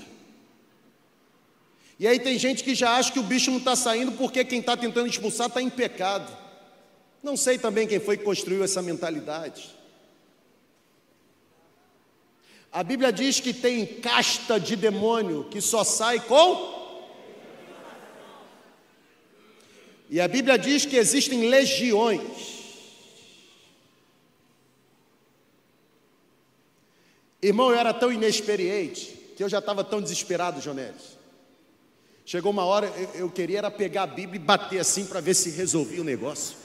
E 1.99 2.07
aí 2.07 2.19
tem 2.19 2.39
gente 2.39 2.63
que 2.63 2.75
já 2.75 2.97
acha 2.97 3.11
que 3.11 3.19
o 3.19 3.23
bicho 3.23 3.51
não 3.51 3.59
está 3.59 3.75
saindo 3.75 4.13
porque 4.13 4.45
quem 4.45 4.61
está 4.61 4.77
tentando 4.77 5.09
expulsar 5.09 5.47
está 5.47 5.63
em 5.63 5.71
pecado. 5.71 6.31
Não 7.23 7.39
sei 7.39 7.57
também 7.57 7.87
quem 7.87 8.01
foi 8.01 8.19
que 8.19 8.25
construiu 8.25 8.63
essa 8.63 8.83
mentalidade. 8.83 9.75
A 12.71 12.83
Bíblia 12.83 13.13
diz 13.13 13.41
que 13.41 13.55
tem 13.55 13.87
casta 13.87 14.61
de 14.61 14.77
demônio 14.77 15.45
que 15.51 15.61
só 15.61 15.85
sai 15.85 16.21
com. 16.21 16.82
E 20.13 20.21
a 20.21 20.29
Bíblia 20.29 20.59
diz 20.59 20.85
que 20.85 20.97
existem 20.97 21.49
legiões. 21.49 22.21
Irmão, 27.41 27.71
eu 27.71 27.77
era 27.77 27.95
tão 27.95 28.13
inexperiente 28.13 29.19
que 29.35 29.43
eu 29.43 29.49
já 29.49 29.59
estava 29.59 29.83
tão 29.83 30.03
desesperado, 30.03 30.61
Jonelis. 30.61 31.17
Chegou 32.27 32.53
uma 32.53 32.67
hora, 32.67 32.89
eu, 32.89 33.23
eu 33.23 33.31
queria 33.31 33.57
era 33.57 33.71
pegar 33.71 34.03
a 34.03 34.07
Bíblia 34.07 34.37
e 34.39 34.45
bater 34.45 34.81
assim 34.81 35.07
para 35.07 35.23
ver 35.23 35.33
se 35.33 35.49
resolvia 35.49 36.03
o 36.03 36.05
negócio. 36.05 36.59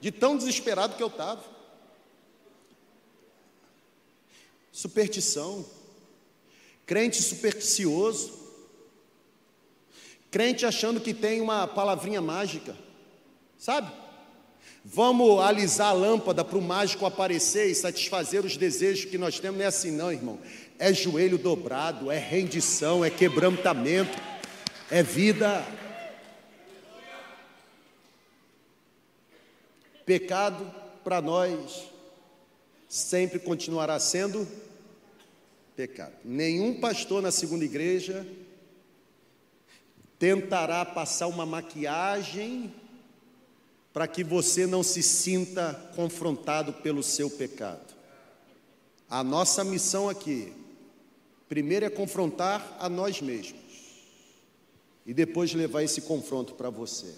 De 0.00 0.10
tão 0.10 0.36
desesperado 0.36 0.96
que 0.96 1.02
eu 1.02 1.06
estava. 1.06 1.44
superstição, 4.72 5.64
crente 6.84 7.22
supersticioso, 7.22 8.37
crente 10.30 10.66
achando 10.66 11.00
que 11.00 11.14
tem 11.14 11.40
uma 11.40 11.66
palavrinha 11.66 12.20
mágica, 12.20 12.76
sabe? 13.58 13.90
Vamos 14.84 15.40
alisar 15.40 15.88
a 15.88 15.92
lâmpada 15.92 16.44
para 16.44 16.56
o 16.56 16.62
mágico 16.62 17.04
aparecer 17.04 17.70
e 17.70 17.74
satisfazer 17.74 18.44
os 18.44 18.56
desejos 18.56 19.04
que 19.04 19.18
nós 19.18 19.38
temos. 19.38 19.58
Não 19.58 19.64
é 19.64 19.68
assim, 19.68 19.90
não, 19.90 20.12
irmão. 20.12 20.38
É 20.78 20.94
joelho 20.94 21.36
dobrado, 21.36 22.10
é 22.10 22.18
rendição, 22.18 23.04
é 23.04 23.10
quebrantamento, 23.10 24.16
é 24.90 25.02
vida. 25.02 25.66
Pecado 30.06 30.72
para 31.04 31.20
nós 31.20 31.90
sempre 32.88 33.38
continuará 33.38 33.98
sendo 33.98 34.48
pecado. 35.76 36.14
Nenhum 36.24 36.80
pastor 36.80 37.20
na 37.20 37.30
segunda 37.30 37.64
igreja 37.64 38.26
tentará 40.18 40.84
passar 40.84 41.26
uma 41.26 41.46
maquiagem 41.46 42.72
para 43.92 44.06
que 44.06 44.24
você 44.24 44.66
não 44.66 44.82
se 44.82 45.02
sinta 45.02 45.74
confrontado 45.94 46.72
pelo 46.72 47.02
seu 47.02 47.30
pecado. 47.30 47.94
A 49.08 49.24
nossa 49.24 49.64
missão 49.64 50.08
aqui, 50.08 50.52
primeiro 51.48 51.86
é 51.86 51.90
confrontar 51.90 52.76
a 52.78 52.88
nós 52.88 53.20
mesmos 53.20 53.58
e 55.06 55.14
depois 55.14 55.54
levar 55.54 55.82
esse 55.82 56.02
confronto 56.02 56.54
para 56.54 56.68
você. 56.68 57.14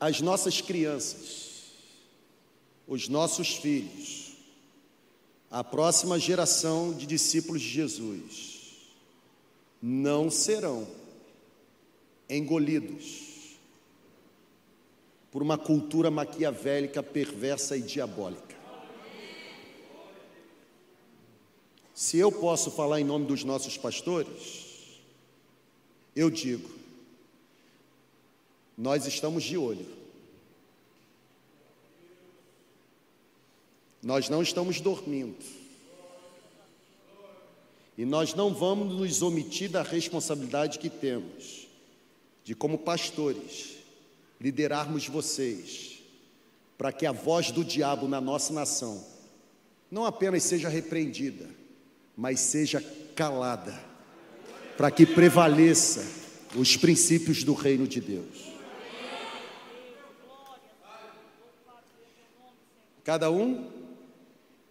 As 0.00 0.20
nossas 0.20 0.60
crianças 0.60 1.50
os 2.90 3.08
nossos 3.08 3.54
filhos, 3.54 4.19
a 5.50 5.64
próxima 5.64 6.16
geração 6.16 6.92
de 6.92 7.06
discípulos 7.06 7.60
de 7.60 7.68
Jesus, 7.68 8.60
não 9.82 10.30
serão 10.30 10.86
engolidos 12.28 13.58
por 15.32 15.42
uma 15.42 15.58
cultura 15.58 16.10
maquiavélica, 16.10 17.02
perversa 17.02 17.76
e 17.76 17.82
diabólica. 17.82 18.56
Se 21.92 22.16
eu 22.16 22.30
posso 22.30 22.70
falar 22.70 23.00
em 23.00 23.04
nome 23.04 23.26
dos 23.26 23.42
nossos 23.42 23.76
pastores, 23.76 25.00
eu 26.14 26.30
digo, 26.30 26.70
nós 28.78 29.04
estamos 29.06 29.42
de 29.42 29.56
olho 29.58 29.99
Nós 34.02 34.28
não 34.28 34.42
estamos 34.42 34.80
dormindo. 34.80 35.36
E 37.98 38.04
nós 38.04 38.34
não 38.34 38.54
vamos 38.54 38.94
nos 38.94 39.20
omitir 39.20 39.70
da 39.70 39.82
responsabilidade 39.82 40.78
que 40.78 40.88
temos 40.88 41.68
de, 42.42 42.54
como 42.54 42.78
pastores, 42.78 43.76
liderarmos 44.40 45.06
vocês 45.06 46.00
para 46.78 46.92
que 46.92 47.04
a 47.04 47.12
voz 47.12 47.50
do 47.50 47.62
diabo 47.62 48.08
na 48.08 48.22
nossa 48.22 48.54
nação 48.54 49.04
não 49.90 50.06
apenas 50.06 50.44
seja 50.44 50.68
repreendida, 50.68 51.46
mas 52.16 52.40
seja 52.40 52.82
calada, 53.14 53.78
para 54.78 54.90
que 54.90 55.04
prevaleça 55.04 56.02
os 56.56 56.78
princípios 56.78 57.44
do 57.44 57.52
reino 57.52 57.86
de 57.86 58.00
Deus. 58.00 58.50
Cada 63.04 63.30
um 63.30 63.79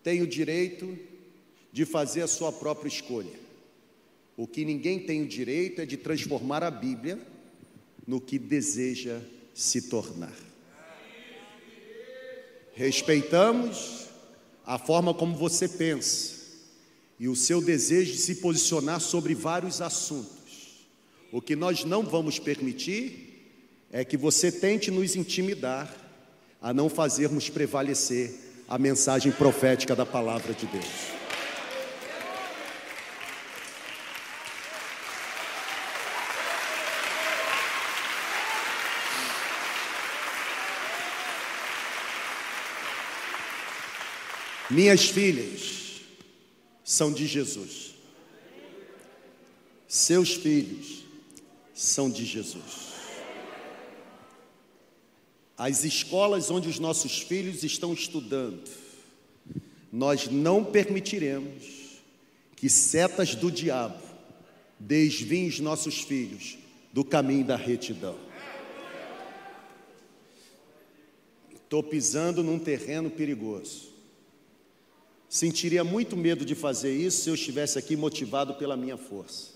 tem 0.03 0.21
o 0.21 0.27
direito 0.27 0.97
de 1.71 1.85
fazer 1.85 2.21
a 2.21 2.27
sua 2.27 2.51
própria 2.51 2.87
escolha. 2.87 3.39
O 4.35 4.47
que 4.47 4.63
ninguém 4.63 4.99
tem 4.99 5.21
o 5.21 5.27
direito 5.27 5.81
é 5.81 5.85
de 5.85 5.97
transformar 5.97 6.63
a 6.63 6.71
Bíblia 6.71 7.19
no 8.07 8.21
que 8.21 8.39
deseja 8.39 9.19
se 9.53 9.83
tornar. 9.83 10.33
Respeitamos 12.73 14.05
a 14.65 14.79
forma 14.79 15.13
como 15.13 15.35
você 15.35 15.67
pensa 15.67 16.39
e 17.19 17.27
o 17.27 17.35
seu 17.35 17.61
desejo 17.61 18.13
de 18.13 18.17
se 18.17 18.35
posicionar 18.35 19.01
sobre 19.01 19.35
vários 19.35 19.81
assuntos. 19.81 20.87
O 21.31 21.41
que 21.41 21.55
nós 21.55 21.83
não 21.83 22.03
vamos 22.03 22.39
permitir 22.39 23.29
é 23.91 24.05
que 24.05 24.15
você 24.15 24.51
tente 24.51 24.89
nos 24.89 25.15
intimidar 25.15 25.93
a 26.61 26.73
não 26.73 26.89
fazermos 26.89 27.49
prevalecer 27.49 28.33
a 28.69 28.77
mensagem 28.77 29.31
profética 29.31 29.95
da 29.95 30.05
palavra 30.05 30.53
de 30.53 30.67
Deus. 30.67 30.85
Minhas 44.69 45.09
filhas 45.09 46.01
são 46.83 47.11
de 47.11 47.25
Jesus. 47.25 47.95
Seus 49.87 50.35
filhos 50.35 51.03
são 51.73 52.07
de 52.07 52.23
Jesus. 52.23 52.98
As 55.59 55.83
escolas 55.83 56.49
onde 56.49 56.69
os 56.69 56.79
nossos 56.79 57.19
filhos 57.19 57.65
estão 57.65 57.93
estudando, 57.93 58.63
nós 59.91 60.29
não 60.29 60.63
permitiremos 60.63 61.99
que 62.55 62.69
setas 62.69 63.35
do 63.35 63.51
diabo 63.51 64.01
desviem 64.79 65.49
os 65.49 65.59
nossos 65.59 65.99
filhos 65.99 66.57
do 66.93 67.03
caminho 67.03 67.43
da 67.43 67.57
retidão. 67.57 68.17
Estou 71.51 71.83
pisando 71.83 72.41
num 72.41 72.57
terreno 72.57 73.09
perigoso. 73.09 73.89
Sentiria 75.27 75.83
muito 75.83 76.15
medo 76.15 76.45
de 76.45 76.55
fazer 76.55 76.95
isso 76.95 77.23
se 77.23 77.29
eu 77.29 77.35
estivesse 77.35 77.77
aqui 77.77 77.97
motivado 77.97 78.53
pela 78.53 78.77
minha 78.77 78.95
força. 78.95 79.49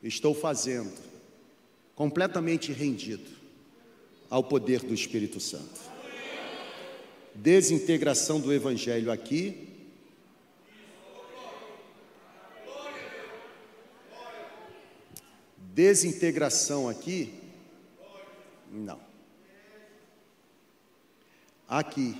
Estou 0.00 0.32
fazendo, 0.32 0.96
completamente 1.96 2.72
rendido 2.72 3.41
ao 4.32 4.42
poder 4.42 4.80
do 4.80 4.94
Espírito 4.94 5.38
Santo. 5.38 5.78
Desintegração 7.34 8.40
do 8.40 8.50
Evangelho 8.50 9.12
aqui. 9.12 9.68
Desintegração 15.58 16.88
aqui? 16.88 17.34
Não. 18.72 18.98
Aqui, 21.68 22.16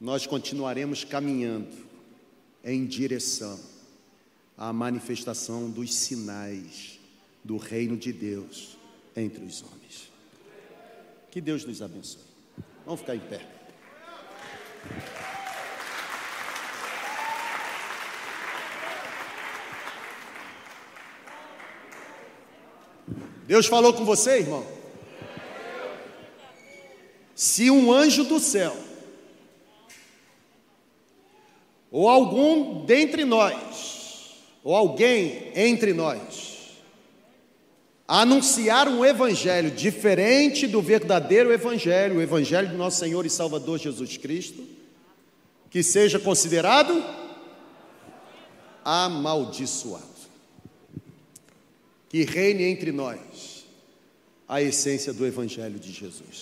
nós 0.00 0.26
continuaremos 0.26 1.04
caminhando 1.04 1.76
em 2.64 2.86
direção 2.86 3.60
à 4.56 4.72
manifestação 4.72 5.70
dos 5.70 5.94
sinais 5.94 6.98
do 7.44 7.58
reino 7.58 7.98
de 7.98 8.14
Deus 8.14 8.78
entre 9.14 9.44
os 9.44 9.62
homens. 9.62 10.11
Que 11.32 11.40
Deus 11.40 11.64
nos 11.64 11.80
abençoe. 11.80 12.20
Vamos 12.84 13.00
ficar 13.00 13.16
em 13.16 13.20
pé. 13.20 13.40
Deus 23.46 23.64
falou 23.64 23.94
com 23.94 24.04
você, 24.04 24.40
irmão? 24.40 24.66
Se 27.34 27.70
um 27.70 27.90
anjo 27.90 28.24
do 28.24 28.38
céu, 28.38 28.76
ou 31.90 32.10
algum 32.10 32.84
dentre 32.84 33.24
nós, 33.24 34.42
ou 34.62 34.76
alguém 34.76 35.50
entre 35.54 35.94
nós, 35.94 36.51
anunciar 38.14 38.88
um 38.88 39.02
evangelho 39.02 39.70
diferente 39.70 40.66
do 40.66 40.82
verdadeiro 40.82 41.50
evangelho, 41.50 42.16
o 42.16 42.20
evangelho 42.20 42.68
do 42.68 42.76
nosso 42.76 42.98
Senhor 42.98 43.24
e 43.24 43.30
Salvador 43.30 43.78
Jesus 43.78 44.18
Cristo, 44.18 44.62
que 45.70 45.82
seja 45.82 46.18
considerado 46.18 47.02
amaldiçoado. 48.84 50.04
Que 52.10 52.24
reine 52.24 52.64
entre 52.64 52.92
nós 52.92 53.64
a 54.46 54.60
essência 54.60 55.14
do 55.14 55.24
evangelho 55.24 55.78
de 55.78 55.90
Jesus. 55.90 56.28